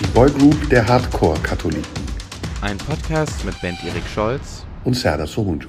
[0.00, 1.84] Die Boygroup der Hardcore-Katholiken
[2.62, 4.64] Ein Podcast mit Band Erik Scholz.
[4.84, 5.68] und Serdar Sohunju.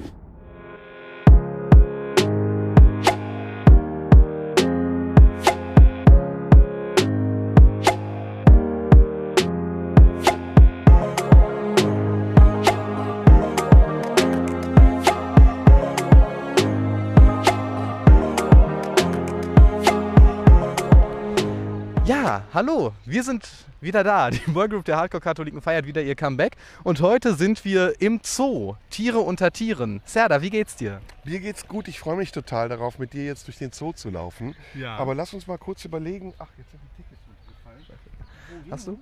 [22.62, 23.50] Hallo, wir sind
[23.80, 24.30] wieder da.
[24.30, 26.58] Die Boygroup der Hardcore-Katholiken feiert wieder ihr Comeback.
[26.84, 28.76] Und heute sind wir im Zoo.
[28.92, 30.00] Tiere unter Tieren.
[30.06, 31.02] Serda, wie geht's dir?
[31.24, 34.12] Mir geht's gut, ich freue mich total darauf, mit dir jetzt durch den Zoo zu
[34.12, 34.56] laufen.
[34.76, 34.96] Ja.
[34.98, 36.36] Aber lass uns mal kurz überlegen.
[36.38, 38.70] Ach, jetzt sind die Tickets gefallen.
[38.70, 39.00] Hast du?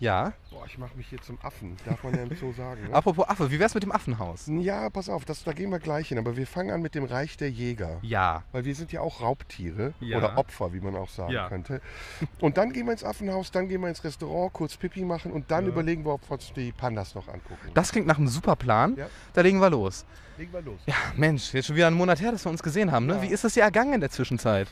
[0.00, 0.32] Ja.
[0.50, 1.76] Boah, ich mache mich hier zum Affen.
[1.86, 2.88] Darf man ja im Zoo sagen.
[2.88, 2.94] Ne?
[2.94, 4.46] Apropos Affe, wie wär's mit dem Affenhaus?
[4.48, 6.18] Ja, pass auf, das, da gehen wir gleich hin.
[6.18, 7.98] Aber wir fangen an mit dem Reich der Jäger.
[8.02, 8.42] Ja.
[8.52, 10.16] Weil wir sind ja auch Raubtiere Ja.
[10.18, 11.48] oder Opfer, wie man auch sagen Ja.
[11.48, 11.82] könnte.
[12.40, 15.50] Und dann gehen wir ins Affenhaus, dann gehen wir ins Restaurant, kurz Pipi machen und
[15.50, 15.70] dann Ja.
[15.70, 17.70] überlegen wir, ob wir uns die Pandas noch angucken.
[17.74, 18.96] Das klingt nach einem super Plan.
[18.96, 19.06] Ja.
[19.34, 20.06] Da legen wir los.
[20.38, 20.80] Legen wir los.
[20.86, 23.04] Ja, Mensch, jetzt schon wieder ein Monat her, dass wir uns gesehen haben.
[23.04, 23.20] Ne?
[23.20, 24.68] Wie ist das hier ergangen in der Zwischenzeit?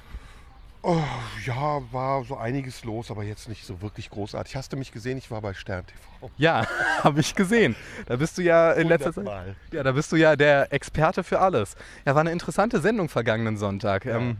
[0.83, 1.03] Oh,
[1.45, 4.55] ja, war so einiges los, aber jetzt nicht so wirklich großartig.
[4.55, 5.19] Hast du mich gesehen?
[5.19, 6.31] Ich war bei Stern TV.
[6.37, 6.67] Ja,
[7.03, 7.75] habe ich gesehen.
[8.07, 9.57] Da bist du ja in letzter Zeit.
[9.73, 11.75] Ja, da bist du ja der Experte für alles.
[12.07, 14.05] Ja, war eine interessante Sendung vergangenen Sonntag.
[14.05, 14.37] Ja, ähm,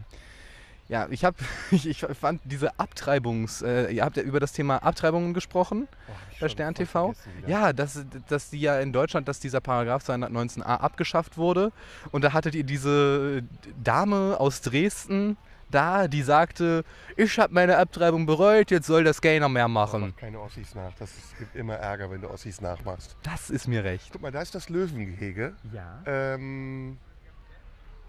[0.87, 1.35] ja ich, hab,
[1.71, 3.61] ich, ich fand diese Abtreibungs...
[3.61, 7.15] Äh, ihr habt ja über das Thema Abtreibungen gesprochen Oh, bei Stern TV.
[7.37, 7.49] wieder.
[7.49, 11.73] Ja, dass, dass die ja in Deutschland, dass dieser Paragraph 219a abgeschafft wurde.
[12.11, 13.43] Und da hattet ihr diese
[13.83, 15.35] Dame aus Dresden
[15.71, 16.83] da, die sagte,
[17.15, 20.13] ich habe meine Abtreibung bereut, jetzt soll das keiner mehr machen.
[20.15, 20.93] Mach keine Ossis nach.
[20.99, 23.15] Das ist, gibt immer Ärger, wenn du Ossis nachmachst.
[23.23, 24.09] Das ist mir recht.
[24.11, 25.53] Guck mal, da ist das Löwengehege.
[25.73, 26.01] Ja.
[26.05, 26.97] Ähm,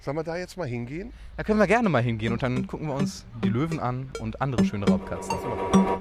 [0.00, 1.12] sollen wir da jetzt mal hingehen?
[1.36, 4.40] Da können wir gerne mal hingehen und dann gucken wir uns die Löwen an und
[4.40, 5.99] andere schöne Raubkatzen.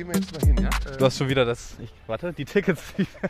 [0.00, 0.62] Gehen wir jetzt mal hin.
[0.62, 0.90] Ja?
[0.92, 1.76] Äh, Du hast schon wieder das.
[1.78, 2.82] Ich, warte, die Tickets.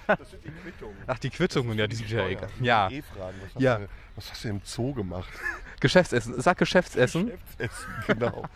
[0.06, 0.96] das sind die Quittungen.
[1.06, 2.48] Ach, die Quittungen, ja, die sind ja egal.
[2.60, 3.78] Die Ja, eh fragen, was, hast Ja.
[3.78, 5.28] du, was hast du im Zoo gemacht?
[5.80, 6.40] Geschäftsessen.
[6.40, 7.26] Sag Geschäftsessen.
[7.26, 8.44] Geschäftsessen, genau.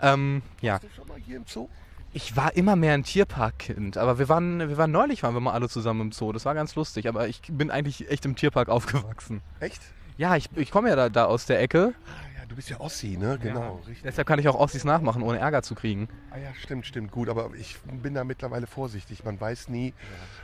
[0.00, 0.74] Ähm, ja.
[0.74, 1.68] Warst du schon mal hier im Zoo?
[2.14, 5.52] Ich war immer mehr ein Tierparkkind, aber wir waren, wir waren neulich waren wir mal
[5.52, 6.32] alle zusammen im Zoo.
[6.32, 9.40] Das war ganz lustig, aber ich bin eigentlich echt im Tierpark aufgewachsen.
[9.60, 9.80] Echt?
[10.18, 11.94] Ja, ich, ich komme ja da, da aus der Ecke.
[12.52, 13.38] Ja, du bist ja Ossi, ne?
[13.40, 14.02] Genau, richtig.
[14.02, 16.08] Deshalb kann ich auch Ossis nachmachen, ohne Ärger zu kriegen.
[16.30, 17.30] Ah ja, stimmt, stimmt, gut.
[17.30, 19.24] Aber ich bin da mittlerweile vorsichtig.
[19.24, 19.94] Man weiß nie,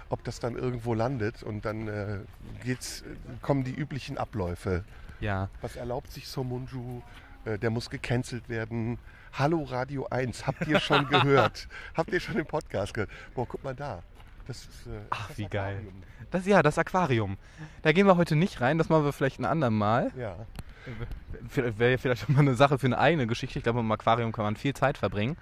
[0.08, 2.20] ob das dann irgendwo landet und dann äh,
[2.64, 3.04] geht's,
[3.42, 4.84] kommen die üblichen Abläufe.
[5.20, 5.50] Ja.
[5.60, 7.02] Was erlaubt sich Somunju?
[7.44, 8.98] Äh, der muss gecancelt werden.
[9.34, 11.69] Hallo Radio 1, habt ihr schon gehört?
[11.94, 13.10] habt ihr schon den Podcast gehört?
[13.34, 14.02] Boah, guck mal da.
[14.46, 15.76] Das ist, äh, Ach, das wie geil.
[15.76, 16.02] Aquarium.
[16.30, 17.36] Das, ja, das Aquarium.
[17.82, 20.10] Da gehen wir heute nicht rein, das machen wir vielleicht ein andermal.
[20.16, 20.36] Ja.
[21.54, 23.59] Wäre vielleicht mal eine Sache für eine eigene Geschichte.
[23.59, 25.37] Ich glaube, im Aquarium kann man viel Zeit verbringen.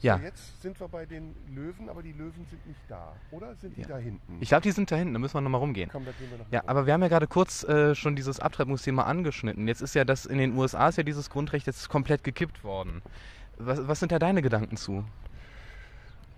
[0.00, 0.18] Ja.
[0.18, 3.14] So, jetzt sind wir bei den Löwen, aber die Löwen sind nicht da.
[3.30, 3.88] Oder sind die Ja.
[3.88, 4.36] da hinten?
[4.40, 5.90] Ich glaube, die sind da hinten, da müssen wir nochmal rumgehen.
[5.90, 6.12] Komm, noch
[6.50, 9.66] Ja, aber wir haben ja gerade kurz äh, schon dieses Abtreibungsthema angeschnitten.
[9.66, 13.02] Jetzt ist ja das in den USA ist ja dieses Grundrecht jetzt komplett gekippt worden.
[13.58, 15.04] Was, was sind da deine Gedanken zu?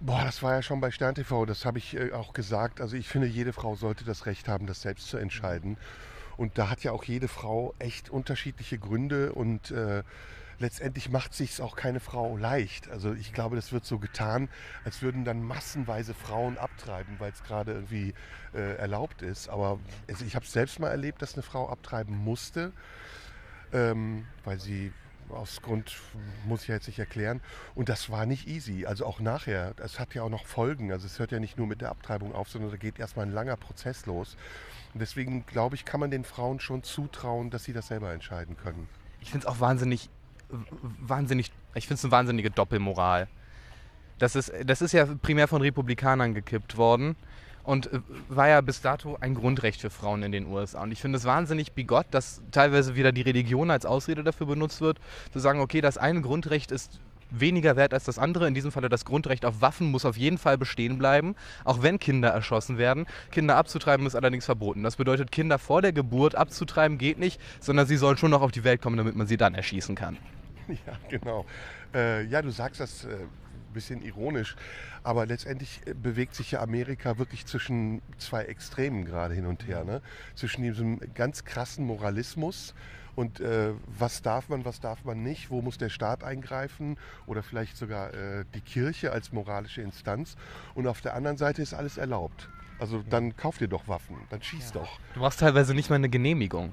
[0.01, 2.81] Boah, das war ja schon bei Stern TV, das habe ich äh, auch gesagt.
[2.81, 5.77] Also ich finde, jede Frau sollte das Recht haben, das selbst zu entscheiden.
[6.39, 10.05] Und da hat ja auch jede Frau echt unterschiedliche Gründe und äh,
[10.61, 12.89] letztendlich macht sich auch keine Frau leicht.
[12.89, 14.49] Also ich glaube, das wird so getan,
[14.85, 18.15] als würden dann massenweise Frauen abtreiben, weil es gerade irgendwie
[18.55, 19.49] äh, erlaubt ist.
[19.49, 22.73] Aber also ich habe es selbst mal erlebt, dass eine Frau abtreiben musste,
[23.73, 24.93] ähm, weil sie
[25.31, 25.97] aus Grund,
[26.47, 27.41] muss ich jetzt nicht erklären.
[27.75, 28.87] Und das war nicht easy.
[28.87, 29.75] Also auch nachher.
[29.83, 30.93] Es hat ja auch noch Folgen.
[30.93, 33.33] Also es hört ja nicht nur mit der Abtreibung auf, sondern da geht erstmal ein
[33.33, 34.37] langer Prozess los.
[34.95, 38.57] Und deswegen glaube ich, kann man den Frauen schon zutrauen, dass sie das selber entscheiden
[38.57, 38.89] können.
[39.21, 40.09] Ich finde es auch wahnsinnig,
[41.01, 43.29] wahnsinnig, ich finde es eine wahnsinnige Doppelmoral.
[44.19, 47.17] Das ist, das ist ja primär von Republikanern gekippt worden
[47.69, 50.83] und äh, war ja bis dato ein Grundrecht für Frauen in den USA.
[50.83, 54.81] Und ich finde es wahnsinnig bigott, dass teilweise wieder die Religion als Ausrede dafür benutzt
[54.81, 54.99] wird,
[55.33, 56.99] zu sagen, okay, das eine Grundrecht ist
[57.31, 58.47] weniger wert als das andere.
[58.49, 61.35] In diesem Falle das Grundrecht auf Waffen muss auf jeden Fall bestehen bleiben,
[61.65, 63.07] auch wenn Kinder erschossen werden.
[63.31, 64.83] Kinder abzutreiben ist allerdings verboten.
[64.83, 68.53] Das bedeutet, Kinder vor der Geburt abzutreiben geht nicht, sondern sie sollen schon noch auf
[68.53, 70.17] die Welt kommen, damit man sie dann erschießen kann.
[70.87, 71.47] Ja, genau.
[71.95, 74.55] Äh, ja, du sagst das äh, ein bisschen ironisch,
[75.03, 79.85] aber letztendlich äh, bewegt sich ja Amerika wirklich zwischen zwei Extremen gerade hin und her.
[79.85, 80.03] Ne?
[80.35, 82.75] Zwischen diesem ganz krassen Moralismus
[83.19, 85.51] Und äh, was darf man, was darf man nicht?
[85.51, 86.97] Wo muss der Staat eingreifen?
[87.27, 90.37] Oder vielleicht sogar äh, die Kirche als moralische Instanz.
[90.77, 92.49] Und auf der anderen Seite ist alles erlaubt.
[92.79, 94.83] Also dann kauft ihr doch Waffen, dann schießt ja.
[94.83, 95.01] doch.
[95.15, 96.73] Du brauchst teilweise nicht mal eine Genehmigung.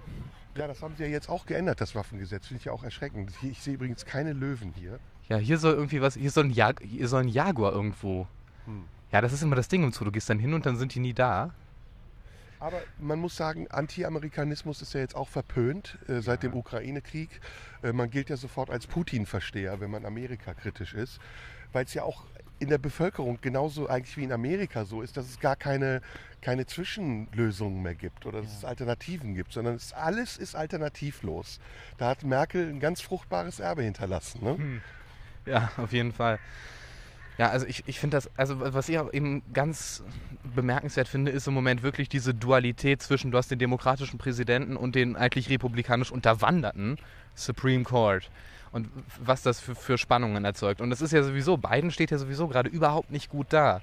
[0.56, 2.46] Ja, das haben sie ja jetzt auch geändert, das Waffengesetz.
[2.46, 3.32] Finde ich ja auch erschreckend.
[3.42, 5.00] Ich sehe übrigens keine Löwen hier.
[5.28, 8.28] Ja, hier soll irgendwie was, hier soll ein, Jag hier soll ein Jaguar irgendwo.
[8.66, 8.84] Hm.
[9.12, 10.06] Ja, das ist immer das Ding im Zoo.
[10.06, 11.56] Du gehst dann hin und dann sind die nie da.
[12.66, 16.50] Aber man muss sagen, Anti-Amerikanismus ist ja jetzt auch verpönt äh, seit ja.
[16.50, 17.40] dem Ukraine-Krieg.
[17.84, 21.20] Äh, man gilt ja sofort als Putin-Versteher, wenn man Amerika kritisch ist,
[21.74, 22.26] weil es ja auch
[22.58, 26.02] in der Bevölkerung genauso eigentlich wie in Amerika so ist, dass es gar keine,
[26.42, 28.58] keine Zwischenlösungen mehr gibt oder dass ja.
[28.58, 31.60] es Alternativen gibt, sondern es, alles ist alternativlos.
[32.00, 34.44] Da hat Merkel ein ganz fruchtbares Erbe hinterlassen.
[34.44, 34.58] Ne?
[34.58, 34.82] Hm.
[35.46, 36.40] Ja, auf jeden Fall.
[37.38, 40.04] Ja, also ich, ich finde das, also was ich auch eben ganz
[40.56, 44.96] bemerkenswert finde, ist im Moment wirklich diese Dualität zwischen, du hast den demokratischen Präsidenten und
[44.96, 46.98] den eigentlich republikanisch unterwanderten
[47.36, 48.30] Supreme Court.
[48.72, 48.90] Und
[49.24, 50.82] was das für, für Spannungen erzeugt.
[50.82, 53.82] Und das ist ja sowieso, Biden steht ja sowieso gerade überhaupt nicht gut da.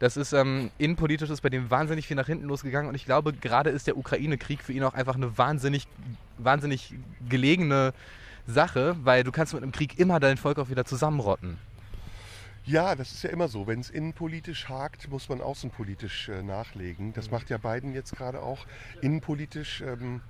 [0.00, 3.32] Das ist ähm, innenpolitisch ist bei dem wahnsinnig viel nach hinten losgegangen und ich glaube,
[3.32, 5.86] gerade ist der Ukraine-Krieg für ihn auch einfach eine wahnsinnig,
[6.36, 6.94] wahnsinnig
[7.28, 7.94] gelegene
[8.46, 11.58] Sache, weil du kannst mit einem Krieg immer dein Volk auch wieder zusammenrotten.
[12.66, 13.66] Ja, das ist ja immer so.
[13.66, 17.12] Wenn es innenpolitisch hakt, muss man außenpolitisch äh, nachlegen.
[17.12, 18.64] Das macht ja Biden jetzt gerade auch.
[19.02, 20.22] Innenpolitisch ähm,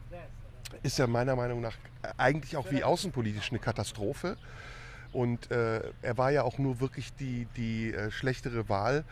[0.82, 1.76] ist ja meiner Meinung nach
[2.16, 4.36] eigentlich auch wie außenpolitisch eine Katastrophe.
[5.12, 9.04] Und äh, er war ja auch nur wirklich die, die äh, schlechtere Wahl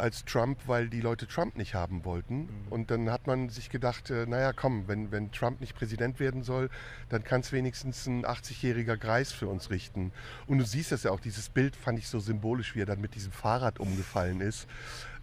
[0.00, 2.40] als Trump, weil die Leute Trump nicht haben wollten.
[2.40, 2.48] Mhm.
[2.70, 6.42] Und dann hat man sich gedacht, äh, naja, komm, wenn, wenn Trump nicht Präsident werden
[6.42, 6.70] soll,
[7.08, 10.12] dann kann es wenigstens ein 80-jähriger Greis für uns richten.
[10.46, 13.00] Und du siehst das ja auch, dieses Bild fand ich so symbolisch, wie er dann
[13.00, 14.66] mit diesem Fahrrad umgefallen ist.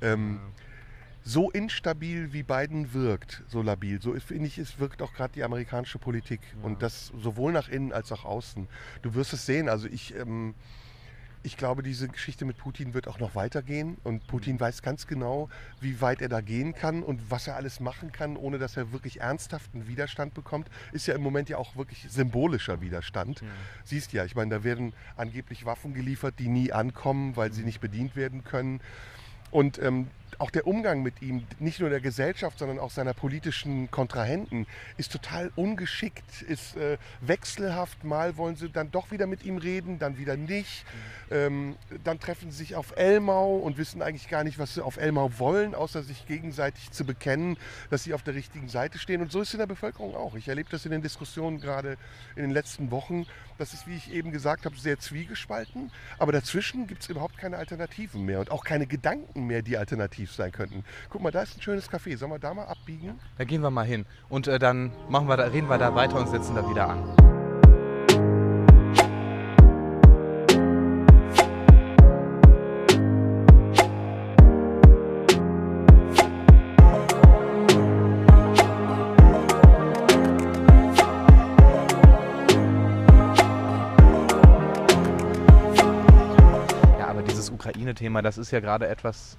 [0.01, 0.39] Ähm.
[1.23, 5.43] So instabil wie Biden wirkt, so labil, so finde ich, es wirkt auch gerade die
[5.43, 6.39] amerikanische Politik.
[6.55, 6.65] Ja.
[6.65, 8.69] Und das sowohl nach innen als auch außen.
[9.01, 10.15] Du wirst es sehen, also ich...
[10.15, 10.55] Ähm,
[11.47, 14.59] ich glaube, diese Geschichte mit Putin wird auch noch weitergehen und Putin mhm.
[14.59, 15.47] weiß ganz genau,
[15.79, 18.91] wie weit er da gehen kann und was er alles machen kann, ohne dass er
[18.91, 20.67] wirklich ernsthaften Widerstand bekommt.
[20.91, 23.39] Ist ja im Moment ja auch wirklich symbolischer Widerstand.
[23.39, 23.47] Ja.
[23.85, 27.67] Siehst ja, ich meine, da werden angeblich Waffen geliefert, die nie ankommen, weil sie mhm.
[27.67, 28.81] nicht bedient werden können.
[29.49, 30.07] Und ähm,
[30.39, 34.67] auch der Umgang mit ihm, nicht nur der Gesellschaft, sondern auch seiner politischen Kontrahenten,
[34.97, 38.03] ist total ungeschickt, ist äh, wechselhaft.
[38.03, 40.85] Mal wollen sie dann doch wieder mit ihm reden, dann wieder nicht.
[41.29, 41.35] Mhm.
[41.35, 44.97] Ähm, dann treffen sie sich auf Elmau und wissen eigentlich gar nicht, was sie auf
[44.97, 47.57] Elmau wollen, außer sich gegenseitig zu bekennen,
[47.89, 49.21] dass sie auf der richtigen Seite stehen.
[49.21, 50.35] Und so ist es in der Bevölkerung auch.
[50.35, 51.97] Ich erlebe das in den Diskussionen gerade
[52.35, 53.25] in den letzten Wochen.
[53.57, 55.91] Das ist, wie ich eben gesagt habe, sehr zwiegespalten.
[56.19, 60.26] Aber dazwischen gibt es überhaupt keine Alternativen mehr und auch keine Gedanken mehr, die alternativ
[60.27, 60.83] attraktiv sein könnten.
[61.09, 62.17] Guck mal, da ist ein schönes Café.
[62.17, 63.19] Sollen wir da mal abbiegen?
[63.37, 64.05] Da gehen wir mal hin.
[64.29, 67.03] Und äh, dann machen wir da, reden wir da weiter und setzen da wieder an.
[87.67, 89.37] Ukraine-Thema, das ist ja gerade etwas,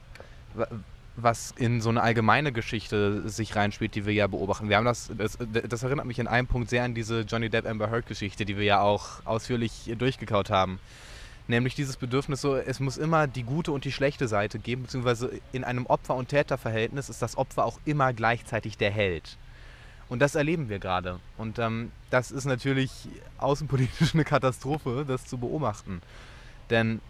[1.16, 4.68] was in so eine allgemeine Geschichte sich reinspielt, die wir ja beobachten.
[4.68, 5.36] Wir haben das, das,
[5.68, 8.56] das erinnert mich in einem Punkt sehr an diese Johnny Depp Amber Heard Geschichte, die
[8.56, 10.78] wir ja auch ausführlich durchgekaut haben.
[11.48, 15.40] Nämlich dieses Bedürfnis, so, es muss immer die gute und die schlechte Seite geben, beziehungsweise
[15.52, 19.38] in einem Opfer- und Täterverhältnis ist das Opfer auch immer gleichzeitig der Held.
[20.08, 21.20] Und das erleben wir gerade.
[21.36, 22.90] Und ähm, das ist natürlich
[23.38, 26.00] außenpolitisch eine Katastrophe, das zu beobachten.
[26.70, 27.00] Denn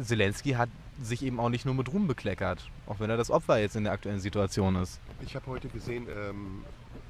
[0.00, 0.68] Zelensky hat
[1.02, 3.84] sich eben auch nicht nur mit Ruhm bekleckert, auch wenn er das Opfer jetzt in
[3.84, 5.00] der aktuellen Situation ist.
[5.22, 6.64] Ich habe heute gesehen, ähm,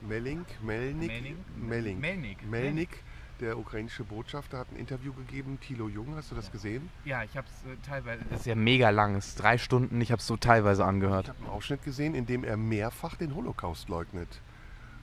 [0.08, 1.10] Melink, Melnik,
[1.56, 3.02] Melnik, Melnik, Melnik,
[3.40, 5.58] der ukrainische Botschafter, hat ein Interview gegeben.
[5.60, 6.88] Thilo Jung, hast du das gesehen?
[7.04, 8.22] Ja, ich habe es äh, teilweise.
[8.30, 10.00] Das ist ja mega lang, es ist drei Stunden.
[10.00, 11.24] Ich habe es so teilweise angehört.
[11.24, 14.40] Ich habe einen Ausschnitt gesehen, in dem er mehrfach den Holocaust leugnet.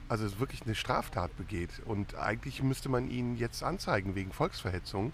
[0.08, 1.70] Also es wirklich eine Straftat begeht.
[1.84, 5.12] Und eigentlich müsste man ihn jetzt anzeigen wegen Volksverhetzung.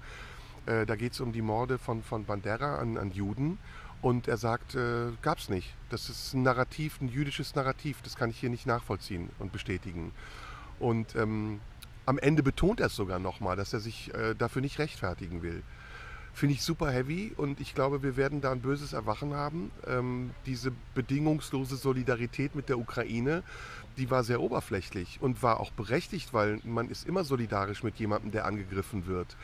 [0.68, 3.58] Äh, da geht es um die Morde von, von Bandera an, an Juden.
[4.00, 5.74] Und er sagt, äh, es nicht.
[5.90, 8.00] Das ist ein Narrativ, ein jüdisches Narrativ.
[8.02, 10.12] Das kann ich hier nicht nachvollziehen und bestätigen.
[10.78, 11.60] Und ähm,
[12.06, 15.62] am Ende betont er es sogar nochmal, dass er sich äh, dafür nicht rechtfertigen will.
[16.32, 19.72] Finde ich super heavy und ich glaube, wir werden da ein böses Erwachen haben.
[19.86, 23.42] Ähm, diese bedingungslose Solidarität mit der Ukraine,
[23.96, 28.30] die war sehr oberflächlich und war auch berechtigt, weil man ist immer solidarisch mit jemandem,
[28.30, 29.36] der angegriffen wird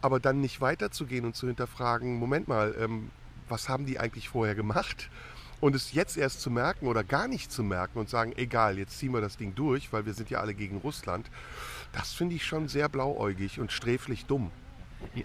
[0.00, 3.10] aber dann nicht weiterzugehen und zu hinterfragen, Moment mal, ähm,
[3.48, 5.10] was haben die eigentlich vorher gemacht?
[5.60, 8.98] Und es jetzt erst zu merken oder gar nicht zu merken und sagen, egal, jetzt
[8.98, 11.28] ziehen wir das Ding durch, weil wir sind ja alle gegen Russland,
[11.92, 14.52] das finde ich schon sehr blauäugig und sträflich dumm.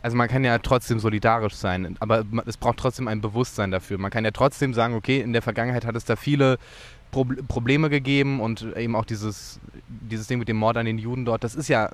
[0.02, 3.98] Also man kann ja trotzdem solidarisch sein, aber es braucht trotzdem ein Bewusstsein dafür.
[3.98, 6.58] Man kann ja trotzdem sagen, okay, in der Vergangenheit hat es da viele
[7.12, 11.26] Pro Probleme gegeben und eben auch dieses, dieses Ding mit dem Mord an den Juden
[11.26, 11.92] dort, das ist ja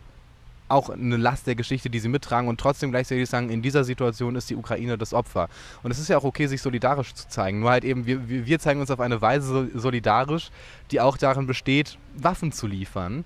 [0.70, 4.36] auch eine Last der Geschichte, die sie mittragen und trotzdem gleichzeitig sagen, in dieser Situation
[4.36, 5.50] ist die Ukraine das Opfer.
[5.84, 7.60] Und es ist ja auch okay, sich solidarisch zu zeigen.
[7.60, 10.52] Nur halt eben, wir, wir zeigen uns auf eine Weise solidarisch,
[10.92, 13.26] die auch darin besteht, Waffen zu liefern.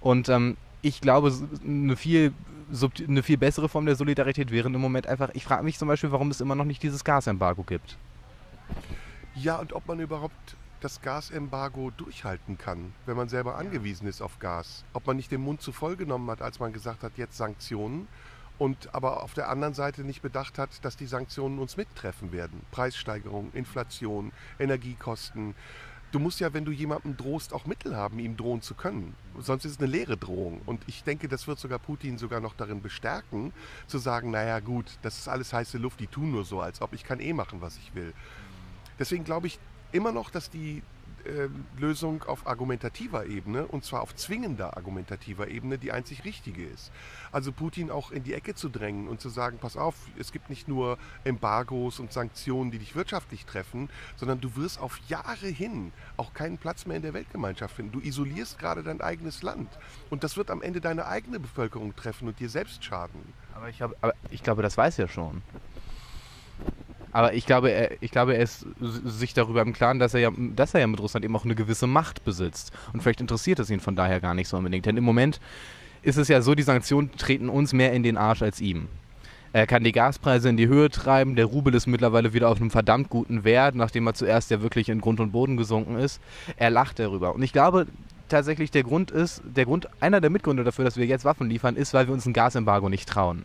[0.00, 1.32] Und ähm, ich glaube,
[1.64, 2.32] eine viel,
[3.08, 6.12] eine viel bessere Form der Solidarität wäre im Moment einfach, ich frage mich zum Beispiel,
[6.12, 7.96] warum es immer noch nicht dieses Gasembargo gibt.
[9.34, 14.38] Ja, und ob man überhaupt das Gasembargo durchhalten kann, wenn man selber angewiesen ist auf
[14.38, 14.84] Gas.
[14.92, 18.08] Ob man nicht den Mund zu voll genommen hat, als man gesagt hat, jetzt Sanktionen
[18.58, 22.62] und aber auf der anderen Seite nicht bedacht hat, dass die Sanktionen uns mittreffen werden.
[22.70, 25.54] Preissteigerung, Inflation, Energiekosten.
[26.10, 29.14] Du musst ja, wenn du jemandem drohst, auch Mittel haben, ihm drohen zu können.
[29.38, 30.60] Sonst ist es eine leere Drohung.
[30.66, 33.52] Und ich denke, das wird sogar Putin sogar noch darin bestärken,
[33.86, 36.92] zu sagen, naja gut, das ist alles heiße Luft, die tun nur so, als ob
[36.92, 38.12] ich kann eh machen, was ich will.
[38.98, 39.58] Deswegen glaube ich,
[39.92, 40.82] immer noch, dass die
[41.24, 46.90] äh, Lösung auf argumentativer Ebene, und zwar auf zwingender argumentativer Ebene, die einzig richtige ist.
[47.30, 50.50] Also Putin auch in die Ecke zu drängen und zu sagen, pass auf, es gibt
[50.50, 55.92] nicht nur Embargos und Sanktionen, die dich wirtschaftlich treffen, sondern du wirst auf Jahre hin
[56.16, 57.92] auch keinen Platz mehr in der Weltgemeinschaft finden.
[57.92, 59.68] Du isolierst gerade dein eigenes Land.
[60.10, 63.20] Und das wird am Ende deine eigene Bevölkerung treffen und dir selbst schaden.
[63.54, 65.42] Aber ich, hab, aber ich glaube, das weiß er schon.
[67.12, 70.30] Aber ich glaube, er, ich glaube, er ist sich darüber im Klaren, dass er, ja,
[70.56, 72.72] dass er ja mit Russland eben auch eine gewisse Macht besitzt.
[72.92, 74.86] Und vielleicht interessiert es ihn von daher gar nicht so unbedingt.
[74.86, 75.40] Denn im Moment
[76.02, 78.88] ist es ja so, die Sanktionen treten uns mehr in den Arsch als ihm.
[79.54, 81.36] Er kann die Gaspreise in die Höhe treiben.
[81.36, 84.88] Der Rubel ist mittlerweile wieder auf einem verdammt guten Wert, nachdem er zuerst ja wirklich
[84.88, 86.22] in Grund und Boden gesunken ist.
[86.56, 87.34] Er lacht darüber.
[87.34, 87.86] Und ich glaube
[88.30, 91.76] tatsächlich, der Grund ist, der Grund, einer der Mitgründe dafür, dass wir jetzt Waffen liefern,
[91.76, 93.44] ist, weil wir uns ein Gasembargo nicht trauen.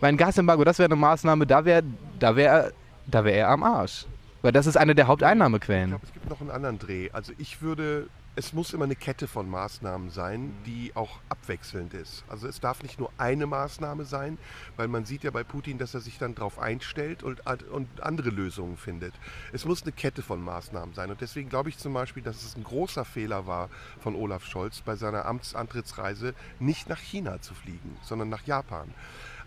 [0.00, 1.82] Weil ein Gasembargo, das wäre eine Maßnahme, da wäre
[2.18, 2.72] da wär,
[3.06, 4.06] da wär er am Arsch.
[4.42, 5.84] Weil das ist eine der Haupteinnahmequellen.
[5.84, 7.10] Ich glaube, es gibt noch einen anderen Dreh.
[7.12, 12.24] Also ich würde es muss immer eine Kette von Maßnahmen sein, die auch abwechselnd ist.
[12.28, 14.38] Also es darf nicht nur eine Maßnahme sein,
[14.76, 18.30] weil man sieht ja bei Putin, dass er sich dann darauf einstellt und, und andere
[18.30, 19.12] Lösungen findet.
[19.52, 21.10] Es muss eine Kette von Maßnahmen sein.
[21.10, 23.68] Und deswegen glaube ich zum Beispiel, dass es ein großer Fehler war
[24.00, 28.94] von Olaf Scholz bei seiner Amtsantrittsreise nicht nach China zu fliegen, sondern nach Japan.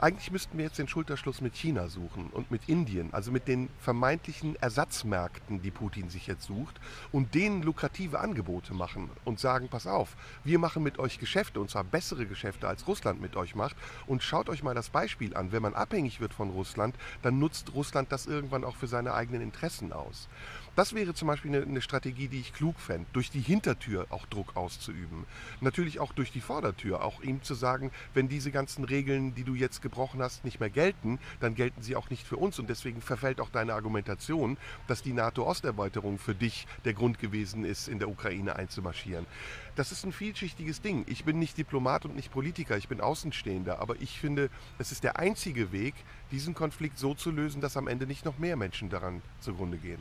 [0.04, 3.70] Eigentlich müssten wir jetzt den Schulterschluss mit China suchen und mit Indien, also mit den
[3.80, 6.82] vermeintlichen Ersatzmärkten, die Putin sich jetzt sucht,
[7.14, 11.70] und denen lukrative Angebote machen und sagen, pass auf, wir machen mit euch Geschäfte, und
[11.70, 13.78] zwar bessere Geschäfte, als Russland mit euch macht.
[14.06, 15.54] Und schaut euch mal das Beispiel an.
[15.54, 19.42] Wenn man abhängig wird von Russland, dann nutzt Russland das irgendwann auch für seine eigenen
[19.42, 20.28] Interessen aus.
[20.76, 24.26] Das wäre zum Beispiel eine, eine Strategie, die ich klug fände, durch die Hintertür auch
[24.26, 25.26] Druck auszuüben.
[25.62, 29.54] Natürlich auch durch die Vordertür, auch ihm zu sagen, wenn diese ganzen Regeln, die du
[29.54, 32.58] jetzt gebrochen hast, nicht mehr gelten, dann gelten sie auch nicht für uns.
[32.58, 37.88] Und deswegen verfällt auch deine Argumentation, dass die NATO-Osterweiterung für dich der Grund gewesen ist,
[37.88, 39.28] in der Ukraine einzumarschieren.
[39.76, 41.04] Das ist ein vielschichtiges Ding.
[41.08, 44.50] Ich bin nicht Diplomat und nicht Politiker, ich bin Außenstehender, aber ich finde,
[44.80, 45.94] es ist der einzige Weg,
[46.32, 50.00] diesen Konflikt so zu lösen, dass am Ende nicht noch mehr Menschen daran zugrunde gehen.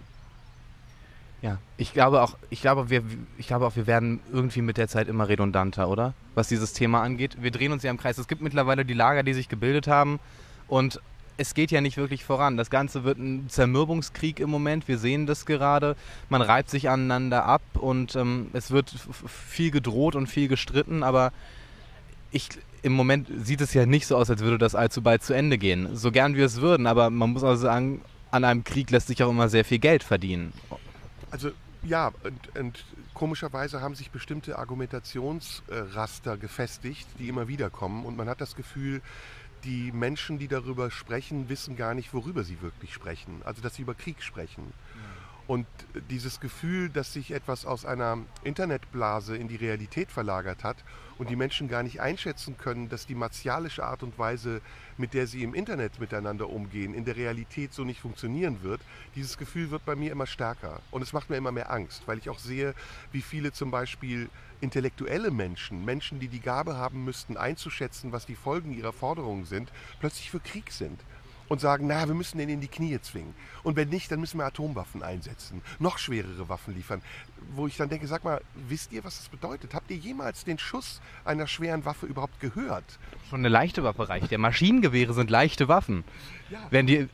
[1.42, 3.02] Ja, ich glaube auch, ich glaube, wir,
[3.36, 6.14] ich glaube auch, wir werden irgendwie mit der Zeit immer redundanter, oder?
[6.36, 7.36] Was dieses Thema angeht.
[7.40, 8.16] Wir drehen uns ja im Kreis.
[8.16, 10.20] Es gibt mittlerweile die Lager, die sich gebildet haben
[10.68, 11.00] und
[11.36, 12.56] es geht ja nicht wirklich voran.
[12.56, 14.86] Das Ganze wird ein Zermürbungskrieg im Moment.
[14.86, 15.96] Wir sehen das gerade.
[16.28, 18.94] Man reibt sich aneinander ab und ähm, es wird
[19.26, 21.32] viel gedroht und viel gestritten, aber
[22.30, 22.48] ich,
[22.82, 25.58] im Moment sieht es ja nicht so aus, als würde das allzu bald zu Ende
[25.58, 25.96] gehen.
[25.96, 29.22] So gern wir es würden, aber man muss auch sagen, an einem Krieg lässt sich
[29.22, 30.52] auch immer sehr viel Geld verdienen.
[31.32, 31.50] Also
[31.82, 38.04] ja, und, und, komischerweise haben sich bestimmte Argumentationsraster gefestigt, die immer wieder kommen.
[38.04, 39.02] Und man hat das Gefühl,
[39.64, 43.42] die Menschen, die darüber sprechen, wissen gar nicht, worüber sie wirklich sprechen.
[43.44, 44.72] Also dass sie über Krieg sprechen.
[45.46, 45.66] Und
[46.08, 50.76] dieses Gefühl, dass sich etwas aus einer Internetblase in die Realität verlagert hat
[51.18, 54.60] und die Menschen gar nicht einschätzen können, dass die martialische Art und Weise,
[54.96, 58.80] mit der sie im Internet miteinander umgehen, in der Realität so nicht funktionieren wird,
[59.16, 60.80] dieses Gefühl wird bei mir immer stärker.
[60.90, 62.74] Und es macht mir immer mehr Angst, weil ich auch sehe,
[63.10, 64.30] wie viele zum Beispiel
[64.60, 69.72] intellektuelle Menschen, Menschen, die die Gabe haben müssten, einzuschätzen, was die Folgen ihrer Forderungen sind,
[69.98, 71.00] plötzlich für Krieg sind
[71.52, 73.34] und sagen, na, wir müssen den in die Knie zwingen.
[73.62, 77.02] Und wenn nicht, dann müssen wir Atomwaffen einsetzen, noch schwerere Waffen liefern.
[77.54, 79.74] Wo ich dann denke, sag mal, wisst ihr, was das bedeutet?
[79.74, 82.84] Habt ihr jemals den Schuss einer schweren Waffe überhaupt gehört?
[83.28, 84.30] Schon eine leichte Waffe reicht.
[84.30, 86.04] Ja, Maschinengewehre sind leichte Waffen.
[86.52, 86.58] Ja.
[86.70, 87.08] Wenn die,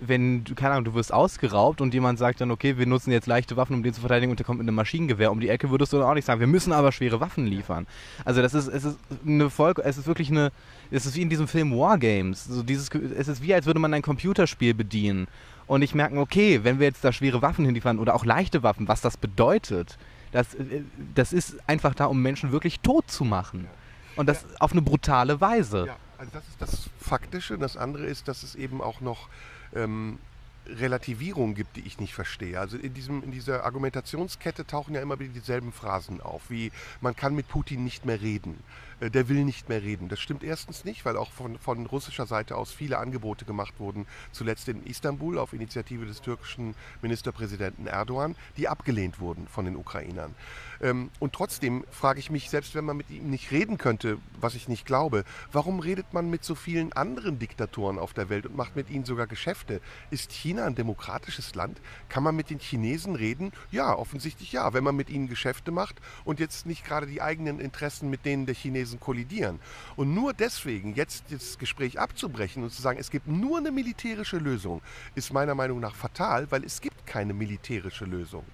[0.00, 3.26] wenn du, keine Ahnung, du wirst ausgeraubt und jemand sagt dann, okay, wir nutzen jetzt
[3.26, 5.70] leichte Waffen, um den zu verteidigen und der kommt mit einem Maschinengewehr um die Ecke,
[5.70, 7.86] würdest du dann auch nicht sagen, wir müssen aber schwere Waffen liefern.
[8.26, 10.52] Also das ist, es ist eine Folge, es ist wirklich eine,
[10.90, 12.44] es ist wie in diesem Film Wargames.
[12.44, 15.28] So dieses, es ist wie, als würde man ein Computerspiel bedienen
[15.66, 18.86] und nicht merken, okay, wenn wir jetzt da schwere Waffen hinliefern oder auch leichte Waffen,
[18.86, 19.96] was das bedeutet,
[20.32, 20.82] das, äh,
[21.14, 23.66] das ist einfach da, um Menschen wirklich tot zu machen.
[24.14, 25.86] Und das auf eine brutale Weise.
[25.86, 27.58] Ja, also das ist das Faktische.
[27.58, 29.28] Das andere ist, dass es eben auch noch
[29.74, 30.18] ähm,
[30.66, 32.60] Relativierungen gibt, die ich nicht verstehe.
[32.60, 37.16] Also in, diesem, in dieser Argumentationskette tauchen ja immer wieder dieselben Phrasen auf, wie man
[37.16, 38.62] kann mit Putin nicht mehr reden,
[39.10, 40.08] der will nicht mehr reden.
[40.08, 44.06] Das stimmt erstens nicht, weil auch von, von russischer Seite aus viele Angebote gemacht wurden,
[44.32, 50.34] zuletzt in Istanbul auf Initiative des türkischen Ministerpräsidenten Erdogan, die abgelehnt wurden von den Ukrainern.
[50.80, 54.54] Ähm, und trotzdem frage ich mich, selbst wenn man mit ihm nicht reden könnte, was
[54.54, 58.56] ich nicht glaube, warum redet man mit so vielen anderen Diktatoren auf der Welt und
[58.56, 59.80] macht mit ihnen sogar Geschäfte?
[60.10, 61.80] Ist China ein demokratisches Land?
[62.08, 63.52] Kann man mit den Chinesen reden?
[63.70, 67.60] Ja, offensichtlich ja, wenn man mit ihnen Geschäfte macht und jetzt nicht gerade die eigenen
[67.60, 69.58] Interessen mit denen der Chinesen kollidieren.
[69.96, 74.38] Und nur deswegen jetzt das Gespräch abzubrechen und zu sagen, es gibt nur eine militärische
[74.38, 74.82] Lösung,
[75.14, 78.44] ist meiner Meinung nach fatal, weil es gibt keine militärische Lösung.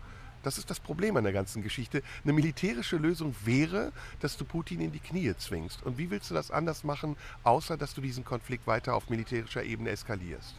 [0.43, 2.03] Das ist das Problem an der ganzen Geschichte.
[2.25, 5.83] Eine militärische Lösung wäre, dass du Putin in die Knie zwingst.
[5.83, 9.65] Und wie willst du das anders machen, außer dass du diesen Konflikt weiter auf militärischer
[9.65, 10.55] Ebene eskalierst?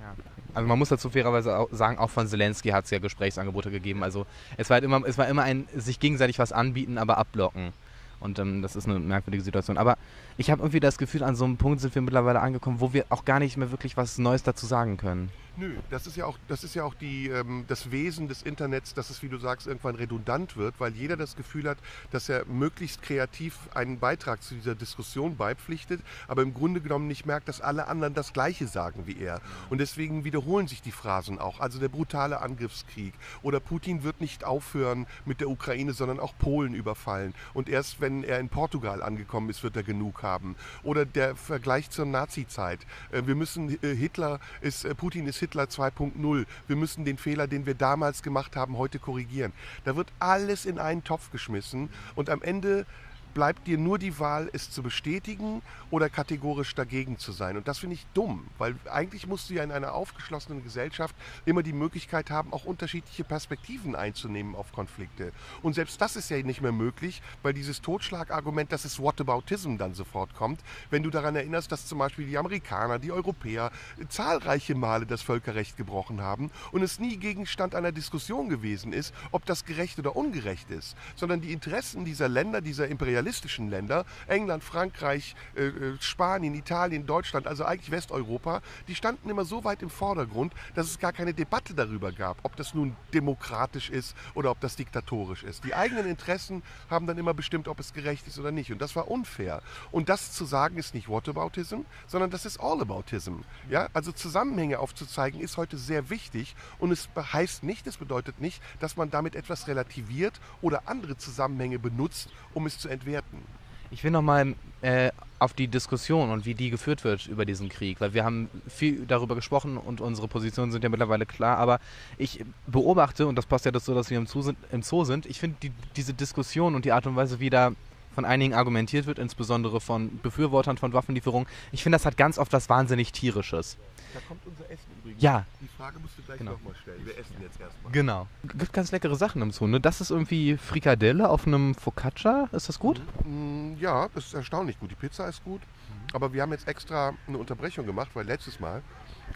[0.00, 0.14] Ja.
[0.52, 4.02] Also man muss dazu fairerweise auch sagen, auch von Zelensky hat es ja Gesprächsangebote gegeben.
[4.02, 7.72] Also es war halt immer, es war immer ein sich gegenseitig was anbieten, aber abblocken.
[8.20, 9.78] Und ähm, das ist eine merkwürdige Situation.
[9.78, 9.98] Aber
[10.36, 13.04] ich habe irgendwie das Gefühl, an so einem Punkt sind wir mittlerweile angekommen, wo wir
[13.10, 15.30] auch gar nicht mehr wirklich was Neues dazu sagen können.
[15.58, 18.92] Nö, das ist ja auch, das ist ja auch die, ähm, das Wesen des Internets,
[18.92, 21.78] dass es, wie du sagst, irgendwann redundant wird, weil jeder das Gefühl hat,
[22.10, 27.24] dass er möglichst kreativ einen Beitrag zu dieser Diskussion beipflichtet, aber im Grunde genommen nicht
[27.24, 29.40] merkt, dass alle anderen das Gleiche sagen wie er.
[29.70, 31.58] Und deswegen wiederholen sich die Phrasen auch.
[31.58, 36.74] Also der brutale Angriffskrieg oder Putin wird nicht aufhören mit der Ukraine, sondern auch Polen
[36.74, 37.32] überfallen.
[37.54, 40.54] Und erst wenn er in Portugal angekommen ist, wird er genug haben.
[40.82, 42.80] Oder der Vergleich zur Nazi-Zeit.
[43.10, 46.46] Äh, wir müssen, äh, Hitler ist, äh, Putin ist Hitler 2.0.
[46.66, 49.52] Wir müssen den Fehler, den wir damals gemacht haben, heute korrigieren.
[49.84, 52.86] Da wird alles in einen Topf geschmissen und am Ende
[53.36, 57.58] bleibt dir nur die Wahl, es zu bestätigen oder kategorisch dagegen zu sein.
[57.58, 61.62] Und das finde ich dumm, weil eigentlich musst du ja in einer aufgeschlossenen Gesellschaft immer
[61.62, 65.32] die Möglichkeit haben, auch unterschiedliche Perspektiven einzunehmen auf Konflikte.
[65.62, 69.92] Und selbst das ist ja nicht mehr möglich, weil dieses Totschlagargument, dass es Whataboutism dann
[69.92, 73.70] sofort kommt, wenn du daran erinnerst, dass zum Beispiel die Amerikaner, die Europäer
[74.08, 79.44] zahlreiche Male das Völkerrecht gebrochen haben und es nie Gegenstand einer Diskussion gewesen ist, ob
[79.44, 84.62] das gerecht oder ungerecht ist, sondern die Interessen dieser Länder, dieser Imperialisten, imperialistischen Länder, England,
[84.62, 89.90] Frankreich, äh, äh, Spanien, Italien, Deutschland, also eigentlich Westeuropa, die standen immer so weit im
[89.90, 94.60] Vordergrund, dass es gar keine Debatte darüber gab, ob das nun demokratisch ist oder ob
[94.60, 95.64] das diktatorisch ist.
[95.64, 98.70] Die eigenen Interessen haben dann immer bestimmt, ob es gerecht ist oder nicht.
[98.70, 99.60] Und das war unfair.
[99.90, 103.40] Und das zu sagen ist nicht Whataboutism, sondern das ist Allaboutism.
[103.68, 103.88] Ja?
[103.92, 108.96] Also Zusammenhänge aufzuzeigen ist heute sehr wichtig und es heißt nicht, es bedeutet nicht, dass
[108.96, 113.42] man damit etwas relativiert oder andere Zusammenhänge benutzt, um es zu entwerten bewerten.
[113.90, 118.00] Ich will nochmal äh, auf die Diskussion und wie die geführt wird über diesen Krieg,
[118.00, 121.78] weil wir haben viel darüber gesprochen und unsere Positionen sind ja mittlerweile klar, aber
[122.18, 125.24] ich beobachte, und das passt ja dazu, dass wir im Zoo sind, im Zoo sind
[125.26, 127.72] ich finde die, diese Diskussion und die Art und Weise, wie da
[128.14, 132.52] von einigen argumentiert wird, insbesondere von Befürwortern von Waffenlieferungen, ich finde, das hat ganz oft
[132.52, 133.76] was wahnsinnig Tierisches.
[134.14, 135.22] Da kommt unser Essen übrigens.
[135.22, 135.44] Ja.
[135.60, 136.52] Die Frage musst du gleich genau.
[136.52, 137.04] nochmal stellen.
[137.04, 137.92] Wir essen jetzt erstmal.
[137.92, 138.26] Genau.
[138.44, 139.80] Gibt ganz leckere Sachen im Zoo, ne?
[139.80, 142.48] Das ist irgendwie Frikadelle auf einem Focaccia.
[142.52, 143.00] Ist das gut?
[143.24, 143.76] Mhm.
[143.78, 144.90] Ja, das ist erstaunlich gut.
[144.90, 145.60] Die Pizza ist gut.
[145.60, 146.14] Mhm.
[146.14, 148.82] Aber wir haben jetzt extra eine Unterbrechung gemacht, weil letztes Mal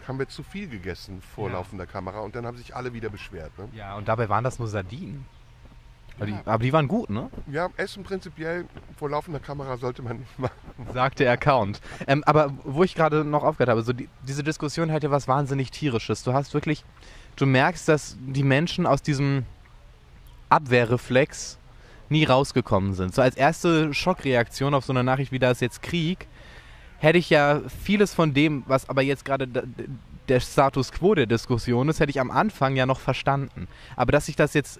[0.07, 1.55] haben wir zu viel gegessen vor ja.
[1.55, 3.57] laufender Kamera und dann haben sich alle wieder beschwert.
[3.57, 3.69] Ne?
[3.73, 5.25] Ja, und dabei waren das nur Sardinen.
[6.17, 7.29] Aber die, aber die waren gut, ne?
[7.51, 8.65] Ja, Essen prinzipiell
[8.97, 10.53] vor laufender Kamera sollte man nicht machen.
[10.93, 11.81] Sagt der Account.
[12.07, 15.27] Ähm, aber wo ich gerade noch aufgehört habe, so die, diese Diskussion hat ja was
[15.27, 16.23] wahnsinnig Tierisches.
[16.23, 16.83] Du hast wirklich,
[17.37, 19.45] du merkst, dass die Menschen aus diesem
[20.49, 21.57] Abwehrreflex
[22.09, 23.15] nie rausgekommen sind.
[23.15, 26.27] So als erste Schockreaktion auf so eine Nachricht wie da ist jetzt Krieg,
[26.99, 29.47] hätte ich ja vieles von dem, was aber jetzt gerade
[30.27, 33.67] der Status quo der Diskussion ist, hätte ich am Anfang ja noch verstanden.
[33.95, 34.79] Aber dass sich das jetzt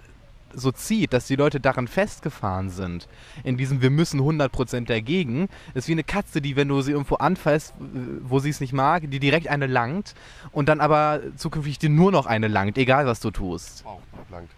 [0.53, 3.07] so zieht, dass die Leute daran festgefahren sind,
[3.43, 7.15] in diesem wir müssen 100% dagegen, ist wie eine Katze, die, wenn du sie irgendwo
[7.15, 10.15] anfasst, wo sie es nicht mag, die direkt eine langt
[10.51, 13.85] und dann aber zukünftig dir nur noch eine langt, egal was du tust.
[13.85, 14.49] Auch langt.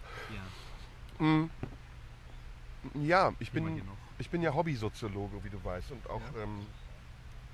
[1.18, 1.44] Mm.
[3.02, 3.82] Ja, ich bin,
[4.18, 6.66] ich bin ja Hobbysoziologe, wie du weißt, und auch ähm,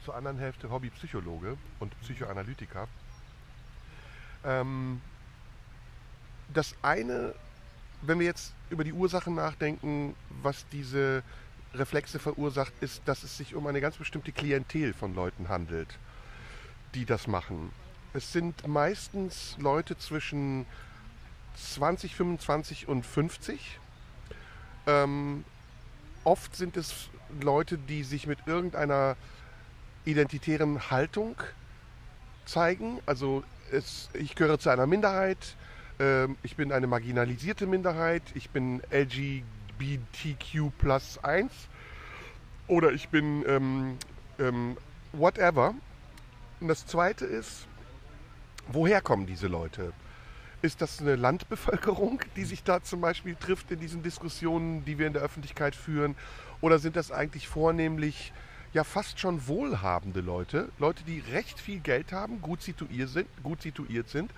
[0.04, 2.88] zur anderen Hälfte Hobbypsychologe und Psychoanalytiker.
[4.44, 5.00] Ähm,
[6.52, 7.34] das eine,
[8.02, 11.22] wenn wir jetzt über die Ursachen nachdenken, was diese
[11.74, 15.98] Reflexe verursacht, ist, dass es sich um eine ganz bestimmte Klientel von Leuten handelt,
[16.94, 17.70] die das machen.
[18.12, 20.66] Es sind meistens Leute zwischen
[21.56, 23.78] 20, 25 und 50.
[24.86, 25.44] Ähm,
[26.24, 27.08] oft sind es
[27.40, 29.16] Leute, die sich mit irgendeiner
[30.04, 31.36] identitären Haltung
[32.46, 32.98] zeigen.
[33.06, 35.54] Also es, ich gehöre zu einer Minderheit,
[36.00, 41.52] ähm, ich bin eine marginalisierte Minderheit, ich bin LGBTQ plus 1
[42.66, 43.98] oder ich bin ähm,
[44.38, 44.76] ähm,
[45.12, 45.74] whatever.
[46.60, 47.66] Und das Zweite ist,
[48.68, 49.92] woher kommen diese Leute?
[50.62, 55.06] Ist das eine Landbevölkerung, die sich da zum Beispiel trifft in diesen Diskussionen, die wir
[55.06, 56.16] in der Öffentlichkeit führen?
[56.60, 58.32] Oder sind das eigentlich vornehmlich
[58.72, 63.62] ja fast schon wohlhabende Leute, Leute, die recht viel Geld haben, gut situiert sind, gut
[63.62, 64.30] situiert sind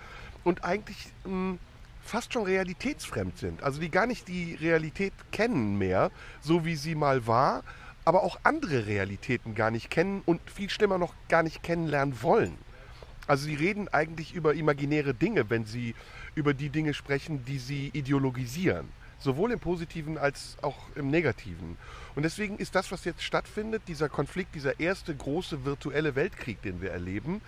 [0.43, 1.57] und eigentlich mh,
[2.03, 3.63] fast schon realitätsfremd sind.
[3.63, 7.63] Also die gar nicht die Realität kennen mehr, so wie sie mal war,
[8.05, 12.57] aber auch andere Realitäten gar nicht kennen und viel schlimmer noch gar nicht kennenlernen wollen.
[13.27, 15.95] Also sie reden eigentlich über imaginäre Dinge, wenn sie
[16.35, 18.89] über die Dinge sprechen, die sie ideologisieren.
[19.19, 21.77] Sowohl im positiven als auch im negativen.
[22.15, 26.81] Und deswegen ist das, was jetzt stattfindet, dieser Konflikt, dieser erste große virtuelle Weltkrieg, den
[26.81, 27.39] wir erleben,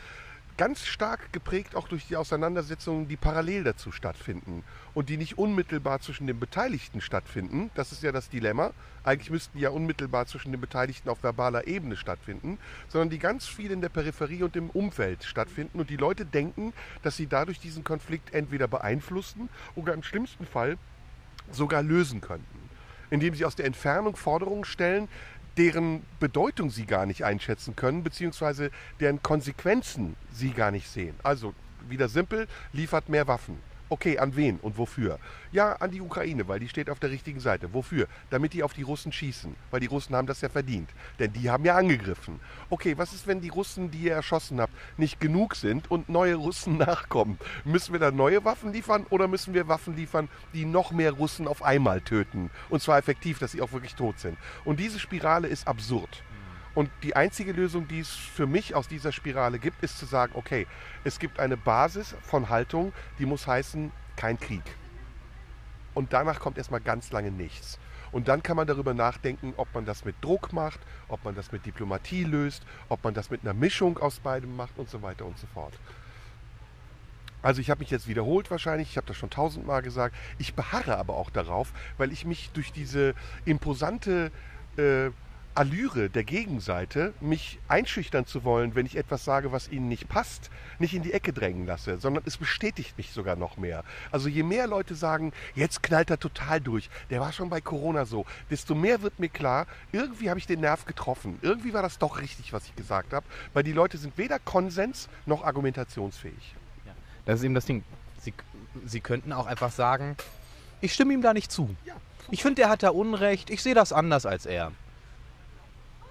[0.57, 4.63] ganz stark geprägt auch durch die Auseinandersetzungen, die parallel dazu stattfinden
[4.93, 7.71] und die nicht unmittelbar zwischen den Beteiligten stattfinden.
[7.75, 8.71] Das ist ja das Dilemma.
[9.03, 13.45] Eigentlich müssten die ja unmittelbar zwischen den Beteiligten auf verbaler Ebene stattfinden, sondern die ganz
[13.45, 17.59] viel in der Peripherie und im Umfeld stattfinden und die Leute denken, dass sie dadurch
[17.59, 20.77] diesen Konflikt entweder beeinflussen oder im schlimmsten Fall
[21.51, 22.69] sogar lösen könnten,
[23.09, 25.07] indem sie aus der Entfernung Forderungen stellen,
[25.57, 31.15] deren Bedeutung sie gar nicht einschätzen können, beziehungsweise deren Konsequenzen sie gar nicht sehen.
[31.23, 31.53] Also
[31.87, 33.57] wieder simpel, liefert mehr Waffen.
[33.87, 35.19] Okay, an wen und wofür?
[35.51, 37.71] Ja, an die Ukraine, weil die steht auf der richtigen Seite.
[37.71, 38.07] Wofür?
[38.31, 40.89] Damit die auf die Russen schießen, weil die Russen haben das ja verdient.
[41.19, 42.39] Denn die haben ja angegriffen.
[42.71, 46.33] Okay, was ist, wenn die Russen, die ihr erschossen habt, nicht genug sind und neue
[46.33, 47.37] Russen nachkommen?
[47.63, 51.47] Müssen wir da neue Waffen liefern oder müssen wir Waffen liefern, die noch mehr Russen
[51.47, 52.49] auf einmal töten?
[52.69, 54.35] Und zwar effektiv, dass sie auch wirklich tot sind.
[54.63, 56.23] Und diese Spirale ist absurd.
[56.75, 60.33] Und die einzige Lösung, die es für mich aus dieser Spirale gibt, ist zu sagen,
[60.35, 60.67] okay,
[61.05, 64.63] es gibt eine Basis von Haltung, die muss heißen, kein Krieg.
[65.93, 67.79] Und danach kommt erstmal ganz lange nichts.
[68.11, 71.51] Und dann kann man darüber nachdenken, ob man das mit Druck macht, ob man das
[71.51, 75.25] mit Diplomatie löst, ob man das mit einer Mischung aus beidem macht und so weiter
[75.25, 75.73] und so fort.
[77.41, 80.15] Also ich habe mich jetzt wiederholt wahrscheinlich, ich habe das schon tausendmal gesagt.
[80.39, 83.13] Ich beharre aber auch darauf, weil ich mich durch diese
[83.45, 84.31] imposante
[84.77, 85.11] äh,
[85.55, 90.49] Allüre der Gegenseite, mich einschüchtern zu wollen, wenn ich etwas sage, was ihnen nicht passt,
[90.79, 93.85] nicht in die Ecke drängen lasse, sondern es bestätigt mich sogar noch mehr.
[94.11, 98.03] Also je mehr Leute sagen, jetzt knallt er total durch, der war schon bei Corona
[98.03, 101.39] so, desto mehr wird mir klar, irgendwie habe ich den Nerv getroffen.
[101.41, 105.07] Irgendwie war das doch richtig, was ich gesagt habe, weil die Leute sind weder Konsens
[105.25, 106.55] noch argumentationsfähig.
[106.85, 106.91] Ja,
[107.25, 107.85] das ist eben das Ding.
[108.19, 108.33] Sie,
[108.85, 110.17] Sie könnten auch einfach sagen,
[110.81, 111.73] ich stimme ihm da nicht zu.
[112.29, 114.73] Ich finde, der hat da Unrecht, ich sehe das anders als er.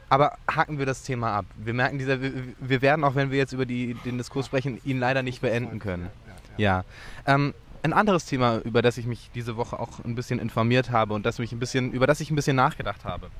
[0.09, 1.47] Aber haken wir das Thema ab.
[1.57, 4.99] Wir merken, dieser, wir werden, auch wenn wir jetzt über die, den Diskurs sprechen, ihn
[4.99, 6.11] leider nicht beenden können.
[6.57, 6.85] Ja.
[7.27, 11.15] Ähm, ein anderes Thema, über das ich mich diese Woche auch ein bisschen informiert habe
[11.15, 13.31] und das mich ein bisschen, über das ich ein bisschen nachgedacht habe.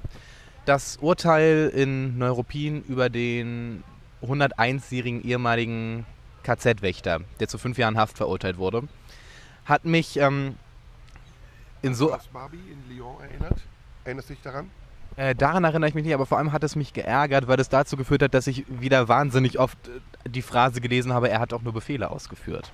[0.65, 3.85] Das Urteil in Neuruppin über den
[4.23, 6.07] 101-jährigen ehemaligen
[6.43, 8.87] KZ-Wächter, der zu fünf Jahren Haft verurteilt wurde,
[9.65, 10.57] hat mich ähm,
[11.83, 12.13] in so.
[12.13, 13.61] Hast du Barbie in Lyon erinnert?
[14.05, 14.71] Erinnerst du dich daran?
[15.17, 17.69] Äh, daran erinnere ich mich nicht, aber vor allem hat es mich geärgert, weil es
[17.69, 21.53] dazu geführt hat, dass ich wieder wahnsinnig oft äh, die Phrase gelesen habe, er hat
[21.53, 22.73] auch nur Befehle ausgeführt.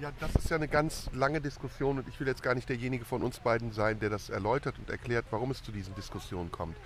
[0.00, 3.04] Ja, das ist ja eine ganz lange Diskussion und ich will jetzt gar nicht derjenige
[3.04, 6.76] von uns beiden sein, der das erläutert und erklärt, warum es zu diesen Diskussionen kommt.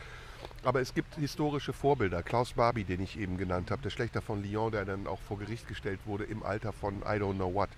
[0.62, 2.22] Aber es gibt historische Vorbilder.
[2.22, 5.38] Klaus Barbie, den ich eben genannt habe, der Schlechter von Lyon, der dann auch vor
[5.38, 7.70] Gericht gestellt wurde im Alter von I don't know what.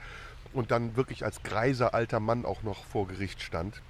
[0.53, 3.81] Und dann wirklich als greiser alter Mann auch noch vor Gericht stand.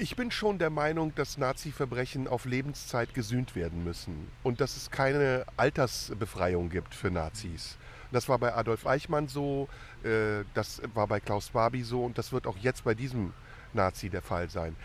[0.00, 4.92] Ich bin schon der Meinung, dass Nazi-Verbrechen auf Lebenszeit gesühnt werden müssen und dass es
[4.92, 7.76] keine Altersbefreiung gibt für Nazis,
[8.12, 9.68] Das war bei Adolf Eichmann so,
[10.04, 13.32] äh, das war bei Klaus Barbie so und das wird auch jetzt bei diesem
[13.72, 14.76] Nazi der Fall sein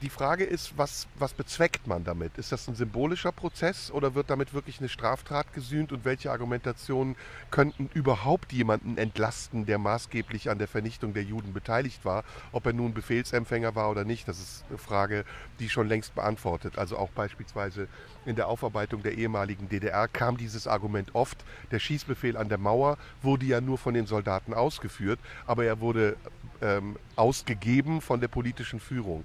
[0.00, 2.38] die Frage ist, was, was bezweckt man damit?
[2.38, 7.16] Ist das ein symbolischer Prozess oder wird damit wirklich eine Straftat gesühnt und welche Argumentationen
[7.50, 12.24] könnten überhaupt jemanden entlasten, der maßgeblich an der Vernichtung der Juden beteiligt war?
[12.52, 15.24] Ob er nun Befehlsempfänger war oder nicht, das ist eine Frage,
[15.58, 16.78] die schon längst beantwortet.
[16.78, 17.88] Also auch beispielsweise
[18.24, 21.44] in der Aufarbeitung der ehemaligen DDR kam dieses Argument oft.
[21.70, 26.16] Der Schießbefehl an der Mauer wurde ja nur von den Soldaten ausgeführt, aber er wurde
[26.60, 29.24] ähm, ausgegeben von der politischen Führung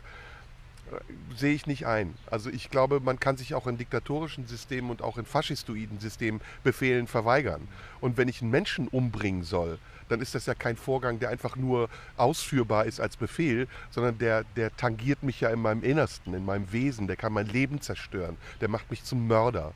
[1.35, 2.13] sehe ich nicht ein.
[2.29, 6.41] Also ich glaube, man kann sich auch in diktatorischen Systemen und auch in faschistoiden Systemen
[6.63, 7.67] Befehlen verweigern.
[8.01, 11.55] Und wenn ich einen Menschen umbringen soll, dann ist das ja kein Vorgang, der einfach
[11.55, 16.45] nur ausführbar ist als Befehl, sondern der, der tangiert mich ja in meinem Innersten, in
[16.45, 19.73] meinem Wesen, der kann mein Leben zerstören, der macht mich zum Mörder.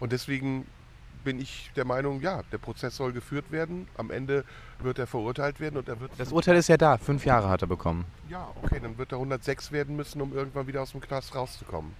[0.00, 0.66] Und deswegen
[1.24, 3.88] bin ich der Meinung, ja, der Prozess soll geführt werden.
[3.96, 4.44] Am Ende
[4.78, 6.12] wird er verurteilt werden und er wird.
[6.18, 6.98] Das Urteil ist ja da.
[6.98, 8.04] Fünf Jahre hat er bekommen.
[8.28, 11.92] Ja, okay, dann wird er 106 werden müssen, um irgendwann wieder aus dem Knast rauszukommen.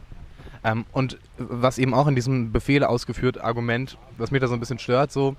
[0.63, 4.61] Ähm, und was eben auch in diesem Befehl ausgeführt Argument, was mich da so ein
[4.61, 5.37] bisschen stört, so,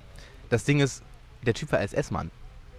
[0.50, 1.04] das Ding ist,
[1.45, 2.32] der Typ war SS-Mann.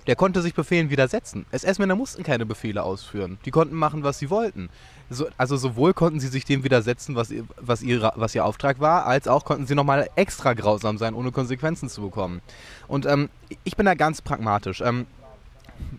[0.06, 1.46] Der konnte sich Befehlen widersetzen.
[1.50, 3.38] SS-Männer mussten keine Befehle ausführen.
[3.44, 4.68] Die konnten machen, was sie wollten.
[5.10, 9.06] So, also sowohl konnten sie sich dem widersetzen, was, was, ihre, was ihr Auftrag war,
[9.06, 12.40] als auch konnten sie nochmal extra grausam sein, ohne Konsequenzen zu bekommen.
[12.86, 13.28] Und ähm,
[13.64, 14.80] ich bin da ganz pragmatisch.
[14.80, 15.06] Ähm,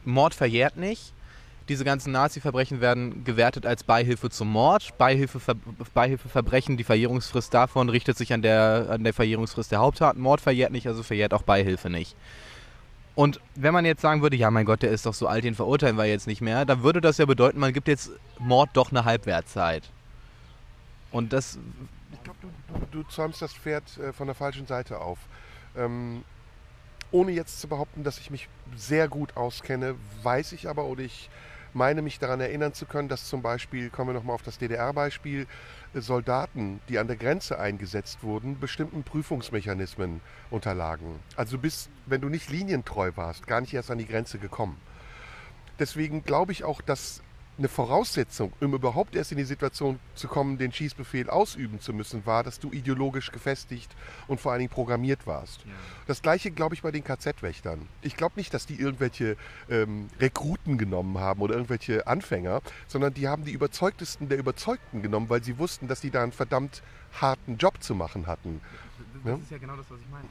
[0.05, 1.13] Mord verjährt nicht.
[1.69, 4.97] Diese ganzen Nazi-Verbrechen werden gewertet als Beihilfe zum Mord.
[4.97, 5.39] Beihilfe,
[5.93, 10.15] Beihilfeverbrechen, die Verjährungsfrist davon richtet sich an der, an der Verjährungsfrist der Haupttat.
[10.15, 12.15] Mord verjährt nicht, also verjährt auch Beihilfe nicht.
[13.17, 15.55] Und wenn man jetzt sagen würde, ja mein Gott, der ist doch so alt, den
[15.55, 18.91] verurteilen wir jetzt nicht mehr, dann würde das ja bedeuten, man gibt jetzt Mord doch
[18.91, 19.89] eine Halbwertzeit.
[21.09, 21.57] Und das...
[22.13, 22.47] Ich glaube, du,
[22.91, 25.17] du, du, zäumst das Pferd äh, von der falschen Seite auf.
[25.75, 26.23] Ähm,
[27.09, 31.31] ohne jetzt zu behaupten, dass ich mich sehr gut auskenne, weiß ich aber oder ich
[31.77, 35.47] meine mich daran erinnern zu können, dass zum Beispiel, kommen wir nochmal auf das DDR-Beispiel,
[35.93, 41.19] Soldaten, die an der Grenze eingesetzt wurden, bestimmten Prüfungsmechanismen unterlagen.
[41.35, 44.77] Also bis, wenn du nicht linientreu warst, gar nicht erst an die Grenze gekommen.
[45.79, 47.21] Deswegen glaube ich auch, dass
[47.57, 52.25] eine Voraussetzung, um überhaupt erst in die Situation zu kommen, den Schießbefehl ausüben zu müssen,
[52.25, 53.95] war, dass du ideologisch gefestigt
[54.27, 55.61] und vor allen Dingen programmiert warst.
[55.65, 55.71] Ja.
[56.05, 57.87] Das gleiche glaube ich bei den KZ-Wächtern.
[58.01, 59.37] Ich glaube nicht, dass die irgendwelche
[59.69, 65.29] ähm, Rekruten genommen haben oder irgendwelche Anfänger, sondern die haben die überzeugtesten der Überzeugten genommen,
[65.29, 66.83] weil sie wussten, dass die da einen verdammt
[67.21, 68.61] harten Job zu machen hatten.
[68.97, 69.37] Das, das ja?
[69.37, 70.29] ist ja genau das, was ich meinte.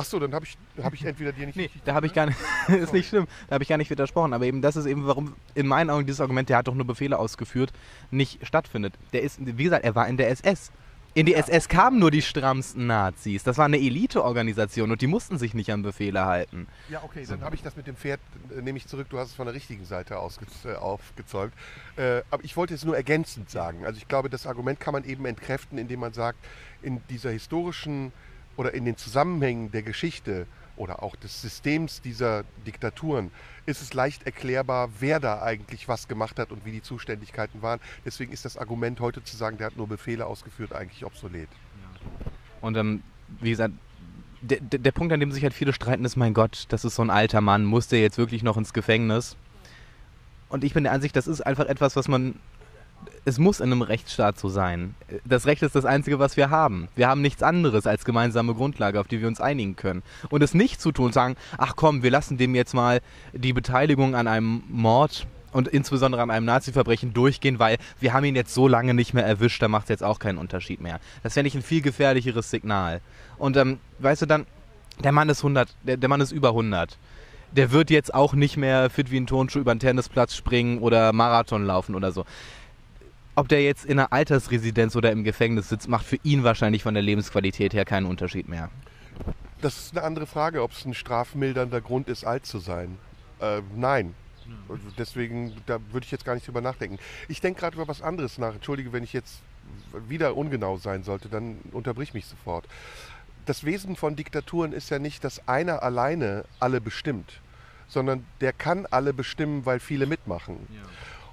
[0.00, 1.56] Ach so, dann habe ich, hab ich entweder dir nicht.
[1.56, 2.38] Nee, da habe ich gar nicht.
[2.68, 3.26] ist nicht schlimm.
[3.48, 4.32] Da habe ich gar nicht widersprochen.
[4.32, 6.86] Aber eben das ist eben, warum in meinen Augen dieses Argument, der hat doch nur
[6.86, 7.72] Befehle ausgeführt,
[8.12, 8.94] nicht stattfindet.
[9.12, 10.70] Der ist, wie gesagt, er war in der SS.
[11.14, 11.38] In die ja.
[11.38, 13.42] SS kamen nur die strammsten Nazis.
[13.42, 16.68] Das war eine Eliteorganisation und die mussten sich nicht an Befehle halten.
[16.90, 18.20] Ja, okay, dann habe ich das mit dem Pferd,
[18.56, 21.54] äh, nehme ich zurück, du hast es von der richtigen Seite aus äh, aufgezeugt.
[21.96, 23.84] Äh, aber ich wollte es nur ergänzend sagen.
[23.84, 26.38] Also ich glaube, das Argument kann man eben entkräften, indem man sagt,
[26.82, 28.12] in dieser historischen
[28.58, 33.30] oder in den Zusammenhängen der Geschichte oder auch des Systems dieser Diktaturen
[33.66, 37.80] ist es leicht erklärbar, wer da eigentlich was gemacht hat und wie die Zuständigkeiten waren.
[38.04, 41.48] Deswegen ist das Argument heute zu sagen, der hat nur Befehle ausgeführt, eigentlich obsolet.
[42.60, 43.02] Und ähm,
[43.40, 43.74] wie gesagt,
[44.40, 47.02] der, der, Punkt, an dem sich halt viele streiten, ist, mein Gott, das ist so
[47.02, 49.36] ein alter Mann, muss der jetzt wirklich noch ins Gefängnis?
[50.48, 52.34] Und ich bin der Ansicht, das ist einfach etwas, was man
[53.24, 54.94] es muss in einem Rechtsstaat so sein.
[55.24, 56.88] Das Recht ist das Einzige, was wir haben.
[56.96, 60.02] Wir haben nichts anderes als gemeinsame Grundlage, auf die wir uns einigen können.
[60.30, 63.00] Und es nicht zu tun sagen, ach komm, wir lassen dem jetzt mal
[63.32, 68.36] die Beteiligung an einem Mord und insbesondere an einem Nazi-Verbrechen durchgehen, weil wir haben ihn
[68.36, 71.00] jetzt so lange nicht mehr erwischt, da macht es jetzt auch keinen Unterschied mehr.
[71.22, 73.00] Das fände ich ein viel gefährlicheres Signal.
[73.38, 74.46] Und ähm, weißt du dann,
[75.02, 76.98] der Mann ist 100, der, der Mann ist über 100
[77.50, 81.14] der wird jetzt auch nicht mehr fit wie ein Turnschuh über den Tennisplatz springen oder
[81.14, 82.26] Marathon laufen oder so
[83.38, 86.94] ob der jetzt in einer Altersresidenz oder im Gefängnis sitzt, macht für ihn wahrscheinlich von
[86.94, 88.68] der Lebensqualität her keinen Unterschied mehr.
[89.60, 92.98] Das ist eine andere Frage, ob es ein strafmildernder Grund ist, alt zu sein.
[93.40, 94.14] Äh, nein.
[94.68, 96.98] Also deswegen, da würde ich jetzt gar nicht drüber nachdenken.
[97.28, 98.54] Ich denke gerade über was anderes nach.
[98.54, 99.40] Entschuldige, wenn ich jetzt
[100.08, 102.66] wieder ungenau sein sollte, dann unterbrich mich sofort.
[103.46, 107.40] Das Wesen von Diktaturen ist ja nicht, dass einer alleine alle bestimmt,
[107.88, 110.56] sondern der kann alle bestimmen, weil viele mitmachen.
[110.70, 110.88] Ja.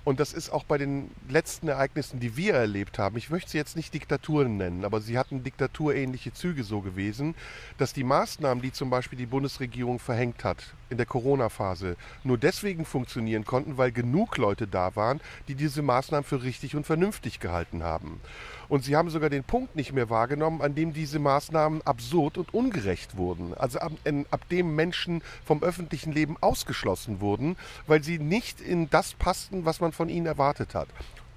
[0.06, 3.18] Und das ist auch bei den letzten Ereignissen, die wir erlebt haben.
[3.18, 7.34] Ich möchte sie jetzt nicht Diktaturen nennen, aber sie hatten diktaturähnliche Züge so gewesen,
[7.80, 12.86] dass die Maßnahmen, die zum Beispiel die Bundesregierung verhängt hat in der Corona-Phase, nur deswegen
[12.86, 17.82] funktionieren konnten, weil genug Leute da waren, die diese Maßnahmen für richtig und vernünftig gehalten
[17.82, 18.22] haben.
[18.70, 22.54] Und sie haben sogar den Punkt nicht mehr wahrgenommen, an dem diese Maßnahmen absurd und
[22.54, 23.54] ungerecht wurden.
[23.54, 28.90] Also ab, in, ab dem Menschen vom öffentlichen Leben ausgeschlossen wurden, weil sie nicht in
[28.90, 30.88] das passten, was man von ihnen erwartet hat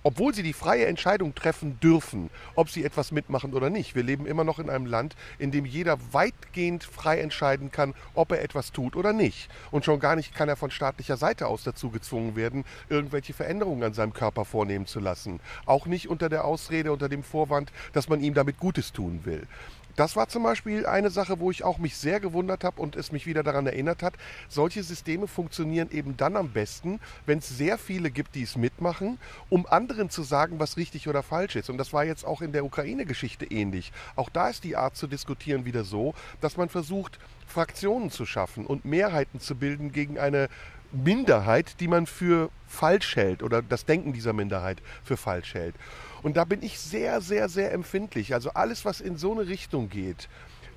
[0.02, 3.94] obwohl sie die freie Entscheidung treffen dürfen, ob sie etwas mitmachen oder nicht.
[3.94, 8.32] Wir leben immer noch in einem Land, in dem jeder weitgehend frei entscheiden kann, ob
[8.32, 9.48] er etwas tut oder nicht.
[9.70, 13.82] Und schon gar nicht kann er von staatlicher Seite aus dazu gezwungen werden, irgendwelche Veränderungen
[13.82, 15.40] an seinem Körper vornehmen zu lassen.
[15.66, 19.46] Auch nicht unter der Ausrede, unter dem Vorwand, dass man ihm damit Gutes tun will.
[19.98, 23.11] Das war zum Beispiel eine Sache, wo ich auch mich sehr gewundert habe und es
[23.11, 24.14] mich wieder daran erinnert hat.
[24.48, 29.18] Solche Systeme funktionieren eben dann am besten, wenn es sehr viele gibt, die es mitmachen,
[29.48, 31.68] um anderen zu sagen, was richtig oder falsch ist.
[31.68, 33.90] Und das war jetzt auch in der Ukraine-Geschichte ähnlich.
[34.14, 38.66] Auch da ist die Art zu diskutieren wieder so, dass man versucht, Fraktionen zu schaffen
[38.66, 40.48] und Mehrheiten zu bilden gegen eine
[40.92, 45.74] Minderheit, die man für falsch hält oder das Denken dieser Minderheit für falsch hält.
[46.22, 48.35] Und da bin ich sehr, sehr, sehr empfindlich.
[48.35, 50.29] Also alles, was in so eine Richtung geht,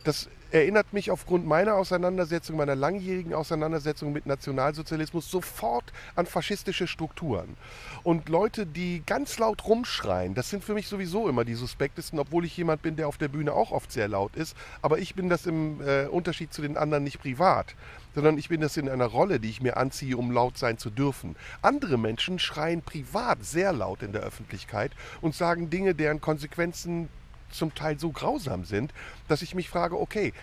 [0.04, 7.56] das erinnert mich aufgrund meiner Auseinandersetzung, meiner langjährigen Auseinandersetzung mit Nationalsozialismus sofort an faschistische Strukturen.
[8.04, 12.46] Und Leute, die ganz laut rumschreien, das sind für mich sowieso immer die suspektesten, obwohl
[12.46, 14.58] ich jemand bin, der auf der Bühne auch oft sehr laut ist.
[14.82, 17.76] Aber ich bin das im äh, Unterschied zu den anderen nicht privat
[18.16, 20.90] sondern ich bin das in einer Rolle, die ich mir anziehe, um laut sein zu
[20.90, 21.36] dürfen.
[21.62, 27.10] Andere Menschen schreien privat sehr laut in der Öffentlichkeit und sagen Dinge, deren Konsequenzen
[27.52, 28.94] zum Teil so grausam sind,
[29.28, 30.34] dass ich mich frage, okay,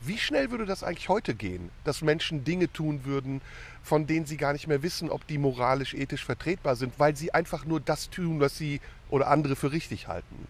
[0.00, 3.40] wie schnell würde das eigentlich heute gehen, dass Menschen Dinge tun würden,
[3.82, 7.32] von denen sie gar nicht mehr wissen, ob die moralisch, ethisch vertretbar sind, weil sie
[7.32, 10.46] einfach nur das tun, was sie oder andere für richtig halten?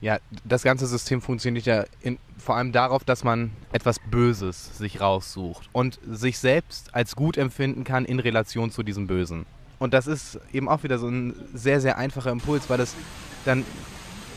[0.00, 5.00] Ja, das ganze System funktioniert ja in, vor allem darauf, dass man etwas Böses sich
[5.00, 9.44] raussucht und sich selbst als gut empfinden kann in Relation zu diesem Bösen.
[9.78, 12.94] Und das ist eben auch wieder so ein sehr, sehr einfacher Impuls, weil das
[13.44, 13.64] dann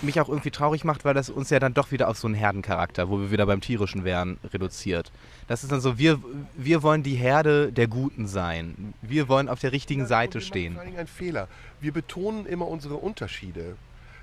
[0.02, 2.36] mich auch irgendwie traurig macht, weil das uns ja dann doch wieder auf so einen
[2.36, 5.12] Herdencharakter, wo wir wieder beim tierischen wären, reduziert.
[5.48, 6.20] Das ist dann so, wir,
[6.56, 8.94] wir wollen die Herde der Guten sein.
[9.02, 10.76] Wir wollen auf der richtigen ja, Seite stehen.
[10.76, 11.48] Das ist ein Fehler.
[11.80, 13.76] Wir betonen immer unsere Unterschiede.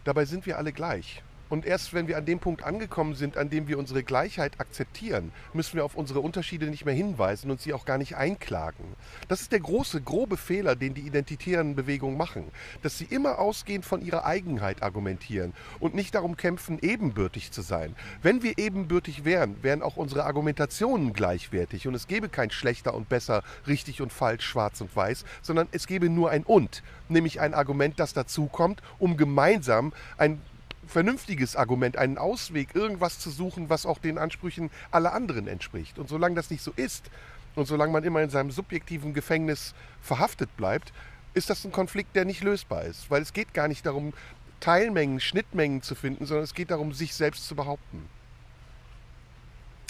[0.05, 1.22] Dabei sind wir alle gleich.
[1.48, 5.32] Und erst wenn wir an dem Punkt angekommen sind, an dem wir unsere Gleichheit akzeptieren,
[5.52, 8.84] müssen wir auf unsere Unterschiede nicht mehr hinweisen und sie auch gar nicht einklagen.
[9.28, 12.44] Das ist der große, grobe Fehler, den die identitären Bewegungen machen,
[12.82, 17.94] dass sie immer ausgehend von ihrer Eigenheit argumentieren und nicht darum kämpfen, ebenbürtig zu sein.
[18.22, 23.08] Wenn wir ebenbürtig wären, wären auch unsere Argumentationen gleichwertig und es gäbe kein schlechter und
[23.08, 27.54] besser, richtig und falsch, schwarz und weiß, sondern es gäbe nur ein und, nämlich ein
[27.54, 30.40] Argument, das dazukommt, um gemeinsam ein
[30.88, 35.98] vernünftiges Argument, einen Ausweg, irgendwas zu suchen, was auch den Ansprüchen aller anderen entspricht.
[35.98, 37.11] Und solange das nicht so ist
[37.55, 40.92] und solange man immer in seinem subjektiven Gefängnis verhaftet bleibt,
[41.35, 43.11] ist das ein Konflikt, der nicht lösbar ist.
[43.11, 44.12] Weil es geht gar nicht darum,
[44.61, 48.09] Teilmengen, Schnittmengen zu finden, sondern es geht darum, sich selbst zu behaupten.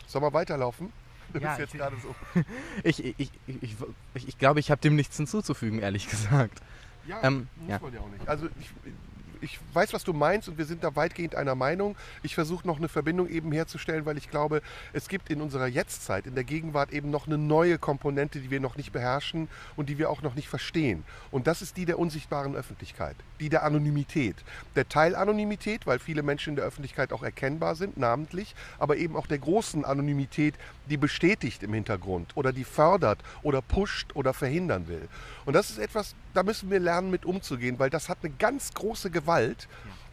[0.06, 0.92] Sollen wir weiterlaufen?
[1.30, 2.14] Du ja, bist jetzt gerade so.
[2.84, 3.30] ich, ich, ich,
[3.60, 3.76] ich,
[4.28, 6.62] ich, glaube, ich habe dem nichts hinzuzufügen, ehrlich gesagt.
[7.06, 7.78] Ja, ähm, muss ja.
[7.80, 8.26] man ja auch nicht.
[8.26, 8.48] Also
[9.40, 11.96] ich, weiß, was du meinst und wir sind da weitgehend einer Meinung.
[12.22, 16.26] Ich versuche noch eine Verbindung eben herzustellen, weil ich glaube, es gibt in unserer Jetztzeit,
[16.26, 19.98] in der Gegenwart eben noch eine neue Komponente, die wir noch nicht beherrschen und die
[19.98, 21.04] wir auch noch nicht verstehen.
[21.30, 24.36] Und das ist die der unsichtbaren Öffentlichkeit, die der Anonymität.
[24.76, 29.26] Der Teilanonymität, weil viele Menschen in der Öffentlichkeit auch erkennbar sind, namentlich, aber eben auch
[29.26, 30.54] der großen Anonymität,
[30.88, 35.08] die bestätigt im Hintergrund oder die fördert oder pusht oder verhindern will.
[35.44, 38.74] Und das ist etwas, da müssen wir lernen, mit umzugehen, weil das hat eine ganz
[38.74, 39.68] große Gewalt.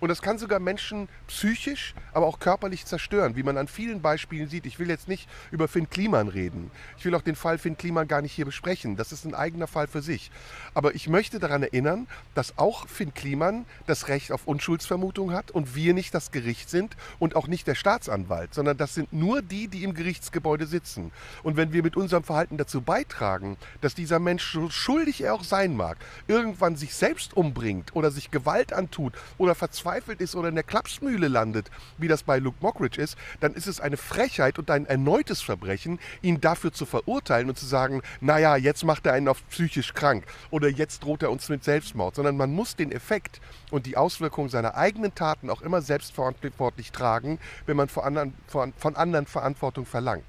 [0.06, 4.48] Und das kann sogar Menschen psychisch, aber auch körperlich zerstören, wie man an vielen Beispielen
[4.48, 4.68] sieht.
[4.68, 6.70] Ich will jetzt nicht über Finn Kliman reden.
[7.00, 8.98] Ich will auch den Fall Finn Kliman gar nicht hier besprechen.
[8.98, 10.30] Das ist ein eigener Fall für sich.
[10.76, 15.74] Aber ich möchte daran erinnern, dass auch Finn Kliman das Recht auf Unschuldsvermutung hat und
[15.74, 19.68] wir nicht das Gericht sind und auch nicht der Staatsanwalt, sondern das sind nur die,
[19.68, 21.12] die im Gerichtsgebäude sitzen.
[21.42, 25.44] Und wenn wir mit unserem Verhalten dazu beitragen, dass dieser Mensch, so schuldig er auch
[25.44, 30.50] sein mag, irgendwann sich selbst umbringt oder sich Gewalt antut oder verzweifelt, verzweifelt ist oder
[30.50, 34.60] in der Klapsmühle landet, wie das bei Luke Mockridge ist, dann ist es eine Frechheit
[34.60, 39.14] und ein erneutes Verbrechen, ihn dafür zu verurteilen und zu sagen, naja, jetzt macht er
[39.14, 42.92] einen auf psychisch krank oder jetzt droht er uns mit Selbstmord, sondern man muss den
[42.92, 43.40] Effekt
[43.72, 48.74] und die Auswirkungen seiner eigenen Taten auch immer selbstverantwortlich tragen, wenn man von anderen, von,
[48.78, 50.26] von anderen Verantwortung verlangt.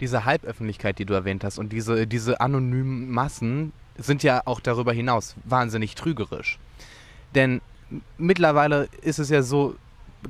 [0.00, 4.92] Diese Halböffentlichkeit, die du erwähnt hast und diese, diese anonymen Massen sind ja auch darüber
[4.92, 6.58] hinaus wahnsinnig trügerisch.
[7.36, 7.60] Denn
[8.18, 9.76] mittlerweile ist es ja so,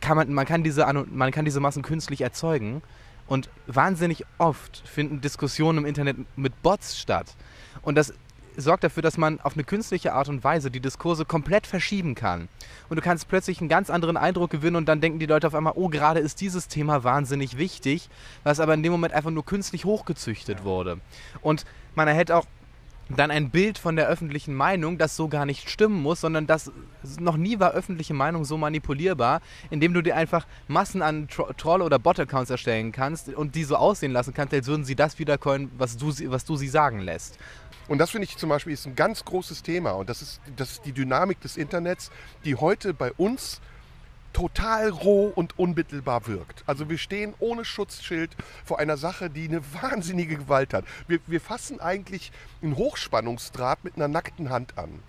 [0.00, 2.82] kann man, man, kann diese, man kann diese Massen künstlich erzeugen
[3.26, 7.34] und wahnsinnig oft finden Diskussionen im Internet mit Bots statt.
[7.82, 8.12] Und das
[8.56, 12.48] sorgt dafür, dass man auf eine künstliche Art und Weise die Diskurse komplett verschieben kann.
[12.88, 15.54] Und du kannst plötzlich einen ganz anderen Eindruck gewinnen und dann denken die Leute auf
[15.54, 18.08] einmal, oh, gerade ist dieses Thema wahnsinnig wichtig,
[18.42, 21.00] was aber in dem Moment einfach nur künstlich hochgezüchtet wurde.
[21.40, 21.64] Und
[21.94, 22.46] man erhält auch
[23.08, 26.72] dann ein Bild von der öffentlichen Meinung, das so gar nicht stimmen muss, sondern das
[27.20, 29.40] noch nie war öffentliche Meinung so manipulierbar,
[29.70, 33.76] indem du dir einfach Massen an Tro Troll- oder Bot-Accounts erstellen kannst und die so
[33.76, 37.00] aussehen lassen kannst, als würden sie das wiedercoin, was du, sie- was du sie sagen
[37.00, 37.38] lässt.
[37.88, 39.90] Und das finde ich zum Beispiel ist ein ganz großes Thema.
[39.90, 42.10] Und das ist, das ist die Dynamik des Internets,
[42.46, 43.60] die heute bei uns
[44.34, 46.62] total roh und unmittelbar wirkt.
[46.66, 50.84] Also wir stehen ohne Schutzschild vor einer Sache, die eine wahnsinnige Gewalt hat.
[51.08, 52.30] Wir, wir fassen eigentlich
[52.62, 55.00] einen Hochspannungsdraht mit einer nackten Hand an.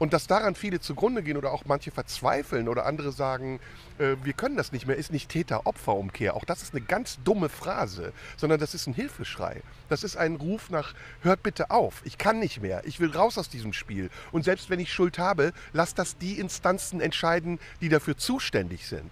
[0.00, 3.60] Und dass daran viele zugrunde gehen oder auch manche verzweifeln oder andere sagen,
[3.98, 6.34] äh, wir können das nicht mehr, ist nicht Täter-Opfer-Umkehr.
[6.34, 9.60] Auch das ist eine ganz dumme Phrase, sondern das ist ein Hilfeschrei.
[9.90, 13.36] Das ist ein Ruf nach, hört bitte auf, ich kann nicht mehr, ich will raus
[13.36, 14.08] aus diesem Spiel.
[14.32, 19.10] Und selbst wenn ich Schuld habe, lasst das die Instanzen entscheiden, die dafür zuständig sind.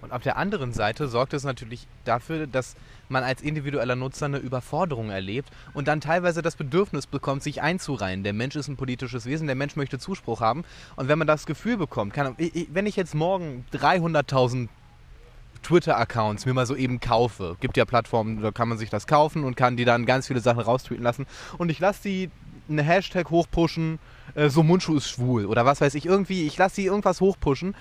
[0.00, 2.76] Und auf der anderen Seite sorgt es natürlich dafür, dass
[3.10, 8.24] man als individueller Nutzer eine Überforderung erlebt und dann teilweise das Bedürfnis bekommt, sich einzureihen.
[8.24, 10.64] Der Mensch ist ein politisches Wesen, der Mensch möchte Zuspruch haben.
[10.96, 14.68] Und wenn man das Gefühl bekommt, kann, wenn ich jetzt morgen 300.000
[15.62, 19.44] Twitter-Accounts mir mal so eben kaufe, gibt ja Plattformen, da kann man sich das kaufen
[19.44, 21.26] und kann die dann ganz viele Sachen raustweeten lassen.
[21.58, 22.30] Und ich lasse die
[22.68, 23.98] eine Hashtag hochpushen, äh,
[24.48, 27.74] so Mundschuh ist schwul oder was weiß ich, irgendwie, ich lasse sie irgendwas hochpushen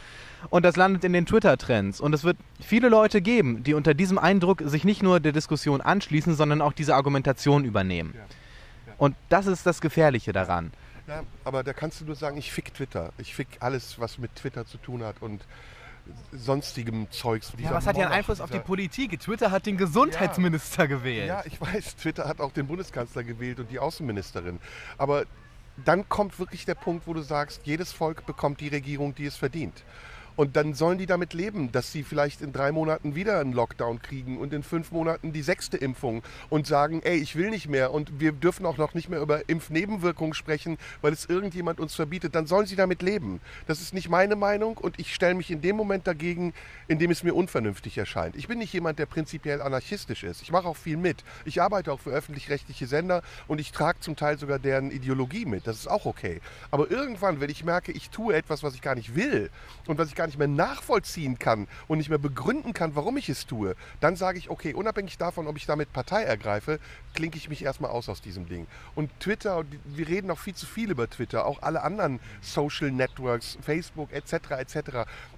[0.49, 1.99] und das landet in den Twitter-Trends.
[1.99, 5.81] Und es wird viele Leute geben, die unter diesem Eindruck sich nicht nur der Diskussion
[5.81, 8.13] anschließen, sondern auch diese Argumentation übernehmen.
[8.97, 10.71] Und das ist das Gefährliche daran.
[11.07, 13.11] Ja, aber da kannst du nur sagen, ich fick Twitter.
[13.17, 15.45] Ich fick alles, was mit Twitter zu tun hat und
[16.31, 17.53] sonstigem Zeugs.
[17.57, 19.19] Ja, was hat ja einen Einfluss auf die Politik?
[19.19, 21.27] Twitter hat den Gesundheitsminister gewählt.
[21.27, 24.59] Ja, ich weiß, Twitter hat auch den Bundeskanzler gewählt und die Außenministerin.
[24.97, 25.25] Aber
[25.85, 29.35] dann kommt wirklich der Punkt, wo du sagst, jedes Volk bekommt die Regierung, die es
[29.35, 29.83] verdient.
[30.39, 34.01] Und dann sollen die damit leben, dass sie vielleicht in drei Monaten wieder einen Lockdown
[34.01, 37.91] kriegen und in fünf Monaten die sechste Impfung und sagen, ey, ich will nicht mehr
[37.91, 42.35] und wir dürfen auch noch nicht mehr über Impfnebenwirkungen sprechen, weil es irgendjemand uns verbietet.
[42.35, 43.41] Dann sollen sie damit leben.
[43.67, 46.53] Das ist nicht meine Meinung und ich stelle mich in dem Moment dagegen,
[46.87, 48.37] in dem es mir unvernünftig erscheint.
[48.37, 50.41] Ich bin nicht jemand, der prinzipiell anarchistisch ist.
[50.41, 51.25] Ich mache auch viel mit.
[51.43, 55.67] Ich arbeite auch für öffentlich-rechtliche Sender und ich trage zum Teil sogar deren Ideologie mit.
[55.67, 56.39] Das ist auch okay.
[56.71, 59.49] Aber irgendwann, wenn ich merke, ich tue etwas, was ich gar nicht will
[59.85, 63.29] und was ich gar nicht mehr nachvollziehen kann und nicht mehr begründen kann, warum ich
[63.29, 66.79] es tue, dann sage ich, okay, unabhängig davon, ob ich damit Partei ergreife,
[67.13, 68.67] klinke ich mich erstmal aus aus diesem Ding.
[68.95, 73.57] Und Twitter, wir reden auch viel zu viel über Twitter, auch alle anderen Social Networks,
[73.61, 74.51] Facebook etc.
[74.51, 74.79] etc.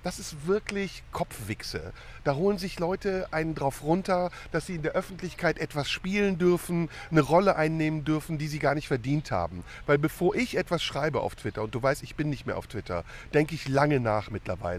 [0.04, 1.94] Das ist wirklich Kopfwichse.
[2.24, 6.90] Da holen sich Leute einen drauf runter, dass sie in der Öffentlichkeit etwas spielen dürfen,
[7.10, 9.64] eine Rolle einnehmen dürfen, die sie gar nicht verdient haben.
[9.86, 12.68] Weil bevor ich etwas schreibe auf Twitter, und du weißt, ich bin nicht mehr auf
[12.68, 14.71] Twitter, denke ich lange nach mittlerweile.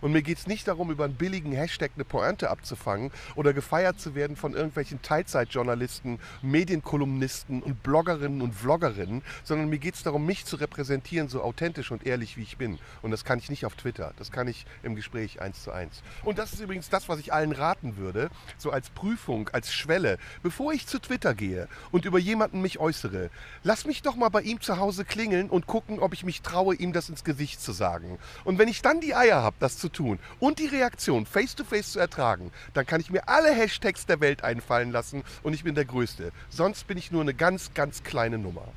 [0.00, 4.00] Und mir geht es nicht darum, über einen billigen Hashtag eine Pointe abzufangen oder gefeiert
[4.00, 10.26] zu werden von irgendwelchen Teilzeitjournalisten, Medienkolumnisten und Bloggerinnen und Vloggerinnen, sondern mir geht es darum,
[10.26, 12.78] mich zu repräsentieren, so authentisch und ehrlich wie ich bin.
[13.02, 16.02] Und das kann ich nicht auf Twitter, das kann ich im Gespräch eins zu eins.
[16.24, 20.18] Und das ist übrigens das, was ich allen raten würde, so als Prüfung, als Schwelle,
[20.42, 23.30] bevor ich zu Twitter gehe und über jemanden mich äußere.
[23.62, 26.74] Lass mich doch mal bei ihm zu Hause klingeln und gucken, ob ich mich traue,
[26.74, 28.18] ihm das ins Gesicht zu sagen.
[28.44, 31.98] Und wenn ich dann die Eier habe, das zu tun und die Reaktion face-to-face zu
[31.98, 35.84] ertragen, dann kann ich mir alle Hashtags der Welt einfallen lassen und ich bin der
[35.84, 36.32] Größte.
[36.48, 38.68] Sonst bin ich nur eine ganz, ganz kleine Nummer.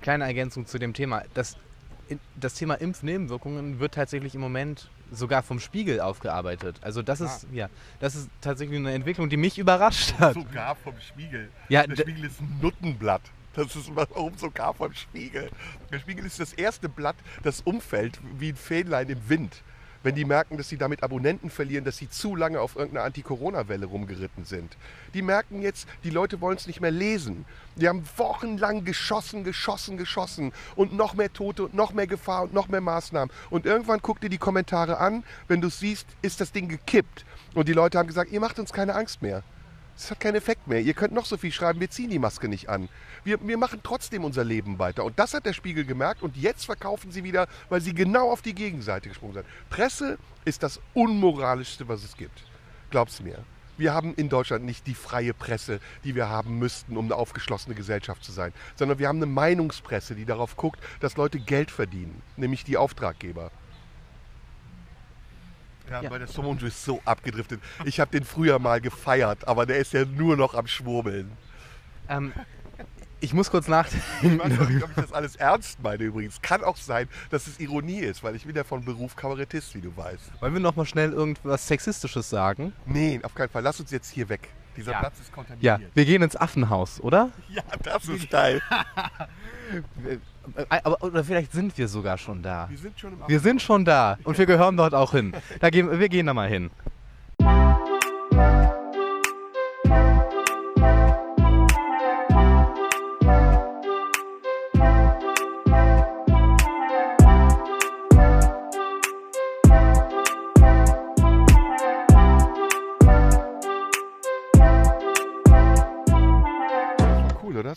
[0.00, 1.22] Kleine Ergänzung zu dem Thema.
[1.34, 1.56] Das,
[2.36, 6.76] das Thema Impfnebenwirkungen wird tatsächlich im Moment sogar vom Spiegel aufgearbeitet.
[6.82, 7.68] Also das ist, ja,
[7.98, 10.34] das ist tatsächlich eine Entwicklung, die mich überrascht hat.
[10.34, 11.50] Sogar vom Spiegel.
[11.68, 13.22] Ja, der Spiegel ist ein Nuttenblatt.
[13.54, 15.50] Das ist warum sogar vom Spiegel.
[15.90, 19.62] Der Spiegel ist das erste Blatt, das umfällt wie ein Fähnlein im Wind.
[20.02, 23.84] Wenn die merken, dass sie damit Abonnenten verlieren, dass sie zu lange auf irgendeiner Anti-Corona-Welle
[23.84, 24.78] rumgeritten sind.
[25.12, 27.44] Die merken jetzt, die Leute wollen es nicht mehr lesen.
[27.76, 32.54] Die haben wochenlang geschossen, geschossen, geschossen und noch mehr Tote und noch mehr Gefahr und
[32.54, 33.34] noch mehr Maßnahmen.
[33.50, 37.26] Und irgendwann guck dir die Kommentare an, wenn du es siehst, ist das Ding gekippt.
[37.54, 39.42] Und die Leute haben gesagt, ihr macht uns keine Angst mehr.
[39.96, 40.80] Es hat keinen Effekt mehr.
[40.80, 42.88] Ihr könnt noch so viel schreiben, wir ziehen die Maske nicht an.
[43.24, 45.04] Wir, wir machen trotzdem unser Leben weiter.
[45.04, 48.42] Und das hat der Spiegel gemerkt und jetzt verkaufen sie wieder, weil sie genau auf
[48.42, 49.46] die Gegenseite gesprungen sind.
[49.68, 52.44] Presse ist das Unmoralischste, was es gibt.
[52.90, 53.38] Glaub's mir.
[53.76, 57.74] Wir haben in Deutschland nicht die freie Presse, die wir haben müssten, um eine aufgeschlossene
[57.74, 62.20] Gesellschaft zu sein, sondern wir haben eine Meinungspresse, die darauf guckt, dass Leute Geld verdienen,
[62.36, 63.50] nämlich die Auftraggeber.
[65.88, 66.18] Ja, Ja.
[66.18, 67.60] der Somonju ist so abgedriftet.
[67.84, 71.32] Ich habe den früher mal gefeiert, aber der ist ja nur noch am Schwurbeln.
[72.08, 72.32] Ähm,
[73.20, 73.92] Ich muss kurz Ich weiß
[74.22, 74.48] nachdenken.
[74.48, 76.40] nicht, ob ich das alles ernst meine übrigens.
[76.40, 79.80] Kann auch sein, dass es Ironie ist, weil ich bin ja von Beruf Kabarettist, wie
[79.80, 80.40] du weißt.
[80.40, 82.72] Wollen wir noch mal schnell irgendwas Sexistisches sagen?
[82.86, 83.62] Nee, auf keinen Fall.
[83.62, 84.48] Lass uns jetzt hier weg.
[84.76, 85.00] Dieser Ja.
[85.00, 85.80] Platz ist Ja, kontaminiert.
[85.94, 87.30] wir gehen ins Affenhaus, oder?
[87.48, 88.62] Ja, das ist geil.
[90.56, 92.68] Äh, Aber, oder vielleicht sind wir sogar schon da.
[92.68, 95.32] Wir sind schon im Wir sind schon da und wir gehören dort auch hin.
[95.60, 96.70] Da gehen, wir gehen da mal hin.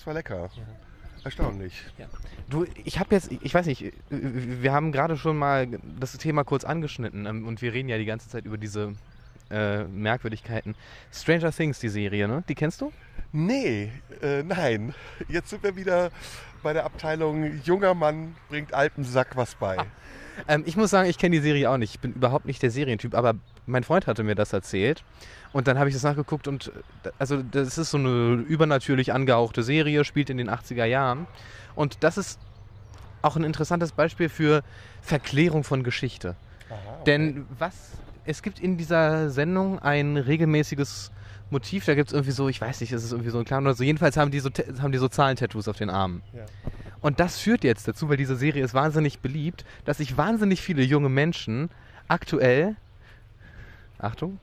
[0.03, 0.49] Das war lecker.
[1.23, 1.81] Erstaunlich.
[2.49, 5.65] Du, ich habe jetzt, ich weiß nicht, wir haben gerade schon mal
[5.97, 8.95] das Thema kurz angeschnitten ähm, und wir reden ja die ganze Zeit über diese
[9.49, 10.75] äh, Merkwürdigkeiten.
[11.13, 12.43] Stranger Things, die Serie, ne?
[12.49, 12.91] Die kennst du?
[13.31, 14.93] Nee, äh, nein.
[15.29, 16.11] Jetzt sind wir wieder
[16.63, 19.77] bei der Abteilung junger Mann bringt altem Sack was bei.
[20.49, 21.95] Ähm, ich muss sagen, ich kenne die Serie auch nicht.
[21.95, 23.35] Ich bin überhaupt nicht der Serientyp, aber
[23.65, 25.03] mein Freund hatte mir das erzählt.
[25.51, 26.71] Und dann habe ich das nachgeguckt und
[27.03, 31.27] äh, also das ist so eine übernatürlich angehauchte Serie, spielt in den 80er Jahren.
[31.75, 32.39] Und das ist
[33.21, 34.63] auch ein interessantes Beispiel für
[35.01, 36.35] Verklärung von Geschichte.
[37.05, 37.73] Denn was,
[38.25, 41.11] es gibt in dieser Sendung ein regelmäßiges
[41.49, 43.63] Motiv, da gibt es irgendwie so, ich weiß nicht, ist es irgendwie so ein Clown
[43.63, 44.49] oder so, jedenfalls haben die so,
[44.81, 46.23] haben die so Zahlentattoos auf den Armen.
[46.33, 46.45] Ja.
[47.01, 50.83] Und das führt jetzt dazu, weil diese Serie ist wahnsinnig beliebt, dass sich wahnsinnig viele
[50.83, 51.69] junge Menschen
[52.07, 52.75] aktuell,
[54.03, 54.39] Achtung,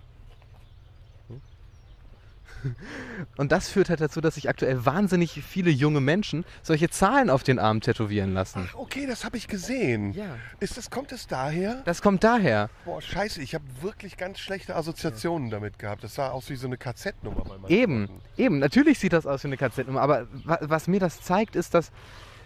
[3.37, 7.43] und das führt halt dazu, dass sich aktuell wahnsinnig viele junge Menschen solche Zahlen auf
[7.43, 8.69] den Arm tätowieren lassen.
[8.71, 10.13] Ach, okay, das habe ich gesehen.
[10.13, 10.37] Ja.
[10.61, 11.83] Ist das, kommt es daher?
[11.85, 12.71] Das kommt daher.
[12.85, 16.05] Boah, scheiße, ich habe wirklich ganz schlechte Assoziationen damit gehabt.
[16.05, 18.59] Das sah aus wie so eine KZ-Nummer bei meinen Eben, eben.
[18.59, 21.91] Natürlich sieht das aus wie eine KZ-Nummer, aber wa was mir das zeigt, ist, dass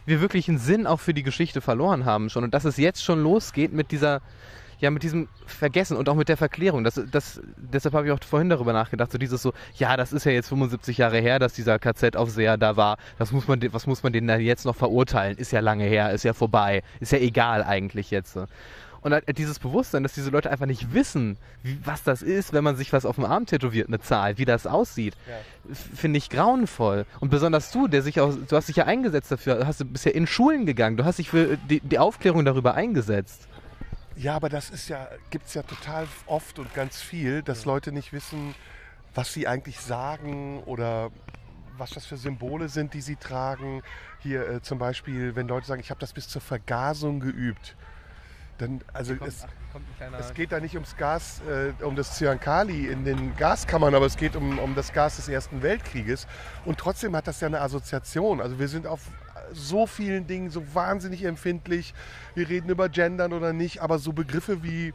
[0.06, 3.02] wir wirklich einen Sinn auch für die Geschichte verloren haben schon und dass es jetzt
[3.02, 4.20] schon losgeht mit dieser,
[4.80, 6.84] ja, mit diesem Vergessen und auch mit der Verklärung.
[6.84, 10.24] Das, das, deshalb habe ich auch vorhin darüber nachgedacht, so dieses so, ja, das ist
[10.24, 12.96] ja jetzt 75 Jahre her, dass dieser KZ-Aufseher da war.
[13.18, 15.36] Das muss man, was muss man den da jetzt noch verurteilen?
[15.38, 18.36] Ist ja lange her, ist ja vorbei, ist ja egal eigentlich jetzt.
[18.36, 22.64] Und halt dieses Bewusstsein, dass diese Leute einfach nicht wissen, wie, was das ist, wenn
[22.64, 25.14] man sich was auf dem Arm tätowiert, eine Zahl, wie das aussieht,
[25.70, 27.04] f- finde ich grauenvoll.
[27.20, 30.06] Und besonders du, der sich auch, du hast dich ja eingesetzt dafür, hast du bist
[30.06, 33.46] ja in Schulen gegangen, du hast dich für die, die Aufklärung darüber eingesetzt.
[34.16, 37.90] Ja, aber das ist ja, gibt es ja total oft und ganz viel, dass Leute
[37.90, 38.54] nicht wissen,
[39.14, 41.10] was sie eigentlich sagen oder
[41.76, 43.82] was das für Symbole sind, die sie tragen.
[44.20, 47.76] Hier äh, zum Beispiel, wenn Leute sagen, ich habe das bis zur Vergasung geübt.
[48.58, 49.44] Dann, also es,
[50.18, 54.16] es geht da nicht ums Gas, äh, um das Cyankali in den Gaskammern, aber es
[54.16, 56.28] geht um, um das Gas des Ersten Weltkrieges.
[56.64, 58.40] Und trotzdem hat das ja eine Assoziation.
[58.40, 59.00] Also wir sind auf
[59.54, 61.94] so vielen Dingen so wahnsinnig empfindlich.
[62.34, 64.88] Wir reden über Gendern oder nicht, aber so Begriffe wie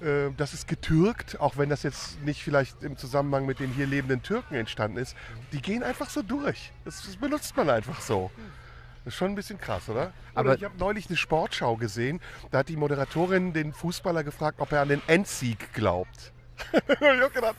[0.00, 3.86] äh, das ist getürkt, auch wenn das jetzt nicht vielleicht im Zusammenhang mit den hier
[3.86, 5.16] lebenden Türken entstanden ist,
[5.52, 6.72] die gehen einfach so durch.
[6.84, 8.30] Das, das benutzt man einfach so.
[9.04, 10.12] Das ist schon ein bisschen krass, oder?
[10.34, 14.60] Aber- oder ich habe neulich eine Sportschau gesehen, da hat die Moderatorin den Fußballer gefragt,
[14.60, 16.32] ob er an den Endsieg glaubt.
[16.72, 17.56] Ich habe gedacht,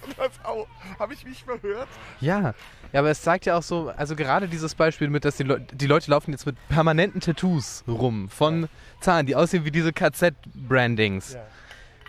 [0.99, 1.87] habe ich mich verhört?
[2.21, 2.53] Ja,
[2.93, 5.59] ja, aber es zeigt ja auch so, also gerade dieses Beispiel mit, dass die, Leu
[5.59, 8.69] die Leute laufen jetzt mit permanenten Tattoos rum von
[9.01, 11.37] Zahlen, die aussehen wie diese KZ-Brandings.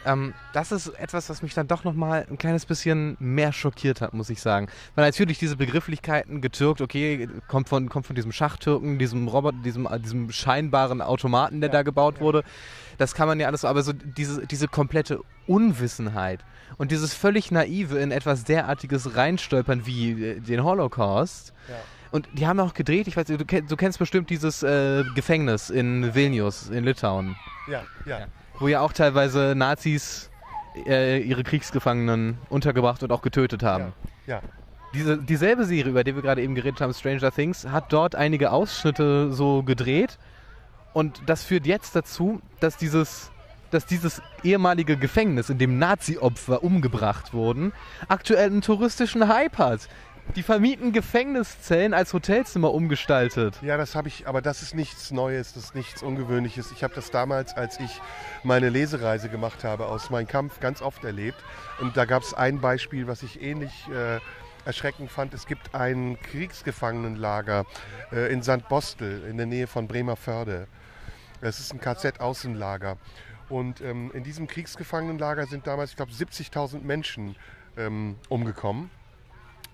[0.06, 4.14] Ähm, das ist etwas, was mich dann doch nochmal ein kleines bisschen mehr schockiert hat,
[4.14, 4.68] muss ich sagen.
[4.94, 9.86] Weil natürlich diese Begrifflichkeiten getürkt, okay, kommt von, kommt von diesem Schachtürken, diesem Roboter, diesem,
[9.86, 12.44] äh, diesem scheinbaren Automaten, der da gebaut wurde.
[12.98, 16.44] Das kann man ja alles so, aber so diese, diese komplette Unwissenheit
[16.78, 21.52] und dieses völlig naive in etwas derartiges reinstolpern wie äh, den Holocaust.
[22.12, 26.70] Und die haben auch gedreht, ich weiß, du kennst bestimmt dieses äh, Gefängnis in Vilnius,
[26.70, 27.36] in Litauen
[27.66, 28.26] Ja, ja.
[28.58, 30.30] Wo ja auch teilweise Nazis
[30.86, 33.92] äh, ihre Kriegsgefangenen untergebracht und auch getötet haben.
[34.26, 34.40] ja.
[34.94, 38.50] Diese, dieselbe Serie, über die wir gerade eben geredet haben, Stranger Things, hat dort einige
[38.50, 40.18] Ausschnitte so gedreht.
[40.94, 43.30] Und das führt jetzt dazu, dass dieses,
[43.70, 47.72] dass dieses ehemalige Gefängnis, in dem Nazi-Opfer umgebracht wurden,
[48.08, 49.88] aktuell einen touristischen Hype hat.
[50.34, 53.58] Die vermieten Gefängniszellen als Hotelzimmer umgestaltet.
[53.62, 56.72] Ja, das habe ich, aber das ist nichts Neues, das ist nichts Ungewöhnliches.
[56.72, 58.00] Ich habe das damals, als ich
[58.42, 61.38] meine Lesereise gemacht habe aus Mein Kampf, ganz oft erlebt.
[61.80, 64.18] Und da gab es ein Beispiel, was ich ähnlich äh,
[64.66, 65.32] erschreckend fand.
[65.32, 67.64] Es gibt ein Kriegsgefangenenlager
[68.12, 68.68] äh, in St.
[68.68, 70.66] Bostel in der Nähe von Bremerförde.
[71.40, 72.96] Das ist ein KZ-Außenlager.
[73.48, 77.36] Und ähm, in diesem Kriegsgefangenenlager sind damals, ich glaube, 70.000 Menschen
[77.76, 78.90] ähm, umgekommen.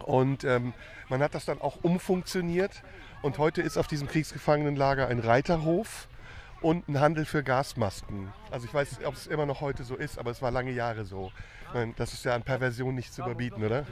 [0.03, 0.73] Und ähm,
[1.09, 2.83] man hat das dann auch umfunktioniert.
[3.23, 6.09] Und heute ist auf diesem Kriegsgefangenenlager ein Reiterhof
[6.61, 8.33] und ein Handel für Gasmasken.
[8.51, 11.05] Also ich weiß ob es immer noch heute so ist, aber es war lange Jahre
[11.05, 11.33] so.
[11.75, 13.87] Meine, das ist ja an Perversion nicht zu überbieten, oder?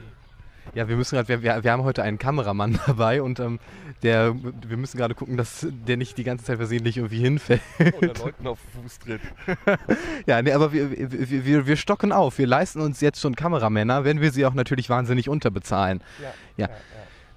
[0.74, 3.58] Ja, wir müssen gerade, wir, wir, wir haben heute einen Kameramann dabei und ähm,
[4.02, 7.61] der, wir müssen gerade gucken, dass der nicht die ganze Zeit versehentlich irgendwie hinfällt.
[7.98, 9.20] Oder Leuten auf den Fuß tritt.
[10.26, 12.38] Ja, nee, aber wir, wir, wir, wir stocken auf.
[12.38, 16.02] Wir leisten uns jetzt schon Kameramänner, wenn wir sie auch natürlich wahnsinnig unterbezahlen.
[16.20, 16.32] Ja,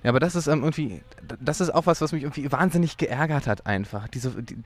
[0.04, 1.02] Ja, aber das ist ähm, irgendwie,
[1.40, 4.08] das ist auch was, was mich irgendwie wahnsinnig geärgert hat einfach.
[4.10, 4.58] Diese, die,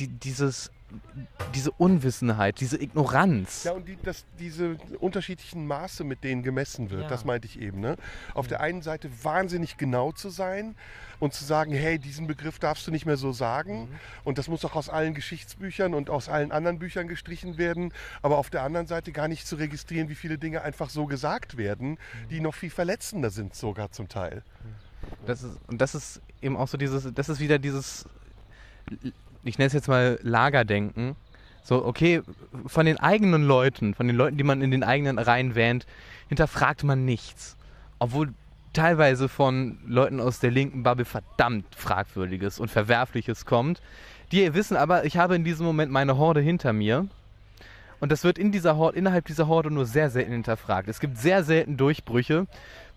[0.00, 0.70] die, dieses,
[1.54, 3.64] diese Unwissenheit, diese Ignoranz.
[3.64, 7.08] Ja, und die, das, diese unterschiedlichen Maße, mit denen gemessen wird, Ja.
[7.08, 7.80] das meinte ich eben.
[7.80, 7.96] Ne?
[8.34, 10.74] Auf der einen Seite wahnsinnig genau zu sein
[11.20, 13.88] und zu sagen, hey, diesen Begriff darfst du nicht mehr so sagen.
[14.24, 17.92] Und das muss auch aus allen Geschichtsbüchern und aus allen anderen Büchern gestrichen werden.
[18.22, 21.56] Aber auf der anderen Seite gar nicht zu registrieren, wie viele Dinge einfach so gesagt
[21.56, 21.98] werden,
[22.30, 24.42] die noch viel verletzender sind sogar zum Teil.
[25.26, 28.06] Das ist, und das ist eben auch so dieses, das ist wieder dieses,
[29.44, 31.16] ich nenne es jetzt mal Lagerdenken.
[31.62, 32.22] So, okay,
[32.66, 35.86] von den eigenen Leuten, von den Leuten, die man in den eigenen Reihen wähnt,
[36.28, 37.56] hinterfragt man nichts.
[37.98, 38.32] Obwohl
[38.72, 43.82] teilweise von Leuten aus der linken Bubble verdammt Fragwürdiges und Verwerfliches kommt.
[44.32, 47.08] Die wissen aber, ich habe in diesem Moment meine Horde hinter mir.
[47.98, 50.88] Und das wird in dieser Horde, innerhalb dieser Horde nur sehr selten hinterfragt.
[50.88, 52.46] Es gibt sehr selten Durchbrüche,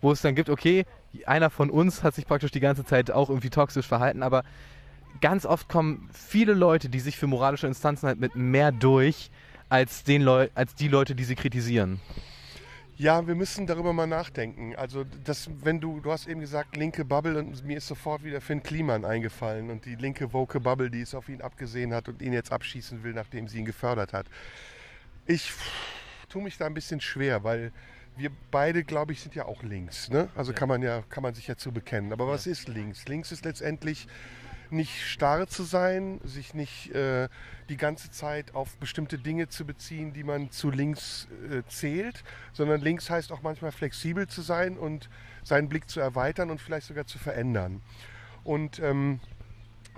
[0.01, 0.85] wo es dann gibt, okay,
[1.25, 4.43] einer von uns hat sich praktisch die ganze Zeit auch irgendwie toxisch verhalten, aber
[5.21, 9.31] ganz oft kommen viele Leute, die sich für moralische Instanzen halt mit mehr durch,
[9.69, 11.99] als, den Leu als die Leute, die sie kritisieren.
[12.95, 14.75] Ja, wir müssen darüber mal nachdenken.
[14.75, 18.39] Also, das, wenn du, du hast eben gesagt, linke Bubble und mir ist sofort wieder
[18.39, 22.21] Finn Kliman eingefallen und die linke woke Bubble, die es auf ihn abgesehen hat und
[22.21, 24.27] ihn jetzt abschießen will, nachdem sie ihn gefördert hat.
[25.25, 25.51] Ich
[26.29, 27.71] tue mich da ein bisschen schwer, weil
[28.15, 30.09] wir beide, glaube ich, sind ja auch links.
[30.09, 30.29] Ne?
[30.35, 32.13] Also kann man ja, kann man sich ja zu bekennen.
[32.13, 33.07] Aber was ist links?
[33.07, 34.07] Links ist letztendlich
[34.73, 37.29] nicht starr zu sein, sich nicht äh,
[37.69, 42.81] die ganze Zeit auf bestimmte Dinge zu beziehen, die man zu links äh, zählt, sondern
[42.81, 45.09] links heißt auch manchmal flexibel zu sein und
[45.43, 47.81] seinen Blick zu erweitern und vielleicht sogar zu verändern.
[48.43, 49.21] Und ähm,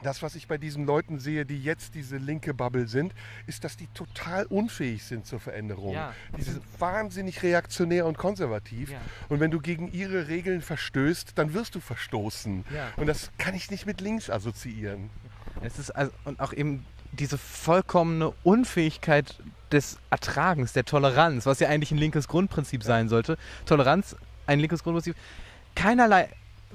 [0.04, 3.14] das, was ich bei diesen Leuten sehe, die jetzt diese linke Bubble sind,
[3.48, 5.94] ist, dass die total unfähig sind zur Veränderung.
[5.94, 6.14] Ja.
[6.38, 8.92] Die sind wahnsinnig reaktionär und konservativ.
[8.92, 9.00] Ja.
[9.30, 12.66] Und wenn du gegen ihre Regeln verstößt, dann wirst du verstoßen.
[12.74, 12.90] Ja.
[12.98, 15.10] Und das kann ich nicht mit links assoziieren.
[15.62, 19.40] Es ist also, und auch eben diese vollkommene Unfähigkeit
[19.72, 23.38] des Ertragens, der Toleranz, was ja eigentlich ein linkes Grundprinzip sein sollte.
[23.66, 24.16] Toleranz,
[24.46, 25.16] ein linkes Grundprinzip.
[25.76, 26.30] Keinerlei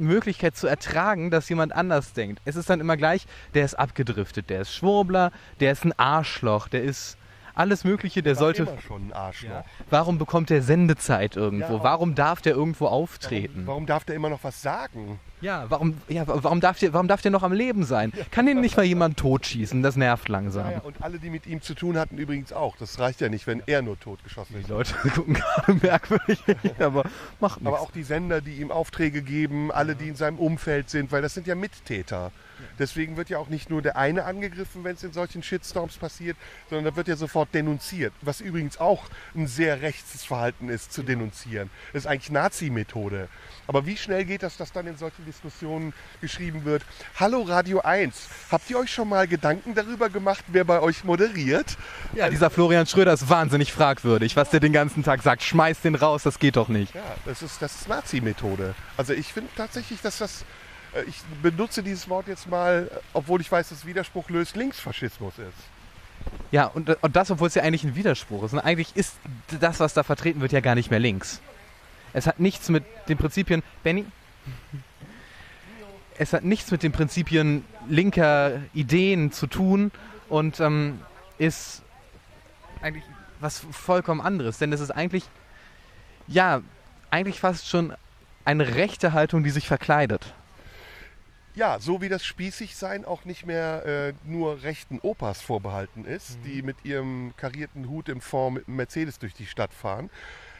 [0.04, 2.40] Möglichkeit zu ertragen, dass jemand anders denkt.
[2.44, 6.68] Es ist dann immer gleich, der ist abgedriftet, der ist Schwurbler, der ist ein Arschloch,
[6.68, 7.16] der ist
[7.54, 8.62] alles Mögliche, der War sollte.
[8.62, 9.50] immer schon ein Arschloch.
[9.50, 9.64] Ja.
[9.90, 11.74] Warum bekommt der Sendezeit irgendwo?
[11.76, 11.82] Ja.
[11.84, 13.62] Warum darf der irgendwo auftreten?
[13.66, 15.20] Warum darf der immer noch was sagen?
[15.40, 18.12] Ja, warum, ja, warum, darf der, warum darf der noch am Leben sein?
[18.30, 19.82] Kann den nicht mal jemand totschießen?
[19.82, 20.66] Das nervt langsam.
[20.66, 22.76] Ja, ja, und alle, die mit ihm zu tun hatten, übrigens auch.
[22.76, 24.68] Das reicht ja nicht, wenn er nur totgeschossen Die ist.
[24.68, 26.42] Leute gucken gerade merkwürdig,
[26.78, 27.04] aber
[27.40, 27.66] macht nichts.
[27.66, 31.22] Aber auch die Sender, die ihm Aufträge geben, alle, die in seinem Umfeld sind, weil
[31.22, 32.32] das sind ja Mittäter.
[32.80, 36.36] Deswegen wird ja auch nicht nur der eine angegriffen, wenn es in solchen Shitstorms passiert,
[36.68, 38.12] sondern da wird ja sofort denunziert.
[38.22, 39.04] Was übrigens auch
[39.36, 41.70] ein sehr rechtes Verhalten ist, zu denunzieren.
[41.92, 43.28] Das ist eigentlich Nazi-Methode.
[43.66, 46.82] Aber wie schnell geht das, dass dann in solchen Diskussionen geschrieben wird,
[47.20, 51.76] Hallo Radio 1, habt ihr euch schon mal Gedanken darüber gemacht, wer bei euch moderiert?
[52.14, 55.42] ja, dieser Florian Schröder ist wahnsinnig fragwürdig, was der den ganzen Tag sagt.
[55.42, 56.94] Schmeiß den raus, das geht doch nicht.
[56.94, 58.74] Ja, das ist, das ist Nazi-Methode.
[58.96, 60.44] Also ich finde tatsächlich, dass das,
[61.06, 65.54] ich benutze dieses Wort jetzt mal, äh, obwohl ich weiß, dass Widerspruch löst, Linksfaschismus ist.
[66.50, 68.52] Ja, und, und das, obwohl es ja eigentlich ein Widerspruch ist.
[68.52, 69.14] Und eigentlich ist
[69.60, 71.40] das, was da vertreten wird, ja gar nicht mehr links.
[72.12, 73.62] Es hat nichts mit den Prinzipien.
[73.82, 74.04] Benny?
[76.18, 79.90] Es hat nichts mit den Prinzipien linker Ideen zu tun
[80.28, 81.00] und ähm,
[81.38, 81.80] ist
[82.82, 83.04] eigentlich
[83.40, 84.58] was vollkommen anderes.
[84.58, 85.24] Denn es ist eigentlich,
[86.26, 86.60] ja,
[87.10, 87.94] eigentlich fast schon
[88.44, 90.34] eine rechte Haltung, die sich verkleidet.
[91.56, 96.62] Ja, so wie das Spießigsein auch nicht mehr äh, nur rechten Opas vorbehalten ist, die
[96.62, 100.10] mit ihrem karierten Hut im Fond mit einem Mercedes durch die Stadt fahren,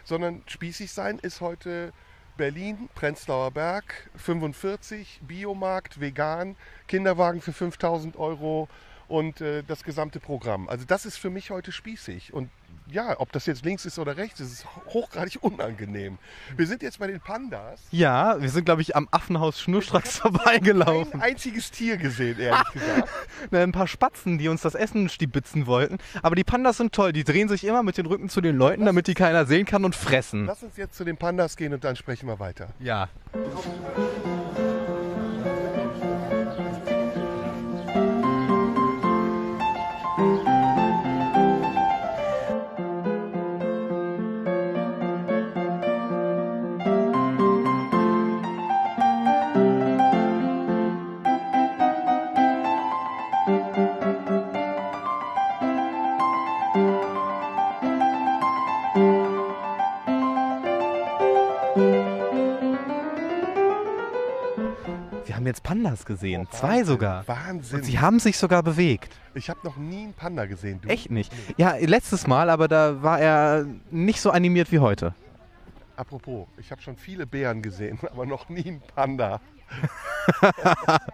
[0.03, 1.93] sondern Spießigsein ist heute
[2.36, 6.57] Berlin, Prenzlauer Berg, 45, Biomarkt, vegan,
[6.88, 8.68] Kinderwagen für 5000 Euro
[9.07, 10.68] und äh, das gesamte Programm.
[10.68, 12.32] Also das ist für mich heute spießig.
[12.32, 12.51] Und
[12.93, 16.18] ja, ob das jetzt links ist oder rechts, ist hochgradig unangenehm.
[16.57, 17.80] Wir sind jetzt bei den Pandas.
[17.91, 21.14] Ja, wir sind, glaube ich, am Affenhaus schnurstracks vorbeigelaufen.
[21.20, 23.09] Ein einziges Tier gesehen, ehrlich gesagt.
[23.51, 25.99] Na, ein paar Spatzen, die uns das Essen stibitzen wollten.
[26.22, 27.12] Aber die Pandas sind toll.
[27.12, 29.84] Die drehen sich immer mit den Rücken zu den Leuten, damit die keiner sehen kann
[29.84, 30.47] und fressen.
[30.47, 32.68] Lass uns jetzt zu den Pandas gehen und dann sprechen wir weiter.
[32.78, 33.09] Ja.
[65.51, 66.46] Jetzt Pandas gesehen.
[66.51, 67.26] Oh, Zwei sogar.
[67.28, 67.78] Wahnsinn.
[67.78, 69.14] Und sie haben sich sogar bewegt.
[69.34, 70.80] ich habe noch nie einen Panda gesehen.
[70.80, 70.88] Du?
[70.88, 71.32] Echt nicht.
[71.57, 75.14] Ja, letztes Mal, aber da war er nicht so animiert wie heute.
[75.96, 79.40] Apropos, ich habe schon viele Bären gesehen, aber noch nie einen Panda.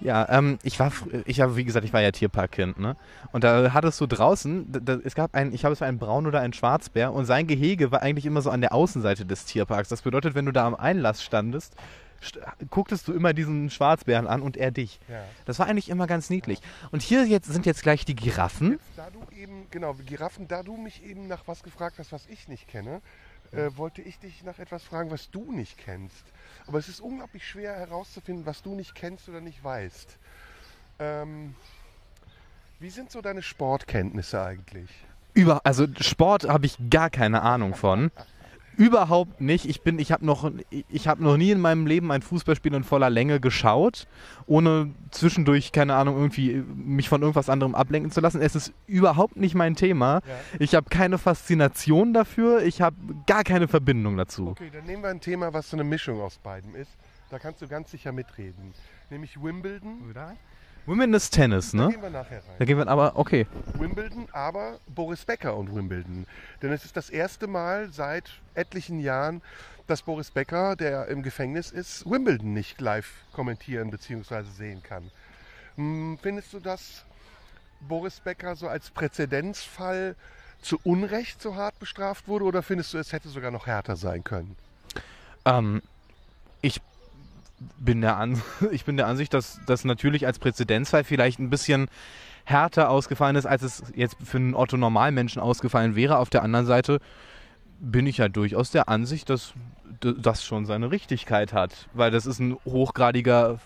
[0.00, 0.92] Ja, ähm, ich war,
[1.26, 2.96] ich habe, wie gesagt, ich war ja Tierparkkind, ne?
[3.32, 6.26] Und da hattest du draußen, da, es gab einen, ich habe es war ein Braun
[6.26, 9.88] oder ein Schwarzbär und sein Gehege war eigentlich immer so an der Außenseite des Tierparks.
[9.88, 11.80] Das bedeutet, wenn du da am Einlass standest, st
[12.70, 15.00] gucktest du immer diesen Schwarzbären an und er dich.
[15.08, 15.24] Ja.
[15.44, 16.60] Das war eigentlich immer ganz niedlich.
[16.90, 18.72] Und hier jetzt sind jetzt gleich die Giraffen.
[18.72, 22.26] Jetzt, da du eben, genau, Giraffen, da du mich eben nach was gefragt hast, was
[22.26, 23.00] ich nicht kenne,
[23.52, 26.24] äh, wollte ich dich nach etwas fragen, was du nicht kennst.
[26.66, 30.16] Aber es ist unglaublich schwer herauszufinden, was du nicht kennst oder nicht weißt.
[30.98, 31.54] Ähm,
[32.78, 34.90] wie sind so deine Sportkenntnisse eigentlich?
[35.34, 38.10] Über, also Sport habe ich gar keine Ahnung von.
[38.76, 39.66] Überhaupt nicht.
[39.66, 42.84] Ich bin, ich habe noch, ich habe noch nie in meinem Leben ein Fußballspiel in
[42.84, 44.06] voller Länge geschaut,
[44.46, 48.40] ohne zwischendurch keine Ahnung irgendwie mich von irgendwas anderem ablenken zu lassen.
[48.40, 50.20] Es ist überhaupt nicht mein Thema.
[50.58, 52.62] Ich habe keine Faszination dafür.
[52.62, 52.96] Ich habe
[53.26, 54.48] gar keine Verbindung dazu.
[54.48, 56.90] Okay, dann nehmen wir ein Thema, was so eine Mischung aus beiden ist.
[57.30, 58.72] Da kannst du ganz sicher mitreden.
[59.10, 59.98] Nämlich Wimbledon.
[60.86, 61.92] Women ist Tennis, Da ne?
[61.92, 62.54] gehen wir nachher rein.
[62.58, 63.46] Da gehen wir aber okay.
[63.74, 66.26] Wimbledon, aber Boris Becker und Wimbledon.
[66.60, 69.42] Denn es ist das erste Mal seit etlichen Jahren,
[69.86, 74.42] dass Boris Becker, der im Gefängnis ist, Wimbledon nicht live kommentieren bzw.
[74.42, 75.10] sehen kann.
[75.76, 77.04] Hm, Findest du, dass
[77.80, 80.16] Boris Becker so als Präzedenzfall
[80.60, 84.22] zu Unrecht so hart bestraft wurde oder findest du, es hätte sogar noch härter sein
[84.24, 84.56] können?
[85.44, 85.82] Ähm,
[87.78, 88.40] bin der, An
[88.70, 91.88] ich bin der Ansicht, dass das natürlich als Präzedenzfall vielleicht ein bisschen
[92.44, 96.18] härter ausgefallen ist, als es jetzt für einen Otto-Normalmenschen ausgefallen wäre.
[96.18, 96.98] Auf der anderen Seite
[97.78, 99.54] bin ich ja durchaus der Ansicht, dass
[100.00, 101.88] das schon seine Richtigkeit hat.
[101.92, 103.60] Weil das ist ein hochgradiger,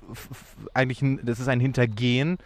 [0.74, 2.38] eigentlich ein, das ist ein Hintergehen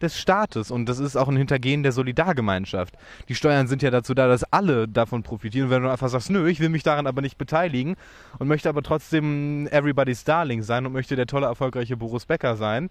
[0.00, 2.94] des Staates und das ist auch ein Hintergehen der Solidargemeinschaft.
[3.28, 5.70] Die Steuern sind ja dazu da, dass alle davon profitieren.
[5.70, 7.96] Wenn du einfach sagst, nö, ich will mich daran aber nicht beteiligen
[8.38, 12.90] und möchte aber trotzdem Everybody's Darling sein und möchte der tolle, erfolgreiche Boris Becker sein,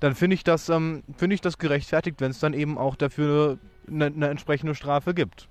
[0.00, 3.58] dann finde ich, das, ähm, finde ich das gerechtfertigt, wenn es dann eben auch dafür
[3.88, 5.48] eine, eine entsprechende Strafe gibt.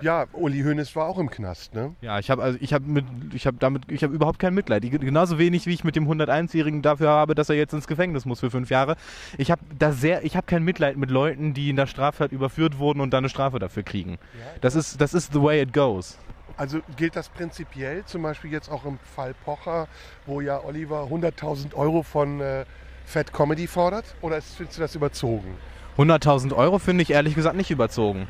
[0.00, 1.94] Ja, Uli Hoeneß war auch im Knast, ne?
[2.00, 4.84] Ja, ich habe also ich habe mit ich habe damit ich habe überhaupt kein Mitleid.
[4.84, 8.24] Ich, genauso wenig wie ich mit dem 101-jährigen dafür habe, dass er jetzt ins Gefängnis
[8.24, 8.96] muss für fünf Jahre.
[9.38, 12.78] Ich habe da sehr ich habe kein Mitleid mit Leuten, die in der Straftat überführt
[12.78, 14.18] wurden und dann eine Strafe dafür kriegen.
[14.60, 16.18] Das ist das ist the way it goes.
[16.56, 19.88] Also gilt das prinzipiell, zum Beispiel jetzt auch im Fall Pocher,
[20.24, 22.64] wo ja Oliver 100.000 Euro von äh,
[23.04, 24.04] Fat Comedy fordert?
[24.20, 25.56] Oder ist, findest du das überzogen?
[25.98, 28.28] 100.000 Euro finde ich ehrlich gesagt nicht überzogen.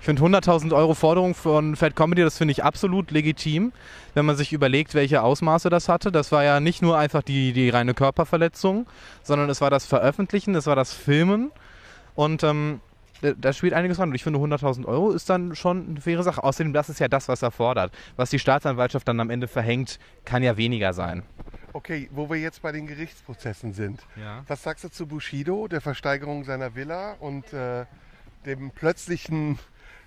[0.00, 3.72] Ich finde 100.000 Euro Forderung von Fat Comedy, das finde ich absolut legitim,
[4.14, 6.12] wenn man sich überlegt, welche Ausmaße das hatte.
[6.12, 8.86] Das war ja nicht nur einfach die, die reine Körperverletzung,
[9.22, 11.50] sondern es war das Veröffentlichen, es war das Filmen
[12.14, 12.80] und ähm,
[13.20, 14.08] da- spielt einiges rein.
[14.08, 16.42] Und ich finde 100.000 Euro ist dann schon eine faire Sache.
[16.44, 17.92] Außerdem, das ist ja das, was er fordert.
[18.16, 21.22] Was die Staatsanwaltschaft dann am Ende verhängt, kann ja weniger sein.
[21.72, 24.00] Okay, wo wir jetzt bei den Gerichtsprozessen sind.
[24.16, 24.44] Ja.
[24.48, 27.84] Was sagst du zu Bushido, der Versteigerung seiner Villa und äh,
[28.46, 29.58] dem plötzlichen,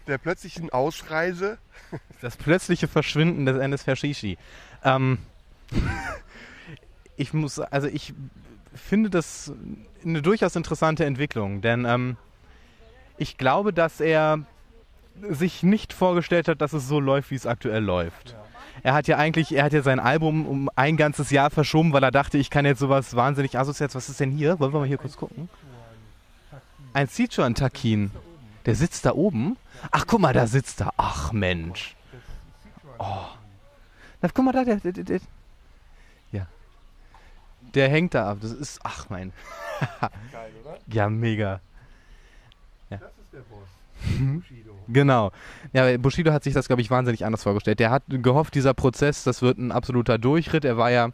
[0.07, 1.57] der plötzlichen Ausreise?
[2.21, 4.37] Das plötzliche Verschwinden des Endes Fashishi.
[4.83, 5.19] Ähm,
[7.17, 8.13] ich muss, also ich
[8.73, 9.51] finde das
[10.03, 12.17] eine durchaus interessante Entwicklung, denn ähm,
[13.19, 14.39] ich glaube, dass er
[15.21, 18.35] sich nicht vorgestellt hat, dass es so läuft, wie es aktuell läuft.
[18.81, 22.03] Er hat ja eigentlich, er hat ja sein Album um ein ganzes Jahr verschoben, weil
[22.03, 23.93] er dachte, ich kann jetzt sowas wahnsinnig assoziiert.
[23.93, 24.59] Was ist denn hier?
[24.59, 25.49] Wollen wir mal hier kurz gucken?
[26.93, 28.11] Ein Sichuan Takin.
[28.65, 29.57] Der sitzt da oben.
[29.91, 30.93] Ach, guck mal, da sitzt er.
[30.95, 31.95] Ach, Mensch.
[32.99, 33.25] Oh.
[34.21, 35.19] Na, guck mal da, der, der, der.
[36.31, 36.47] Ja.
[37.73, 38.37] Der hängt da ab.
[38.41, 39.33] Das ist, ach mein.
[40.31, 40.77] Geil, oder?
[40.87, 41.61] Ja, mega.
[44.51, 44.58] e
[44.91, 45.31] Genau.
[45.71, 47.79] Ja, Bushido hat sich das, glaube ich, wahnsinnig anders vorgestellt.
[47.79, 50.65] Der hat gehofft, dieser Prozess, das wird ein absoluter Durchritt.
[50.65, 51.09] Er war ja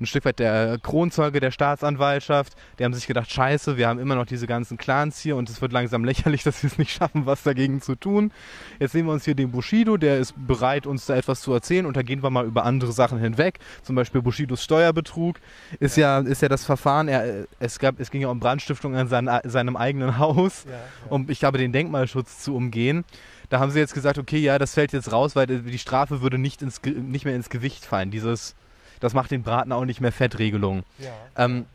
[0.00, 2.54] ein Stück weit der Kronzeuge der Staatsanwaltschaft.
[2.78, 5.60] Die haben sich gedacht, scheiße, wir haben immer noch diese ganzen Clans hier und es
[5.60, 8.32] wird langsam lächerlich, dass wir es nicht schaffen, was dagegen zu tun.
[8.78, 11.84] Jetzt sehen wir uns hier den Bushido, der ist bereit, uns da etwas zu erzählen
[11.84, 13.58] und da gehen wir mal über andere Sachen hinweg.
[13.82, 15.38] Zum Beispiel Bushidos Steuerbetrug
[15.80, 17.08] ist ja, ist ja das Verfahren.
[17.08, 20.78] Er, es, gab, es ging ja um Brandstiftung an sein, seinem eigenen Haus Ja, ja.
[21.10, 23.04] um, ich glaube, den Denkmalschutz zu umgehen.
[23.48, 26.38] Da haben sie jetzt gesagt, okay, ja, das fällt jetzt raus, weil die Strafe würde
[26.38, 28.10] nicht, ins, nicht mehr ins Gewicht fallen.
[28.10, 28.54] Dieses,
[29.00, 30.82] das macht den Braten auch nicht mehr Fettregelung.
[30.98, 31.12] ja.
[31.36, 31.66] Ähm,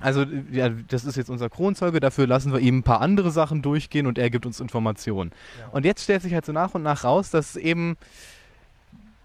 [0.00, 3.62] also, ja, das ist jetzt unser Kronzeuge, dafür lassen wir ihm ein paar andere Sachen
[3.62, 5.30] durchgehen und er gibt uns Informationen.
[5.58, 5.68] Ja.
[5.68, 7.96] Und jetzt stellt sich halt so nach und nach raus, dass eben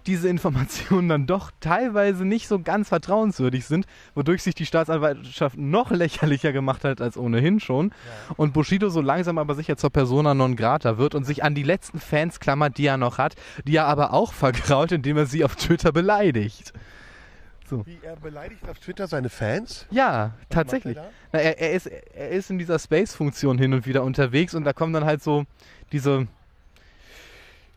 [0.10, 3.86] diese Informationen dann doch teilweise nicht so ganz vertrauenswürdig sind,
[4.16, 7.92] wodurch sich die Staatsanwaltschaft noch lächerlicher gemacht hat als ohnehin schon.
[8.36, 11.62] Und Bushido so langsam aber sicher zur Persona non grata wird und sich an die
[11.62, 13.36] letzten Fans klammert, die er noch hat,
[13.66, 16.74] die er aber auch vergrault, indem er sie auf Twitter beleidigt.
[17.70, 19.86] Wie er beleidigt auf Twitter seine Fans?
[19.92, 20.98] Ja, tatsächlich.
[20.98, 24.64] macht Na, er, er, ist, er ist in dieser Space-Funktion hin und wieder unterwegs und
[24.64, 25.46] da kommen dann halt so
[25.92, 26.28] diese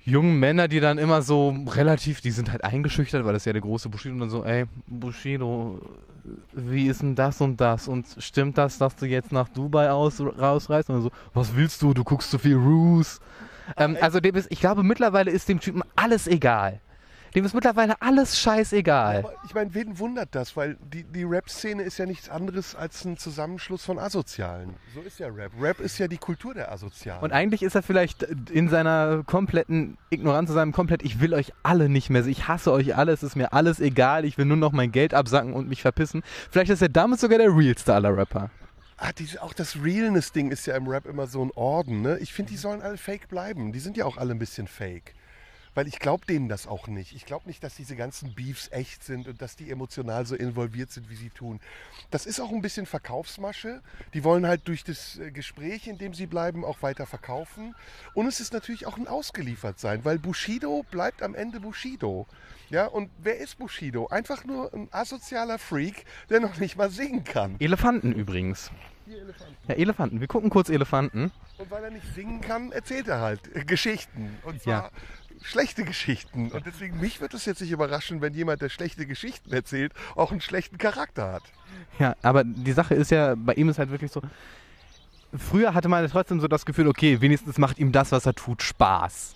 [0.04, 3.52] jungen Männer, die dann immer so relativ, die sind halt eingeschüchtert, weil das ist ja
[3.52, 5.80] der große Bushido und dann so, ey, Bushido,
[6.52, 7.88] wie ist denn das und das?
[7.88, 10.88] Und stimmt das, dass du jetzt nach Dubai aus, rausreist?
[10.90, 11.94] Und dann so, was willst du?
[11.94, 13.20] Du guckst so viel Roos.
[13.76, 16.80] Ähm, also dem ist, ich glaube, mittlerweile ist dem Typen alles egal.
[17.34, 19.18] Dem ist mittlerweile alles scheißegal.
[19.18, 20.56] Aber ich meine, wen wundert das?
[20.56, 24.74] Weil die, die Rap-Szene ist ja nichts anderes als ein Zusammenschluss von Asozialen.
[24.94, 25.52] So ist ja Rap.
[25.58, 27.22] Rap ist ja die Kultur der Asozialen.
[27.22, 31.52] Und eigentlich ist er vielleicht in seiner kompletten Ignoranz, in seinem komplett, ich will euch
[31.62, 34.58] alle nicht mehr, ich hasse euch alle, es ist mir alles egal, ich will nur
[34.58, 36.22] noch mein Geld absacken und mich verpissen.
[36.50, 38.50] Vielleicht ist er damit sogar der realste aller Rapper.
[38.98, 42.02] Ah, diese, auch das Realness-Ding ist ja im Rap immer so ein Orden.
[42.02, 42.18] Ne?
[42.18, 43.72] Ich finde, die sollen alle fake bleiben.
[43.72, 45.14] Die sind ja auch alle ein bisschen fake.
[45.74, 47.14] Weil ich glaube denen das auch nicht.
[47.14, 50.90] Ich glaube nicht, dass diese ganzen Beefs echt sind und dass die emotional so involviert
[50.90, 51.60] sind, wie sie tun.
[52.10, 53.80] Das ist auch ein bisschen Verkaufsmasche.
[54.12, 57.74] Die wollen halt durch das äh, Gespräch, in dem sie bleiben, auch weiter verkaufen.
[58.12, 62.26] Und es ist natürlich auch ein Ausgeliefertsein, weil Bushido bleibt am Ende Bushido.
[62.68, 64.08] Ja, und wer ist Bushido?
[64.08, 67.56] Einfach nur ein asozialer Freak, der noch nicht mal singen kann.
[67.58, 68.70] Elefanten übrigens.
[69.04, 69.56] Hier Elefanten.
[69.68, 70.20] Ja, Elefanten.
[70.20, 71.32] Wir gucken kurz Elefanten.
[71.58, 74.38] Und weil er nicht singen kann, erzählt er halt äh, Geschichten.
[74.44, 74.90] Und zwar Ja.
[75.44, 76.50] Schlechte Geschichten.
[76.50, 80.30] Und deswegen, mich wird es jetzt nicht überraschen, wenn jemand, der schlechte Geschichten erzählt, auch
[80.30, 81.42] einen schlechten Charakter hat.
[81.98, 84.22] Ja, aber die Sache ist ja, bei ihm ist halt wirklich so.
[85.36, 88.62] Früher hatte man trotzdem so das Gefühl, okay, wenigstens macht ihm das, was er tut,
[88.62, 89.34] Spaß.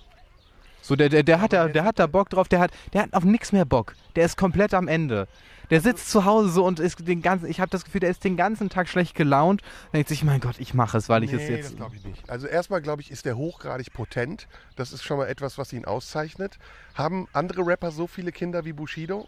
[0.82, 3.14] So, der, der, der, hat, da, der hat da Bock drauf, der hat, der hat
[3.14, 3.94] auf nichts mehr Bock.
[4.14, 5.26] Der ist komplett am Ende.
[5.70, 8.22] Der sitzt zu Hause so und ist den ganzen, ich habe das Gefühl, der ist
[8.24, 9.62] den ganzen Tag schlecht gelaunt.
[9.62, 11.70] Dann denkt sich, mein Gott, ich mache es, weil ich es Nee, jetzt.
[11.70, 12.28] das glaube ich nicht.
[12.30, 14.46] Also erstmal, glaube ich, ist der hochgradig potent.
[14.76, 16.58] Das ist schon mal etwas, was ihn auszeichnet.
[16.94, 19.26] Haben andere Rapper so viele Kinder wie Bushido?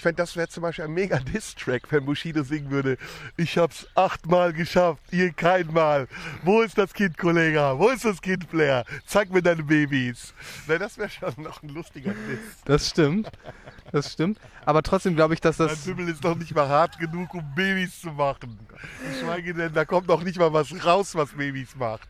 [0.00, 2.96] Ich fände, das wäre zum Beispiel ein mega Diss-Track, wenn Bushido singen würde,
[3.36, 6.08] ich hab's achtmal geschafft, ihr keinmal.
[6.42, 7.74] Wo ist das Kind, Kollege?
[7.76, 8.86] Wo ist das Kind, Blair?
[9.04, 10.32] Zeig mir deine Babys.
[10.66, 12.62] Na, das wäre schon noch ein lustiger Diss.
[12.64, 13.30] Das stimmt.
[13.92, 14.40] Das stimmt.
[14.64, 15.84] Aber trotzdem glaube ich, dass das.
[15.84, 18.58] Dümmel ist doch nicht mal hart genug, um Babys zu machen.
[19.06, 22.08] Geschweige denn, da kommt noch nicht mal was raus, was Babys macht.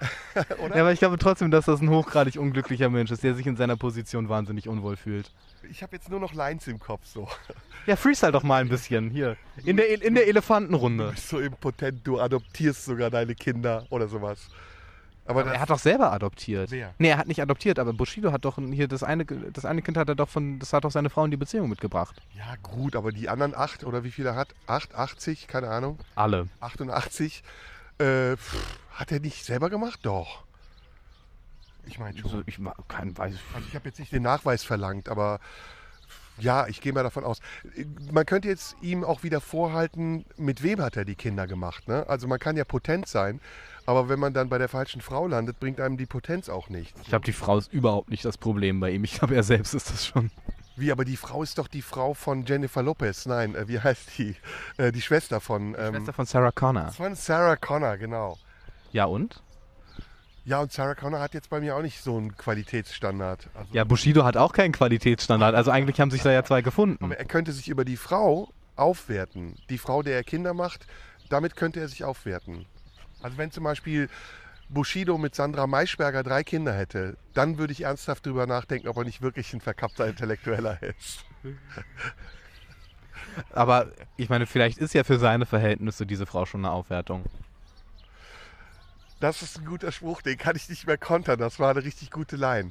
[0.34, 3.56] Ja, aber ich glaube trotzdem, dass das ein hochgradig unglücklicher Mensch ist, der sich in
[3.56, 5.30] seiner Position wahnsinnig unwohl fühlt.
[5.70, 7.28] Ich habe jetzt nur noch Lines im Kopf so.
[7.86, 9.36] Ja, freestyle doch mal ein bisschen hier.
[9.64, 11.10] In der, in der Du Elefantenrunde.
[11.10, 14.48] bist so impotent, du adoptierst sogar deine Kinder oder sowas.
[15.26, 16.70] Aber, Aber er hat doch selber adoptiert.
[16.70, 16.94] Wer?
[16.98, 19.98] Nee, er hat nicht adoptiert, aber Bushido hat doch hier das eine, das eine Kind
[19.98, 22.16] hat er doch von, das hat doch seine Frau in die Beziehung mitgebracht.
[22.38, 24.48] ja gut, aber die anderen acht oder wie viele er hat?
[24.66, 26.48] Acht, 80, keine Ahnung, Alle.
[26.60, 27.42] 88,
[27.98, 28.56] äh, pff,
[28.92, 30.00] hat er nicht selber gemacht?
[30.04, 30.44] Doch.
[31.86, 32.30] Ich meine schon.
[32.30, 32.58] Also ich
[32.88, 33.34] kein weiß.
[33.54, 35.40] Also ich habe jetzt nicht den Nachweis verlangt, aber
[36.38, 37.40] ja, ich gehe mal davon aus.
[38.10, 41.86] Man könnte jetzt ihm auch wieder vorhalten, mit wem hat er die Kinder gemacht.
[41.86, 42.08] Ne?
[42.08, 43.40] Also man kann ja potent sein,
[43.86, 47.00] aber wenn man dann bei der falschen Frau landet, bringt einem die Potenz auch nichts.
[47.02, 49.04] Ich glaube, die Frau ist überhaupt nicht das Problem bei ihm.
[49.04, 50.30] Ich glaube, er selbst ist das schon.
[50.76, 53.26] Wie, aber die Frau ist doch die Frau von Jennifer Lopez.
[53.26, 54.34] Nein, äh, wie heißt die?
[54.76, 56.90] Äh, die Schwester von, ähm, Schwester von Sarah Connor.
[56.90, 58.38] von Sarah Connor, genau.
[58.90, 59.40] Ja und?
[60.46, 63.48] Ja, und Sarah Connor hat jetzt bei mir auch nicht so einen Qualitätsstandard.
[63.54, 65.54] Also, Ja, Bushido hat auch keinen Qualitätsstandard.
[65.54, 67.02] Also eigentlich haben sich da ja zwei gefunden.
[67.02, 69.56] Aber er könnte sich über die Frau aufwerten.
[69.70, 70.86] Die Frau, der er Kinder macht,
[71.30, 72.66] damit könnte er sich aufwerten.
[73.22, 74.10] Also wenn zum Beispiel
[74.68, 79.04] Bushido mit Sandra Maischberger drei Kinder hätte, dann würde ich ernsthaft drüber nachdenken, ob er
[79.04, 81.24] nicht wirklich ein verkappter Intellektueller ist.
[83.52, 87.24] Aber ich meine, vielleicht ist ja für seine Verhältnisse diese Frau schon eine Aufwertung.
[89.20, 91.38] Das ist ein guter Spruch, den kann ich nicht mehr kontern.
[91.38, 92.70] Das war eine richtig gute Line.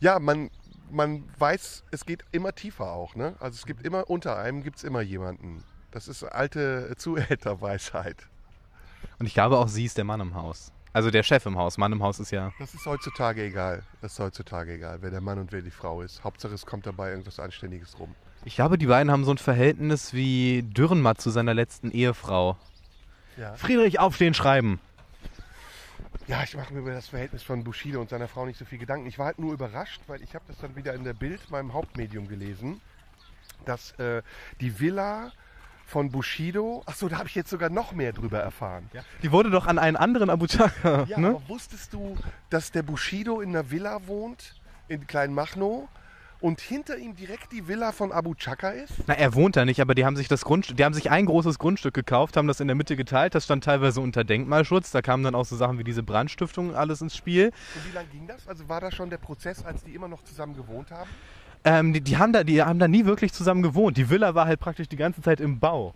[0.00, 0.50] Ja, man,
[0.90, 3.14] man weiß, es geht immer tiefer auch.
[3.14, 3.34] Ne?
[3.40, 5.62] Also es gibt immer, unter einem gibt es immer jemanden.
[5.90, 8.16] Das ist alte Zuhälterweisheit.
[9.18, 10.72] Und ich glaube auch, sie ist der Mann im Haus.
[10.92, 11.78] Also der Chef im Haus.
[11.78, 12.52] Mann im Haus ist ja.
[12.58, 13.82] Das ist heutzutage egal.
[14.00, 16.24] Das ist heutzutage egal, wer der Mann und wer die Frau ist.
[16.24, 18.14] Hauptsache es kommt dabei irgendwas Anständiges rum.
[18.44, 22.56] Ich glaube, die beiden haben so ein Verhältnis wie Dürrenmatt zu seiner letzten Ehefrau.
[23.36, 23.54] Ja.
[23.54, 24.80] Friedrich, aufstehen, schreiben.
[26.26, 28.78] Ja, ich mache mir über das Verhältnis von Bushido und seiner Frau nicht so viel
[28.78, 29.06] Gedanken.
[29.06, 31.72] Ich war halt nur überrascht, weil ich habe das dann wieder in der Bild, meinem
[31.72, 32.80] Hauptmedium, gelesen,
[33.64, 34.22] dass äh,
[34.60, 35.32] die Villa
[35.86, 38.88] von Bushido, ach so, da habe ich jetzt sogar noch mehr drüber erfahren.
[39.22, 41.04] Die wurde doch an einen anderen Abu Chaka.
[41.08, 41.30] Ja, ne?
[41.30, 42.16] aber wusstest du,
[42.48, 44.54] dass der Bushido in einer Villa wohnt,
[44.86, 45.88] in Kleinmachnow,
[46.40, 48.92] und hinter ihm direkt die Villa von Abu Chaka ist?
[49.06, 51.26] Na, er wohnt da nicht, aber die haben sich das Grundstück, die haben sich ein
[51.26, 53.34] großes Grundstück gekauft, haben das in der Mitte geteilt.
[53.34, 54.90] Das stand teilweise unter Denkmalschutz.
[54.90, 57.46] Da kamen dann auch so Sachen wie diese Brandstiftung alles ins Spiel.
[57.46, 58.46] Und wie lange ging das?
[58.48, 61.10] Also war das schon der Prozess, als die immer noch zusammen gewohnt haben?
[61.64, 63.96] Ähm, die, die, haben da, die haben da nie wirklich zusammen gewohnt.
[63.96, 65.94] Die Villa war halt praktisch die ganze Zeit im Bau.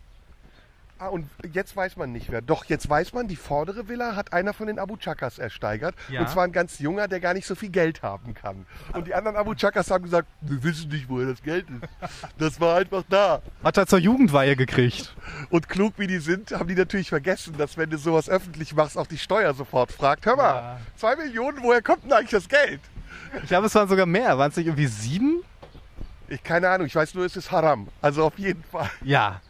[1.05, 2.41] Ah, und jetzt weiß man nicht wer.
[2.41, 5.95] Doch, jetzt weiß man, die vordere Villa hat einer von den Abu Chakas ersteigert.
[6.09, 6.21] Ja.
[6.23, 8.65] Und zwar ein ganz junger, der gar nicht so viel Geld haben kann.
[8.95, 12.11] Und die anderen Abu Chakas haben gesagt, wir wissen nicht, woher das Geld ist.
[12.39, 13.43] Das war einfach da.
[13.63, 15.15] Hat er zur Jugendweihe gekriegt.
[15.51, 18.97] Und klug wie die sind, haben die natürlich vergessen, dass wenn du sowas öffentlich machst,
[18.97, 20.25] auch die Steuer sofort fragt.
[20.25, 20.79] Hör mal, Ja.
[20.97, 22.81] zwei Millionen, woher kommt denn eigentlich das Geld?
[23.43, 24.39] Ich glaube, es waren sogar mehr.
[24.39, 25.43] Waren es nicht irgendwie sieben?
[26.29, 27.89] Ich keine Ahnung, ich weiß nur, es ist Haram.
[28.01, 28.91] Also auf jeden Fall.
[29.03, 29.41] Ja.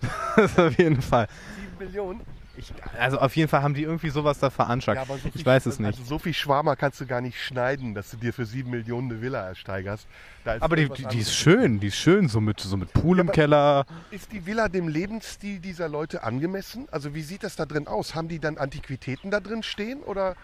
[0.56, 1.28] auf jeden Fall.
[1.56, 2.20] Sieben Millionen?
[2.56, 5.00] Ich, also auf jeden Fall haben die irgendwie sowas da veranschlagt.
[5.00, 5.98] aber so ich weiß es nicht.
[5.98, 9.10] Also so viel Schwarmer kannst du gar nicht schneiden, dass du dir für sieben Millionen
[9.10, 10.06] eine Villa ersteigerst.
[10.44, 12.92] Da ist aber die, die, die ist schön, die ist schön, so mit, so mit
[12.92, 13.86] Pool im aber- Keller.
[14.12, 16.86] Ist die Villa dem Lebensstil dieser Leute angemessen?
[16.92, 18.14] Also wie sieht das da drin aus?
[18.14, 20.36] Haben die dann Antiquitäten da drin stehen oder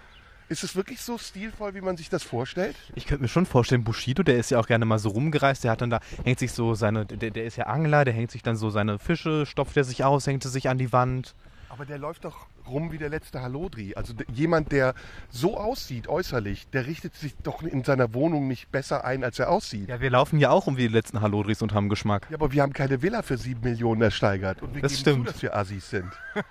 [0.51, 2.76] ist es wirklich so stilvoll, wie man sich das vorstellt?
[2.94, 5.70] Ich könnte mir schon vorstellen, Bushido, der ist ja auch gerne mal so rumgereist, der
[5.70, 8.42] hat dann da, hängt sich so seine, der, der ist ja Angler, der hängt sich
[8.42, 11.34] dann so seine Fische, stopft er sich aus, hängt er sich an die Wand.
[11.68, 13.94] Aber der läuft doch rum wie der letzte Halodri.
[13.94, 14.92] Also jemand, der
[15.30, 19.51] so aussieht äußerlich, der richtet sich doch in seiner Wohnung nicht besser ein, als er
[19.51, 19.88] aussieht.
[19.88, 22.26] Ja, Ja, wir laufen ja auch um wie die letzten Hallodris und haben Geschmack.
[22.32, 24.62] aber wir haben keine Villa für sieben Millionen ersteigert.
[24.62, 25.26] Und wir Das geben stimmt.
[25.28, 26.11] zu, dass wir Assis sind.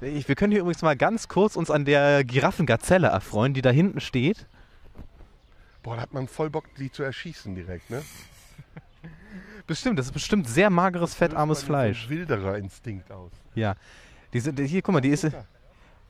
[0.00, 3.70] Ich, wir können hier übrigens mal ganz kurz uns an der Giraffengazelle erfreuen, die da
[3.70, 4.46] hinten steht.
[5.82, 8.02] Boah, da hat man voll Bock, die zu erschießen direkt, ne?
[9.66, 12.08] Bestimmt, das ist bestimmt sehr mageres, fettarmes Fleisch.
[12.08, 13.32] Wilderer Instinkt aus.
[13.54, 13.74] Ja.
[14.32, 15.30] Die sind, hier, guck mal, die ist,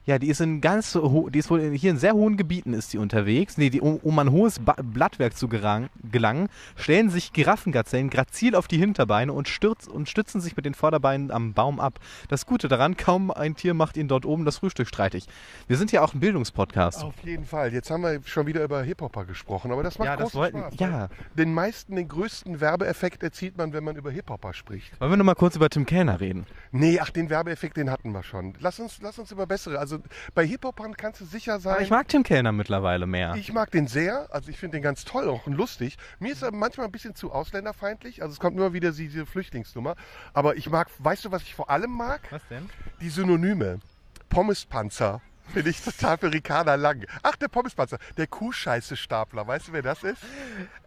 [0.06, 0.92] ja, die ist in ganz,
[1.30, 3.58] die ist wohl in, hier in sehr hohen Gebieten ist die unterwegs.
[3.58, 8.54] Nee, die, um, um an hohes ba Blattwerk zu gerang, gelangen, stellen sich Giraffengazellen grazil
[8.54, 11.98] auf die Hinterbeine und, stürz, und stützen sich mit den Vorderbeinen am Baum ab.
[12.28, 15.26] Das Gute daran, kaum ein Tier macht ihnen dort oben das Frühstück streitig.
[15.66, 17.02] Wir sind ja auch ein Bildungspodcast.
[17.02, 17.72] Auf jeden Fall.
[17.72, 20.74] Jetzt haben wir schon wieder über Hip-Hopper gesprochen, aber das macht Ja, das wollten- Spaß.
[20.78, 21.08] ja.
[21.34, 25.00] Den meisten, den größten Werbeeffekt erzielt man, wenn man über Hip-Hopper spricht.
[25.00, 26.46] Wollen wir noch mal kurz über Tim Kellner reden?
[26.70, 28.54] Nee, ach, den Werbeeffekt, den hatten wir schon.
[28.60, 29.78] Lass uns, lass uns über bessere.
[29.80, 29.95] Also
[30.34, 31.74] bei Hip-Hopern kannst du sicher sein.
[31.74, 33.34] Aber ich mag Tim Kellner mittlerweile mehr.
[33.36, 35.96] Ich mag den sehr, also ich finde den ganz toll auch und lustig.
[36.18, 39.96] Mir ist er manchmal ein bisschen zu ausländerfeindlich, also es kommt immer wieder diese Flüchtlingsnummer.
[40.32, 42.20] Aber ich mag, weißt du, was ich vor allem mag?
[42.30, 42.68] Was denn?
[43.00, 43.80] Die Synonyme.
[44.28, 45.20] Pommespanzer.
[45.52, 47.06] Finde ich total für Ricarda lang.
[47.22, 47.98] Ach, der Pommespanzer.
[48.16, 49.46] Der Kuhscheiße-Stapler.
[49.46, 50.20] Weißt du, wer das ist?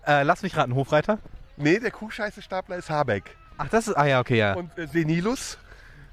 [0.06, 1.20] Äh, lass mich raten, Hofreiter?
[1.56, 3.36] Nee, der Kuhscheiße-Stapler ist Habeck.
[3.58, 4.54] Ach, das ist, ah ja, okay, ja.
[4.54, 5.58] Und äh, Senilus?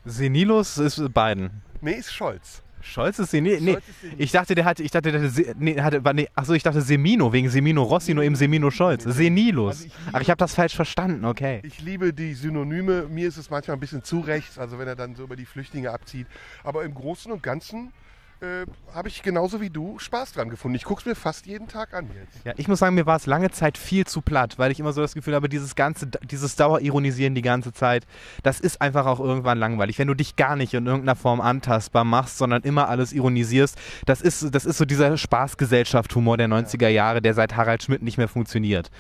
[0.05, 1.62] Senilus ist Biden.
[1.80, 2.62] Nee, ist Scholz.
[2.87, 3.61] Scholz ist Senil?
[3.61, 3.76] Nee,
[4.16, 6.80] ich dachte, der hatte, ich dachte, der hatte, nee, hatte, war- nee, achso, ich dachte
[6.80, 9.05] Semino, wegen Semino Rossi, nur eben Semino Scholz.
[9.05, 9.66] Senilus.
[9.74, 11.61] Also ich Ach, ich habe das falsch verstanden, okay.
[11.64, 13.07] Ich liebe die Synonyme.
[13.09, 15.47] Mir ist es manchmal ein bisschen zu rechts, also wenn er dann so über die
[15.47, 16.26] Flüchtlinge abzieht.
[16.64, 17.93] Aber im Großen und Ganzen
[18.41, 20.76] äh, habe ich genauso wie du Spaß dran gefunden.
[20.76, 22.45] Ich gucke es mir fast jeden Tag an jetzt.
[22.45, 24.93] Ja, ich muss sagen, mir war es lange Zeit viel zu platt, weil ich immer
[24.93, 28.07] so das Gefühl habe, dieses ganze, dieses Dauerironisieren die ganze Zeit,
[28.43, 29.99] das ist einfach auch irgendwann langweilig.
[29.99, 34.20] Wenn du dich gar nicht in irgendeiner Form antastbar machst, sondern immer alles ironisierst, das
[34.20, 38.28] ist, das ist so dieser Spaßgesellschaft-Humor der 90er Jahre, der seit Harald Schmidt nicht mehr
[38.28, 38.91] funktioniert.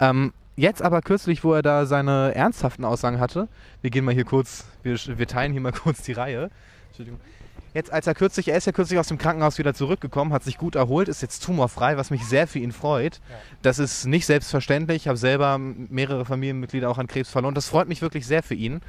[0.00, 3.46] Ähm, Jetzt aber kürzlich, wo er da seine ernsthaften Aussagen hatte,
[3.80, 6.50] wir gehen mal hier kurz, wir, wir teilen hier mal kurz die Reihe.
[6.88, 7.20] Entschuldigung.
[7.74, 10.58] Jetzt, als er kürzlich, er ist ja kürzlich aus dem Krankenhaus wieder zurückgekommen, hat sich
[10.58, 13.20] gut erholt, ist jetzt tumorfrei, was mich sehr für ihn freut.
[13.62, 15.02] Das ist nicht selbstverständlich.
[15.02, 17.54] Ich habe selber mehrere Familienmitglieder auch an Krebs verloren.
[17.54, 18.80] Das freut mich wirklich sehr für ihn.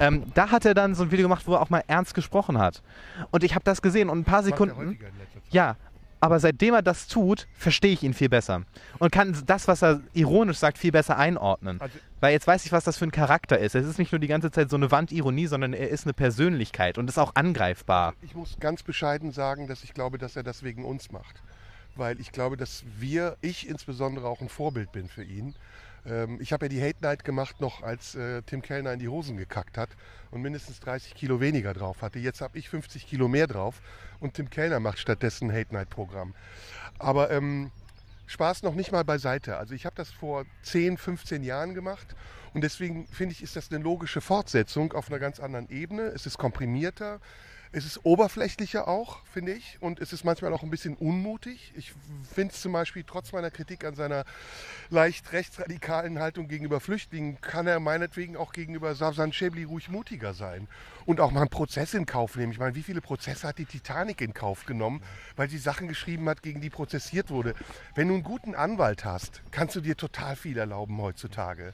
[0.00, 2.58] Ähm, da hat er dann so ein Video gemacht, wo er auch mal ernst gesprochen
[2.58, 2.82] hat.
[3.30, 4.98] Und ich habe das gesehen und ein paar Sekunden.
[5.50, 5.76] Ja,
[6.22, 8.62] aber seitdem er das tut, verstehe ich ihn viel besser.
[9.00, 11.80] Und kann das, was er ironisch sagt, viel besser einordnen.
[11.80, 13.74] Also- Weil jetzt weiß ich, was das für ein Charakter ist.
[13.74, 16.96] Es ist nicht nur die ganze Zeit so eine Wandironie, sondern er ist eine Persönlichkeit
[16.96, 18.14] und ist auch angreifbar.
[18.22, 21.42] Ich muss ganz bescheiden sagen, dass ich glaube, dass er das wegen uns macht.
[21.96, 25.56] Weil ich glaube, dass wir, ich insbesondere auch ein Vorbild bin für ihn.
[26.06, 29.08] Ähm, ich habe ja die Hate Night gemacht, noch als äh, Tim Kellner in die
[29.08, 29.90] Hosen gekackt hat
[30.30, 32.18] und mindestens 30 Kilo weniger drauf hatte.
[32.18, 33.80] Jetzt habe ich 50 Kilo mehr drauf
[34.20, 36.34] und Tim Kellner macht stattdessen ein Hate Night Programm.
[36.98, 37.70] Aber ähm,
[38.26, 39.56] Spaß noch nicht mal beiseite.
[39.56, 42.16] Also ich habe das vor 10, 15 Jahren gemacht
[42.54, 46.02] und deswegen finde ich, ist das eine logische Fortsetzung auf einer ganz anderen Ebene.
[46.04, 47.20] Es ist komprimierter,
[47.72, 51.72] es ist oberflächlicher auch, finde ich, und es ist manchmal auch ein bisschen unmutig.
[51.74, 51.94] Ich
[52.34, 54.24] finde es zum Beispiel, trotz meiner Kritik an seiner
[54.90, 60.68] leicht rechtsradikalen Haltung gegenüber Flüchtlingen, kann er meinetwegen auch gegenüber Savsan Schäbli ruhig mutiger sein.
[61.06, 62.52] Und auch mal einen Prozess in Kauf nehmen.
[62.52, 65.02] Ich meine, wie viele Prozesse hat die Titanic in Kauf genommen,
[65.36, 67.54] weil sie Sachen geschrieben hat, gegen die prozessiert wurde.
[67.94, 71.72] Wenn du einen guten Anwalt hast, kannst du dir total viel erlauben heutzutage.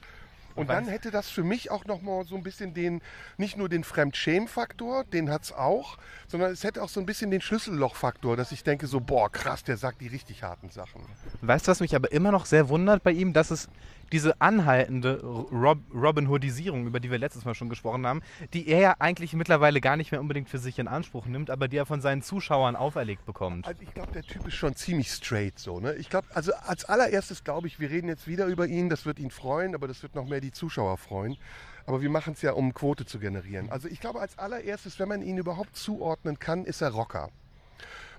[0.55, 3.01] Und dann hätte das für mich auch nochmal so ein bisschen den,
[3.37, 5.97] nicht nur den Fremdschämen-Faktor, den hat es auch,
[6.27, 9.63] sondern es hätte auch so ein bisschen den Schlüsselloch-Faktor, dass ich denke so, boah, krass,
[9.63, 11.01] der sagt die richtig harten Sachen.
[11.41, 13.69] Weißt du, was mich aber immer noch sehr wundert bei ihm, dass es
[14.11, 18.21] diese anhaltende Rob Robin Hoodisierung, über die wir letztes Mal schon gesprochen haben,
[18.53, 21.67] die er ja eigentlich mittlerweile gar nicht mehr unbedingt für sich in Anspruch nimmt, aber
[21.67, 23.67] die er von seinen Zuschauern auferlegt bekommt.
[23.67, 25.79] Also ich glaube, der Typ ist schon ziemlich straight so.
[25.79, 25.93] Ne?
[25.95, 29.19] Ich glaube, also als allererstes glaube ich, wir reden jetzt wieder über ihn, das wird
[29.19, 31.37] ihn freuen, aber das wird noch mehr die Zuschauer freuen.
[31.85, 33.69] Aber wir machen es ja, um Quote zu generieren.
[33.69, 37.29] Also ich glaube, als allererstes, wenn man ihn überhaupt zuordnen kann, ist er Rocker.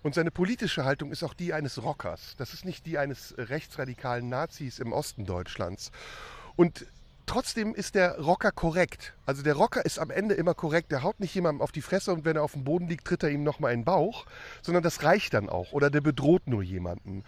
[0.03, 2.34] Und seine politische Haltung ist auch die eines Rockers.
[2.38, 5.92] Das ist nicht die eines rechtsradikalen Nazis im Osten Deutschlands.
[6.57, 6.86] Und
[7.26, 9.12] trotzdem ist der Rocker korrekt.
[9.26, 10.90] Also der Rocker ist am Ende immer korrekt.
[10.90, 13.22] Der haut nicht jemandem auf die Fresse und wenn er auf dem Boden liegt, tritt
[13.22, 14.24] er ihm nochmal in den Bauch,
[14.62, 15.72] sondern das reicht dann auch.
[15.72, 17.22] Oder der bedroht nur jemanden.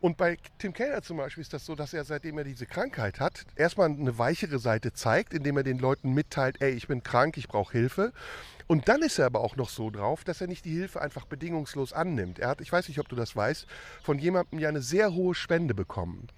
[0.00, 3.18] Und bei Tim Keller zum Beispiel ist das so, dass er, seitdem er diese Krankheit
[3.18, 7.36] hat, erstmal eine weichere Seite zeigt, indem er den Leuten mitteilt, ey, ich bin krank,
[7.36, 8.12] ich brauche Hilfe.
[8.68, 11.24] Und dann ist er aber auch noch so drauf, dass er nicht die Hilfe einfach
[11.24, 12.38] bedingungslos annimmt.
[12.38, 13.66] Er hat, ich weiß nicht, ob du das weißt,
[14.02, 16.28] von jemandem ja eine sehr hohe Spende bekommen.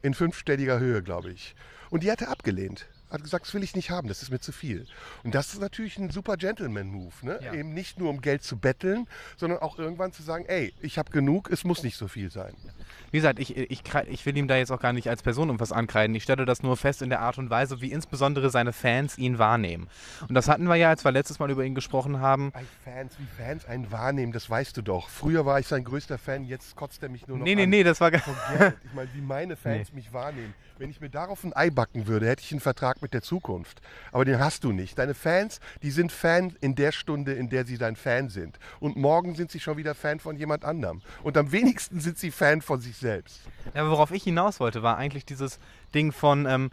[0.00, 1.54] In fünfstelliger Höhe, glaube ich.
[1.90, 2.86] Und die hat er abgelehnt.
[3.12, 4.86] Hat gesagt, das will ich nicht haben, das ist mir zu viel.
[5.22, 7.12] Und das ist natürlich ein super Gentleman-Move.
[7.22, 7.38] Ne?
[7.42, 7.52] Ja.
[7.52, 9.06] Eben nicht nur um Geld zu betteln,
[9.36, 12.54] sondern auch irgendwann zu sagen, ey, ich habe genug, es muss nicht so viel sein.
[13.10, 15.72] Wie gesagt, ich, ich, ich will ihm da jetzt auch gar nicht als Person irgendwas
[15.72, 16.16] ankreiden.
[16.16, 19.38] Ich stelle das nur fest in der Art und Weise, wie insbesondere seine Fans ihn
[19.38, 19.88] wahrnehmen.
[20.28, 22.50] Und das hatten wir ja, als wir letztes Mal über ihn gesprochen haben.
[22.52, 25.08] Bei Fans, wie Fans einen wahrnehmen, das weißt du doch.
[25.10, 27.70] Früher war ich sein größter Fan, jetzt kotzt er mich nur noch Nee, nee, an.
[27.70, 28.74] nee, das war gar it.
[28.84, 30.54] Ich meine, wie meine Fans mich wahrnehmen.
[30.82, 33.80] Wenn ich mir darauf ein Ei backen würde, hätte ich einen Vertrag mit der Zukunft.
[34.10, 34.98] Aber den hast du nicht.
[34.98, 38.58] Deine Fans, die sind Fan in der Stunde, in der sie dein Fan sind.
[38.80, 41.00] Und morgen sind sie schon wieder Fan von jemand anderem.
[41.22, 43.42] Und am wenigsten sind sie Fan von sich selbst.
[43.74, 45.60] Ja, worauf ich hinaus wollte, war eigentlich dieses
[45.94, 46.72] Ding von, ähm,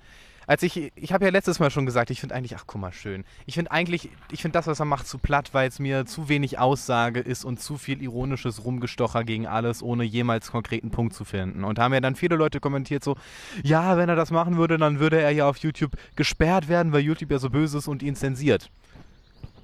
[0.49, 2.91] als ich, ich habe ja letztes Mal schon gesagt, ich finde eigentlich, ach guck mal,
[2.91, 3.23] schön.
[3.45, 6.27] Ich finde eigentlich, ich finde das, was er macht, zu platt, weil es mir zu
[6.27, 11.23] wenig Aussage ist und zu viel ironisches Rumgestocher gegen alles, ohne jemals konkreten Punkt zu
[11.23, 11.63] finden.
[11.63, 13.15] Und haben ja dann viele Leute kommentiert so,
[13.61, 17.01] ja, wenn er das machen würde, dann würde er ja auf YouTube gesperrt werden, weil
[17.01, 18.71] YouTube ja so böse ist und ihn zensiert.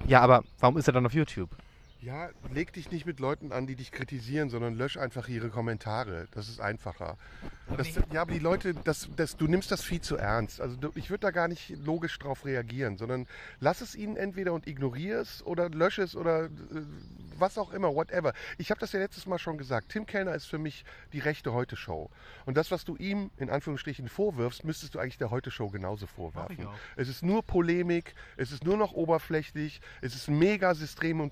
[0.05, 1.49] Ja, aber warum ist er dann auf YouTube?
[2.05, 6.27] Ja, leg dich nicht mit Leuten an, die dich kritisieren, sondern lösch einfach ihre Kommentare.
[6.35, 7.17] Das ist einfacher.
[7.77, 10.61] Das, ja, aber die Leute, das, das, du nimmst das viel zu ernst.
[10.61, 13.25] Also du, ich würde da gar nicht logisch drauf reagieren, sondern
[13.59, 16.49] lass es ihnen entweder und ignoriere es oder lösche es oder äh,
[17.39, 18.33] was auch immer, whatever.
[18.59, 19.89] Ich habe das ja letztes Mal schon gesagt.
[19.89, 22.11] Tim Kellner ist für mich die rechte Heute-Show.
[22.45, 26.67] Und das, was du ihm in Anführungsstrichen vorwirfst, müsstest du eigentlich der Heute-Show genauso vorwerfen.
[26.95, 31.31] Es ist nur Polemik, es ist nur noch oberflächlich, es ist mega system- und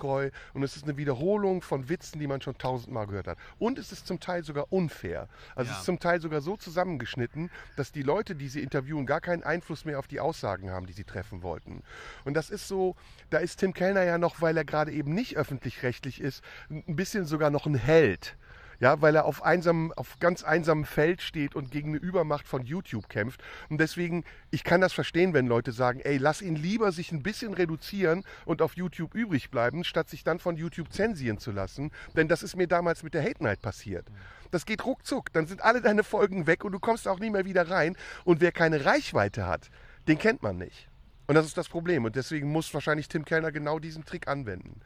[0.00, 3.38] regierungstreu und es ist eine Wiederholung von Witzen, die man schon tausendmal gehört hat.
[3.58, 5.28] Und es ist zum Teil sogar unfair.
[5.54, 5.74] Also Ja.
[5.74, 9.42] es ist zum Teil sogar so zusammengeschnitten, dass die Leute, die sie interviewen, gar keinen
[9.42, 11.82] Einfluss mehr auf die Aussagen haben, die sie treffen wollten.
[12.24, 12.96] Und das ist so,
[13.30, 17.24] da ist Tim Kellner ja noch, weil er gerade eben nicht öffentlich-rechtlich ist, ein bisschen
[17.26, 18.36] sogar noch ein Held.
[18.80, 22.64] Ja, weil er auf, einsam, auf ganz einsamem Feld steht und gegen eine Übermacht von
[22.64, 23.42] YouTube kämpft.
[23.68, 27.22] Und deswegen, ich kann das verstehen, wenn Leute sagen, ey, lass ihn lieber sich ein
[27.22, 31.92] bisschen reduzieren und auf YouTube übrig bleiben, statt sich dann von YouTube zensieren zu lassen.
[32.16, 34.06] Denn das ist mir damals mit der Hate Night passiert.
[34.50, 35.30] Das geht ruckzuck.
[35.34, 37.96] Dann sind alle deine Folgen weg und du kommst auch nie mehr wieder rein.
[38.24, 39.70] Und wer keine Reichweite hat,
[40.08, 40.88] den kennt man nicht.
[41.26, 42.06] Und das ist das Problem.
[42.06, 44.80] Und deswegen muss wahrscheinlich Tim Kellner genau diesen Trick anwenden.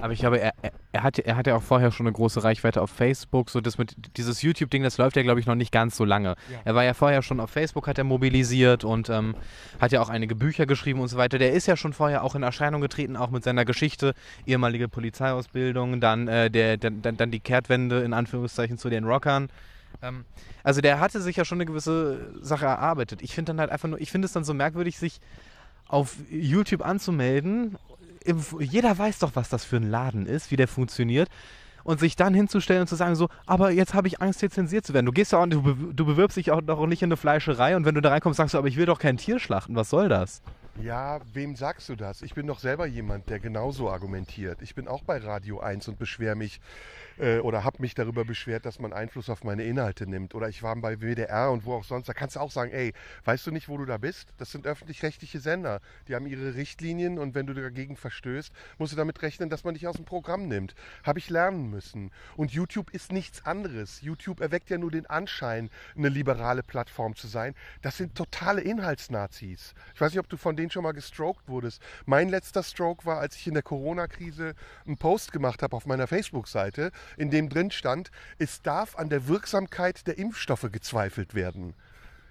[0.00, 2.44] Aber ich glaube, er, er, er, hat, er hat ja auch vorher schon eine große
[2.44, 3.50] Reichweite auf Facebook.
[3.50, 6.36] So das mit dieses YouTube-Ding, das läuft ja, glaube ich, noch nicht ganz so lange.
[6.50, 6.58] Ja.
[6.64, 9.34] Er war ja vorher schon auf Facebook, hat er mobilisiert und ähm,
[9.80, 11.38] hat ja auch einige Bücher geschrieben und so weiter.
[11.38, 14.14] Der ist ja schon vorher auch in Erscheinung getreten, auch mit seiner Geschichte,
[14.46, 19.48] ehemalige Polizeiausbildung, dann, äh, der, dann, dann die Kehrtwende in Anführungszeichen zu den Rockern.
[20.02, 20.24] Ähm,
[20.62, 23.22] also der hatte sich ja schon eine gewisse Sache erarbeitet.
[23.22, 25.20] Ich finde dann halt einfach nur, ich finde es dann so merkwürdig, sich
[25.88, 27.78] auf YouTube anzumelden.
[28.60, 31.28] Jeder weiß doch, was das für ein Laden ist, wie der funktioniert.
[31.84, 34.84] Und sich dann hinzustellen und zu sagen so, aber jetzt habe ich Angst, hier zensiert
[34.84, 35.06] zu werden.
[35.06, 37.76] Du gehst ja auch, du, be- du bewirbst dich auch doch nicht in eine Fleischerei
[37.76, 39.76] und wenn du da reinkommst, sagst du, aber ich will doch kein Tier schlachten.
[39.76, 40.42] Was soll das?
[40.82, 42.22] Ja, wem sagst du das?
[42.22, 44.62] Ich bin doch selber jemand, der genauso argumentiert.
[44.62, 46.60] Ich bin auch bei Radio 1 und beschwere mich
[47.18, 50.34] äh, oder habe mich darüber beschwert, dass man Einfluss auf meine Inhalte nimmt.
[50.34, 52.08] Oder ich war bei WDR und wo auch sonst.
[52.08, 52.92] Da kannst du auch sagen, ey,
[53.24, 54.28] weißt du nicht, wo du da bist?
[54.38, 55.80] Das sind öffentlich-rechtliche Sender.
[56.08, 59.74] Die haben ihre Richtlinien und wenn du dagegen verstößt, musst du damit rechnen, dass man
[59.74, 60.74] dich aus dem Programm nimmt.
[61.02, 62.10] Habe ich lernen müssen.
[62.36, 64.00] Und YouTube ist nichts anderes.
[64.02, 67.54] YouTube erweckt ja nur den Anschein, eine liberale Plattform zu sein.
[67.82, 69.74] Das sind totale Inhaltsnazis.
[69.94, 71.82] Ich weiß nicht, ob du von denen schon mal gestroked wurdest.
[72.04, 74.54] Mein letzter Stroke war, als ich in der Corona-Krise
[74.86, 79.28] einen Post gemacht habe auf meiner Facebook-Seite, in dem drin stand, es darf an der
[79.28, 81.74] Wirksamkeit der Impfstoffe gezweifelt werden.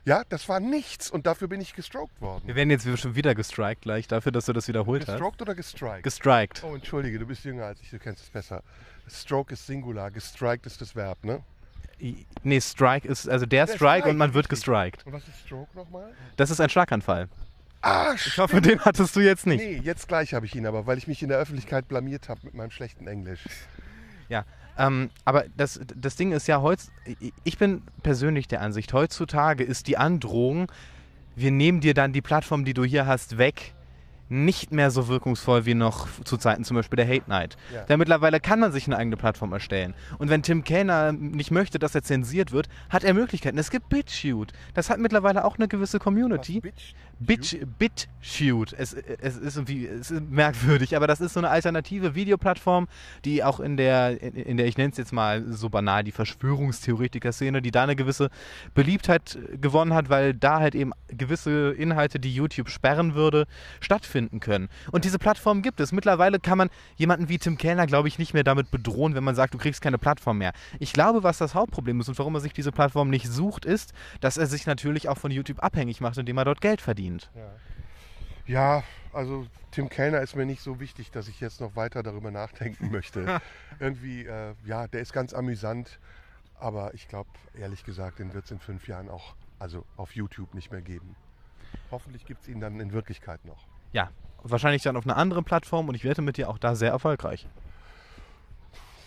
[0.05, 2.43] Ja, das war nichts und dafür bin ich gestroked worden.
[2.45, 5.13] Wir werden jetzt schon wieder gestrikt gleich dafür, dass du das wiederholt hast.
[5.15, 6.03] Gestroked oder gestrikt?
[6.03, 6.63] Gestrikt.
[6.63, 8.61] Oh, entschuldige, du bist jünger als ich, du kennst es besser.
[9.09, 11.41] Stroke ist Singular, gestriked ist das Verb, ne?
[12.43, 15.05] Nee, Strike ist, also der Der Strike Strike, und man wird gestrikt.
[15.07, 16.13] Und was ist Stroke nochmal?
[16.35, 17.29] Das ist ein Schlaganfall.
[17.81, 19.63] Ah, Ich hoffe, den hattest du jetzt nicht.
[19.63, 22.41] Nee, jetzt gleich habe ich ihn aber, weil ich mich in der Öffentlichkeit blamiert habe
[22.43, 23.43] mit meinem schlechten Englisch.
[24.27, 24.43] Ja,
[24.77, 26.91] ähm, aber das, das Ding ist ja heutz,
[27.43, 30.71] ich bin persönlich der Ansicht, heutzutage ist die Androhung,
[31.35, 33.75] wir nehmen dir dann die Plattform, die du hier hast, weg,
[34.27, 37.57] nicht mehr so wirkungsvoll wie noch zu Zeiten zum Beispiel der Hate Night.
[37.73, 37.83] Ja.
[37.83, 39.93] Denn mittlerweile kann man sich eine eigene Plattform erstellen.
[40.17, 43.57] Und wenn Tim Kellner nicht möchte, dass er zensiert wird, hat er Möglichkeiten.
[43.57, 44.53] Es gibt BitChute.
[44.73, 46.55] Das hat mittlerweile auch eine gewisse Community.
[46.55, 46.93] Was, Bitch?
[47.19, 48.75] Bitch, BitChute.
[48.77, 52.87] Es, es, ist irgendwie es ist merkwürdig, aber das ist so eine alternative Videoplattform,
[53.23, 56.11] die auch in der, in, in der ich nenne es jetzt mal so banal, die
[56.11, 58.29] Verschwörungstheoretiker-Szene, die da eine gewisse
[58.73, 63.45] Beliebtheit gewonnen hat, weil da halt eben gewisse Inhalte, die YouTube sperren würde,
[63.79, 64.67] stattfinden können.
[64.91, 65.91] Und diese Plattform gibt es.
[65.93, 69.35] Mittlerweile kann man jemanden wie Tim Kellner, glaube ich, nicht mehr damit bedrohen, wenn man
[69.35, 70.51] sagt, du kriegst keine Plattform mehr.
[70.79, 73.93] Ich glaube, was das Hauptproblem ist und warum er sich diese Plattform nicht sucht, ist,
[74.19, 77.04] dass er sich natürlich auch von YouTube abhängig macht, indem er dort Geld verdient.
[78.47, 82.31] Ja, also Tim Kellner ist mir nicht so wichtig, dass ich jetzt noch weiter darüber
[82.31, 83.41] nachdenken möchte.
[83.79, 85.99] Irgendwie, äh, ja, der ist ganz amüsant,
[86.59, 87.29] aber ich glaube,
[87.59, 91.15] ehrlich gesagt, den wird es in fünf Jahren auch, also auf YouTube nicht mehr geben.
[91.91, 93.65] Hoffentlich gibt es ihn dann in Wirklichkeit noch.
[93.93, 94.11] Ja,
[94.43, 97.47] wahrscheinlich dann auf einer anderen Plattform und ich wette mit dir auch da sehr erfolgreich.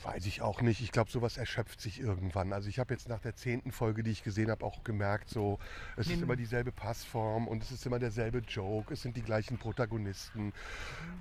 [0.08, 0.80] Weiß ich auch nicht.
[0.80, 2.54] Ich glaube, sowas erschöpft sich irgendwann.
[2.54, 5.58] Also ich habe jetzt nach der zehnten Folge, die ich gesehen habe, auch gemerkt, so
[5.98, 8.94] es ist immer dieselbe Passform und es ist immer derselbe Joke.
[8.94, 10.54] Es sind die gleichen Protagonisten.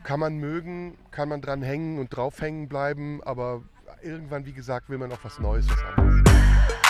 [0.03, 3.61] Kann man mögen, kann man dran hängen und drauf hängen bleiben, aber
[4.01, 6.86] irgendwann, wie gesagt, will man auch was Neues, was anderes.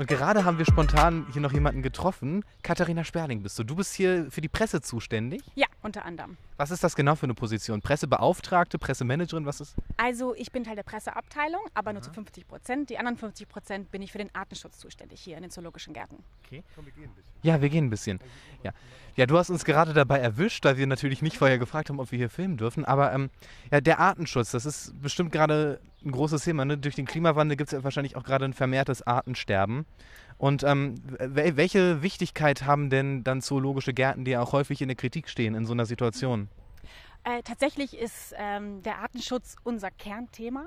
[0.00, 2.42] Und gerade haben wir spontan hier noch jemanden getroffen.
[2.62, 3.64] Katharina Sperling bist du.
[3.64, 5.42] Du bist hier für die Presse zuständig.
[5.56, 6.38] Ja, unter anderem.
[6.56, 7.82] Was ist das genau für eine Position?
[7.82, 9.74] Pressebeauftragte, Pressemanagerin, was ist?
[9.98, 12.88] Also ich bin Teil der Presseabteilung, aber nur zu 50 Prozent.
[12.88, 16.24] Die anderen 50 Prozent bin ich für den Artenschutz zuständig hier in den zoologischen Gärten.
[17.42, 18.20] Ja, wir gehen ein bisschen.
[18.62, 18.72] Ja.
[19.16, 22.10] ja, du hast uns gerade dabei erwischt, da wir natürlich nicht vorher gefragt haben, ob
[22.10, 22.86] wir hier filmen dürfen.
[22.86, 23.28] Aber ähm,
[23.70, 26.64] ja, der Artenschutz, das ist bestimmt gerade ein großes Thema.
[26.64, 26.78] Ne?
[26.78, 29.86] Durch den Klimawandel gibt es ja wahrscheinlich auch gerade ein vermehrtes Artensterben.
[30.38, 34.88] Und ähm, wel- welche Wichtigkeit haben denn dann zoologische Gärten, die ja auch häufig in
[34.88, 36.48] der Kritik stehen in so einer Situation?
[37.24, 40.66] Äh, tatsächlich ist ähm, der Artenschutz unser Kernthema.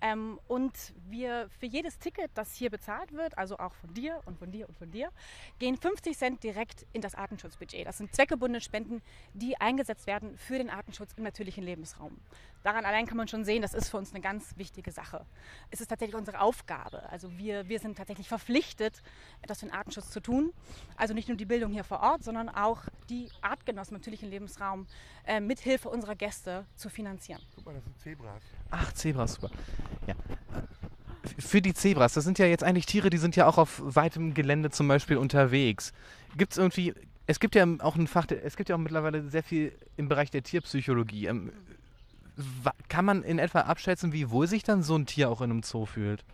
[0.00, 0.72] Ähm, und
[1.08, 4.68] wir für jedes Ticket, das hier bezahlt wird, also auch von dir und von dir
[4.68, 5.10] und von dir,
[5.58, 7.86] gehen 50 Cent direkt in das Artenschutzbudget.
[7.86, 9.02] Das sind zweckgebundene Spenden,
[9.34, 12.16] die eingesetzt werden für den Artenschutz im natürlichen Lebensraum.
[12.62, 15.24] Daran allein kann man schon sehen, das ist für uns eine ganz wichtige Sache.
[15.70, 17.08] Es ist tatsächlich unsere Aufgabe.
[17.10, 19.02] Also wir, wir sind tatsächlich verpflichtet,
[19.40, 20.52] etwas für den Artenschutz zu tun.
[20.96, 24.88] Also nicht nur die Bildung hier vor Ort, sondern auch die Artgenossen im natürlichen Lebensraum
[25.26, 27.40] äh, mithilfe unserer Gäste zu finanzieren.
[27.54, 28.42] Guck mal, das sind Zebras.
[28.70, 29.50] Ach, Zebras, super.
[30.06, 30.14] Ja.
[31.38, 34.34] Für die Zebras, das sind ja jetzt eigentlich Tiere, die sind ja auch auf weitem
[34.34, 35.92] Gelände zum Beispiel unterwegs.
[36.36, 36.94] Gibt es irgendwie,
[37.26, 40.30] es gibt ja auch ein Fach, es gibt ja auch mittlerweile sehr viel im Bereich
[40.30, 41.26] der Tierpsychologie.
[41.26, 41.52] Ähm,
[42.88, 45.62] kann man in etwa abschätzen, wie wohl sich dann so ein Tier auch in einem
[45.62, 46.24] Zoo fühlt?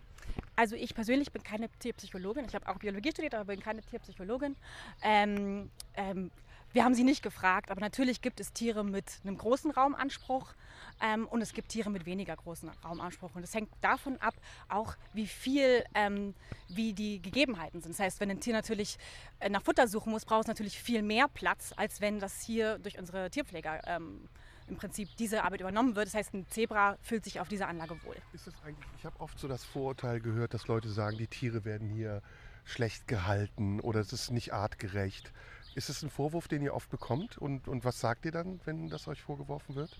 [0.55, 2.45] Also ich persönlich bin keine Tierpsychologin.
[2.45, 4.55] Ich habe auch Biologie studiert, aber bin keine Tierpsychologin.
[5.01, 6.31] Ähm, ähm,
[6.73, 10.53] wir haben sie nicht gefragt, aber natürlich gibt es Tiere mit einem großen Raumanspruch
[11.01, 13.35] ähm, und es gibt Tiere mit weniger großen Raumanspruch.
[13.35, 14.33] Und es hängt davon ab,
[14.69, 16.33] auch wie viel, ähm,
[16.69, 17.93] wie die Gegebenheiten sind.
[17.93, 18.97] Das heißt, wenn ein Tier natürlich
[19.39, 22.79] äh, nach Futter suchen muss, braucht es natürlich viel mehr Platz, als wenn das hier
[22.79, 24.27] durch unsere Tierpfleger ähm,
[24.67, 26.07] im Prinzip diese Arbeit übernommen wird.
[26.07, 28.15] Das heißt, ein Zebra fühlt sich auf dieser Anlage wohl.
[28.33, 31.65] Ist das eigentlich, ich habe oft so das Vorurteil gehört, dass Leute sagen, die Tiere
[31.65, 32.21] werden hier
[32.65, 35.33] schlecht gehalten oder es ist nicht artgerecht.
[35.75, 37.37] Ist das ein Vorwurf, den ihr oft bekommt?
[37.37, 39.97] Und, und was sagt ihr dann, wenn das euch vorgeworfen wird?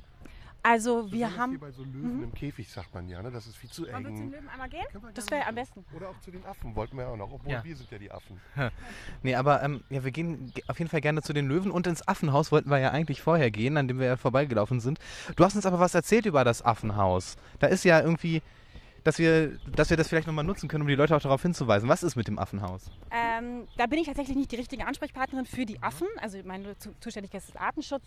[0.66, 1.50] Also wir Besonders haben...
[1.52, 3.32] Hier bei so Löwen im Käfig sagt man ja, ne?
[3.32, 4.32] das ist viel zu Wollen wir zum eng.
[4.32, 4.86] Löwen einmal gehen?
[5.14, 5.84] Das wäre am besten.
[5.94, 7.62] Oder auch zu den Affen wollten wir auch noch, obwohl Ja.
[7.66, 8.40] wir sind ja die Affen.
[9.24, 11.86] Nee, aber ähm, ja, wir gehen ge- auf jeden Fall gerne zu den Löwen und
[11.86, 15.00] ins Affenhaus wollten wir ja eigentlich vorher gehen, an dem wir ja vorbeigelaufen sind.
[15.36, 17.36] Du hast uns aber was erzählt über das Affenhaus.
[17.60, 18.42] Da ist ja irgendwie,
[19.04, 21.90] dass wir, dass wir das vielleicht nochmal nutzen können, um die Leute auch darauf hinzuweisen.
[21.90, 22.90] Was ist mit dem Affenhaus?
[23.12, 26.08] Ähm, da bin ich tatsächlich nicht die richtige Ansprechpartnerin für die Affen.
[26.22, 28.04] Also meine Zu- Zuständigkeit ist Artenschutz.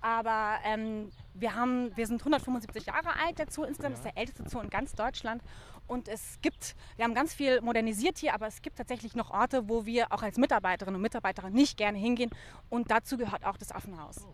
[0.00, 3.94] Aber ähm, wir, haben, wir sind 175 Jahre alt, der Zoo insgesamt.
[3.94, 5.42] Das ist der älteste Zoo in ganz Deutschland.
[5.88, 9.68] Und es gibt, wir haben ganz viel modernisiert hier, aber es gibt tatsächlich noch Orte,
[9.68, 12.30] wo wir auch als Mitarbeiterinnen und Mitarbeiter nicht gerne hingehen.
[12.68, 14.26] Und dazu gehört auch das Affenhaus.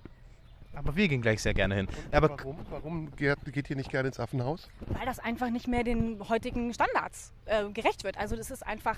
[0.75, 1.89] Aber wir gehen gleich sehr gerne hin.
[2.11, 2.57] Ja, aber Warum?
[2.71, 4.69] Warum geht, geht ihr nicht gerne ins Affenhaus?
[4.89, 8.17] weil das einfach nicht mehr den heutigen Standards äh, gerecht wird.
[8.17, 8.97] Also das ist einfach,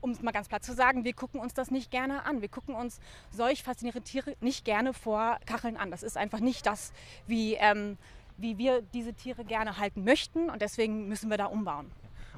[0.00, 2.40] um es mal ganz platt zu sagen, wir gucken uns das nicht gerne an.
[2.40, 5.90] Wir gucken uns solch faszinierende Tiere nicht gerne vor Kacheln an.
[5.90, 6.92] Das ist einfach nicht das,
[7.26, 7.98] wie, ähm,
[8.36, 11.90] wie wir diese Tiere gerne halten möchten und deswegen müssen wir da umbauen.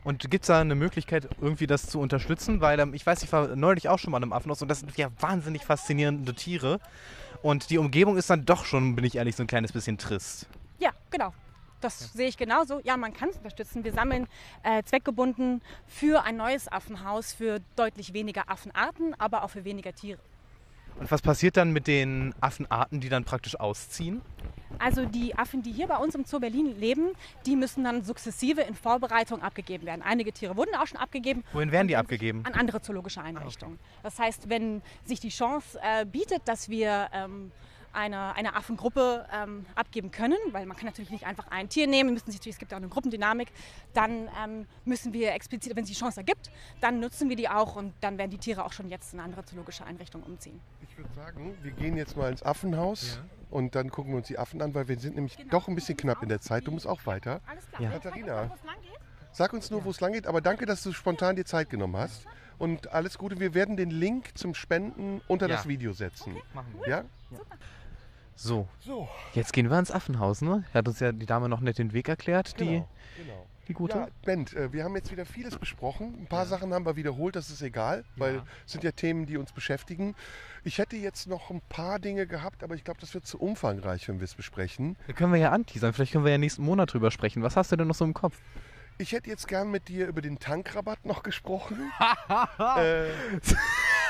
[0.04, 2.60] Und gibt es da eine Möglichkeit, irgendwie das zu unterstützen?
[2.60, 4.96] Weil ähm, ich weiß, ich war neulich auch schon mal im Affenhaus und das sind
[4.96, 6.78] ja wahnsinnig faszinierende Tiere.
[7.42, 10.46] Und die Umgebung ist dann doch schon, bin ich ehrlich, so ein kleines bisschen trist.
[10.78, 11.32] Ja, genau.
[11.80, 12.80] Das sehe ich genauso.
[12.84, 13.84] Ja, man kann es unterstützen.
[13.84, 14.26] Wir sammeln
[14.62, 20.20] äh, zweckgebunden für ein neues Affenhaus für deutlich weniger Affenarten, aber auch für weniger Tiere.
[20.98, 24.22] Und was passiert dann mit den Affenarten, die dann praktisch ausziehen?
[24.78, 27.10] Also die Affen, die hier bei uns im Zoo Berlin leben,
[27.46, 30.02] die müssen dann sukzessive in Vorbereitung abgegeben werden.
[30.02, 31.44] Einige Tiere wurden auch schon abgegeben.
[31.52, 32.44] Wohin werden die abgegeben?
[32.44, 33.78] An andere zoologische Einrichtungen.
[34.02, 37.52] Das heißt, wenn sich die Chance äh, bietet, dass wir ähm,
[37.94, 42.12] eine, eine Affengruppe ähm, abgeben können, weil man kann natürlich nicht einfach ein Tier nehmen,
[42.12, 43.48] müssen sich, es gibt ja auch eine Gruppendynamik,
[43.92, 46.50] dann ähm, müssen wir explizit, wenn es die Chance ergibt,
[46.80, 49.44] dann nutzen wir die auch und dann werden die Tiere auch schon jetzt in andere
[49.44, 50.60] zoologische Einrichtungen umziehen.
[50.88, 54.38] Ich würde sagen, wir gehen jetzt mal ins Affenhaus und dann gucken wir uns die
[54.38, 56.66] Affen an, weil wir sind nämlich doch ein bisschen knapp in der Zeit.
[56.66, 57.40] Du musst auch weiter.
[57.46, 57.82] Alles klar.
[57.82, 57.90] Ja.
[57.90, 58.34] Katharina.
[58.34, 59.00] sagen, wo es lang geht?
[59.32, 61.96] Sag uns nur, wo es lang geht, aber danke, dass du spontan dir Zeit genommen
[61.96, 62.26] hast.
[62.56, 63.40] Und alles Gute.
[63.40, 65.56] Wir werden den Link zum Spenden unter Ja.
[65.56, 66.36] das Video setzen.
[66.54, 66.88] Machen wir.
[66.88, 67.04] Ja?
[68.36, 70.64] So, So, jetzt gehen wir ins Affenhaus, ne?
[70.74, 72.88] Hat uns ja die Dame noch nicht den Weg erklärt, die, genau.
[73.16, 73.46] genau.
[73.68, 73.96] die gute.
[73.98, 76.16] Ja, Bent, äh, wir haben jetzt wieder vieles besprochen.
[76.20, 78.46] Ein paar Sachen haben wir wiederholt, das ist egal, weil Ja.
[78.66, 80.14] es sind ja Themen, die uns beschäftigen.
[80.64, 84.08] Ich hätte jetzt noch ein paar Dinge gehabt, aber ich glaube, das wird zu umfangreich,
[84.08, 84.96] wenn wir es besprechen.
[85.06, 85.92] Da können wir ja anteasern.
[85.92, 87.42] Vielleicht können wir ja nächsten Monat drüber sprechen.
[87.42, 88.36] Was hast du denn noch so im Kopf?
[88.98, 91.90] Ich hätte jetzt gern mit dir über den Tankrabatt noch gesprochen.
[92.78, 93.06] äh,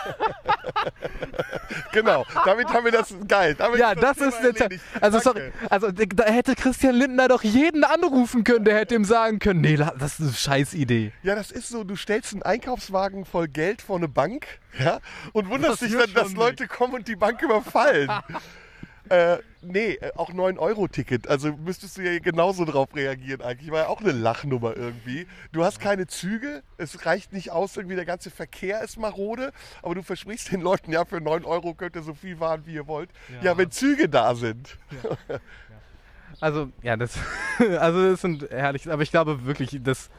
[1.92, 3.54] genau, damit haben wir das geil.
[3.54, 4.84] Damit Ja, das Thema ist der erledigt.
[5.00, 5.52] Also Danke.
[5.60, 9.60] sorry, also da hätte Christian Lindner doch jeden anrufen können, der hätte ihm sagen können,
[9.60, 11.12] nee, das ist eine Scheißidee.
[11.22, 14.46] Ja, das ist so, du stellst einen Einkaufswagen voll Geld vor eine Bank
[14.78, 15.00] ja,
[15.32, 18.10] und wunderst Das dich dass schon Leute kommen und die Bank überfallen.
[19.10, 21.28] äh, nee, äh, auch 9-Euro-Ticket.
[21.28, 23.70] Also müsstest du ja genauso drauf reagieren eigentlich.
[23.70, 25.26] War ja auch eine Lachnummer irgendwie.
[25.52, 29.52] Du hast keine Züge, es reicht nicht aus, irgendwie der ganze Verkehr ist marode,
[29.82, 32.74] aber du versprichst den Leuten, ja, für 9 Euro könnt ihr so viel fahren, wie
[32.74, 33.10] ihr wollt.
[33.40, 33.58] Ja, Ja.
[33.58, 34.78] wenn Züge da sind.
[36.40, 37.16] Also, ja, das,
[37.78, 40.10] also das sind herrlich, aber ich glaube wirklich, das,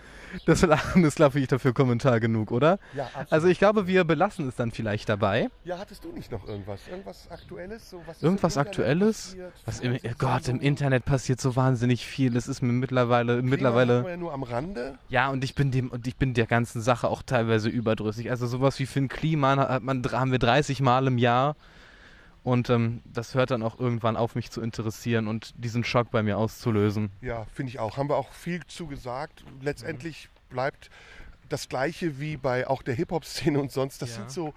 [0.46, 2.80] das Lachen ist, glaube ich, dafür Kommentar genug, oder?
[2.96, 3.32] Ja, absolut.
[3.32, 5.50] Also ich glaube, wir belassen es dann vielleicht dabei.
[5.64, 6.88] Ja, hattest du nicht noch irgendwas?
[6.88, 7.90] Irgendwas Aktuelles?
[7.90, 9.36] So, was Irgendwas Aktuelles?
[9.66, 10.18] Was im, Fernsehsendungen?
[10.18, 12.36] Gott, im Internet passiert so wahnsinnig viel.
[12.36, 14.04] Es ist mir mittlerweile, Klima mittlerweile.
[14.04, 14.98] wir ja nur am Rande.
[15.10, 18.30] Ja, und ich bin dem und ich bin der ganzen Sache auch teilweise überdrüssig.
[18.30, 21.56] Also sowas wie Finn Kliman hat man, haben wir 30 Mal im Jahr.
[22.46, 26.22] Und ähm, das hört dann auch irgendwann auf, mich zu interessieren und diesen Schock bei
[26.22, 27.10] mir auszulösen.
[27.22, 27.98] Ja, finde ich auch.
[27.98, 29.44] Haben wir auch viel zu gesagt.
[29.62, 30.92] Letztendlich bleibt
[31.50, 34.00] das Gleiche wie bei auch der Hip-Hop-Szene und sonst.
[34.04, 34.16] Das Ja.
[34.18, 34.54] sind so.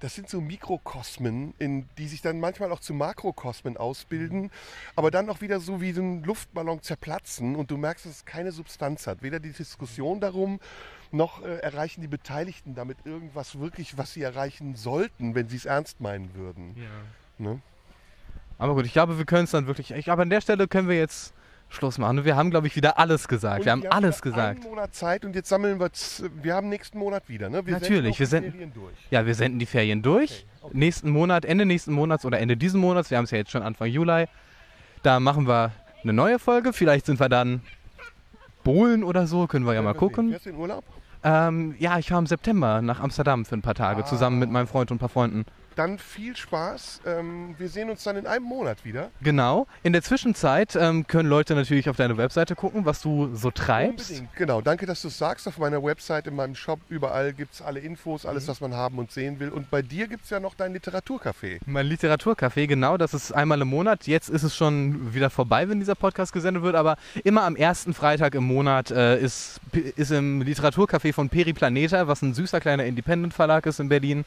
[0.00, 4.52] Das sind so Mikrokosmen, in, die sich dann manchmal auch zu Makrokosmen ausbilden,
[4.94, 8.24] aber dann auch wieder so wie so ein Luftballon zerplatzen und du merkst, dass es
[8.24, 9.22] keine Substanz hat.
[9.22, 10.60] Weder die Diskussion darum,
[11.10, 15.64] noch äh, erreichen die Beteiligten damit irgendwas wirklich, was sie erreichen sollten, wenn sie es
[15.64, 16.76] ernst meinen würden.
[17.38, 17.60] Ne?
[18.58, 19.92] Aber gut, ich glaube, wir können es dann wirklich.
[19.92, 21.32] Ich, aber an der Stelle können wir jetzt
[21.68, 22.24] Schluss machen.
[22.24, 23.60] Wir haben, glaube ich, wieder alles gesagt.
[23.60, 24.60] Und wir haben alles noch gesagt.
[24.62, 25.90] Einen Monat Zeit und jetzt sammeln wir,
[26.42, 27.64] wir haben nächsten Monat wieder, ne?
[27.66, 28.94] Wir Natürlich, senden wir senden- Ferien durch.
[29.10, 30.46] Ja, wir senden die Ferien durch.
[30.72, 33.62] Nächsten Monat, Ende nächsten Monats oder Ende diesen Monats, wir haben es ja jetzt schon
[33.62, 34.26] Anfang Juli,
[35.02, 36.72] da machen wir eine neue Folge.
[36.72, 37.60] Vielleicht sind wir dann
[38.64, 39.98] Bohlen oder so, können wir ja mal wir sehen.
[40.00, 40.30] gucken.
[40.30, 40.84] Fährst du in Urlaub?
[41.22, 44.66] Ähm, ja, ich fahre im September nach Amsterdam für ein paar Tage, zusammen mit meinem
[44.68, 45.44] Freund und ein paar Freunden.
[45.78, 47.02] Dann viel Spaß.
[47.06, 49.10] Ähm, wir sehen uns dann in einem Monat wieder.
[49.22, 49.68] Genau.
[49.84, 54.10] In der Zwischenzeit ähm, können Leute natürlich auf deine Webseite gucken, was du so treibst.
[54.10, 54.34] Unbedingt.
[54.34, 55.46] Genau, danke, dass du es sagst.
[55.46, 58.48] Auf meiner Website, in meinem Shop, überall gibt es alle Infos, alles, Mhm.
[58.48, 59.50] was man haben und sehen will.
[59.50, 61.60] Und bei dir gibt es ja noch dein Literaturcafé.
[61.64, 64.08] Mein Literaturcafé, genau, das ist einmal im Monat.
[64.08, 67.94] Jetzt ist es schon wieder vorbei, wenn dieser Podcast gesendet wird, aber immer am ersten
[67.94, 69.60] Freitag im Monat äh, ist,
[69.94, 74.24] ist im Literaturcafé von Periplaneta, was ein süßer kleiner Independent-Verlag ist in Berlin,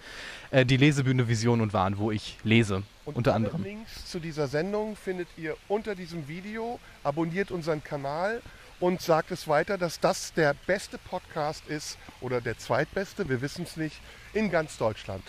[0.52, 3.64] äh, die Lesebühne Vision und Wahn, wo ich lese, Und unter alle anderem.
[3.64, 6.80] Links zu dieser Sendung findet ihr unter diesem Video.
[7.03, 8.41] Abonniert unseren Kanal
[8.80, 13.64] und sagt es weiter, dass das der beste Podcast ist oder der zweitbeste, wir wissen
[13.64, 13.99] es nicht,
[14.34, 15.23] in ganz Deutschland.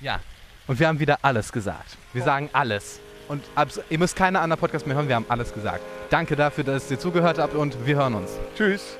[0.00, 0.20] Ja.
[0.66, 1.96] Und wir haben wieder alles gesagt.
[2.12, 3.00] Wir sagen alles.
[3.28, 3.42] Und
[3.88, 5.80] ihr müsst keine anderen Podcasts mehr hören, wir haben alles gesagt.
[6.10, 8.30] Danke dafür, dass ihr zugehört habt und wir hören uns.
[8.56, 8.98] Tschüss.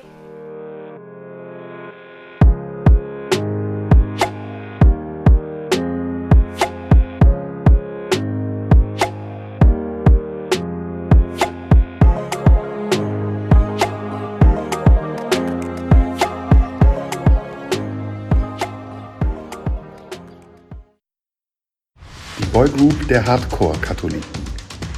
[22.57, 24.41] Boygroup der Hardcore-Katholiken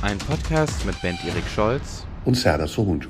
[0.02, 3.10] Ein Podcast mit Band Erik Scholz und Serdar Sohuncu.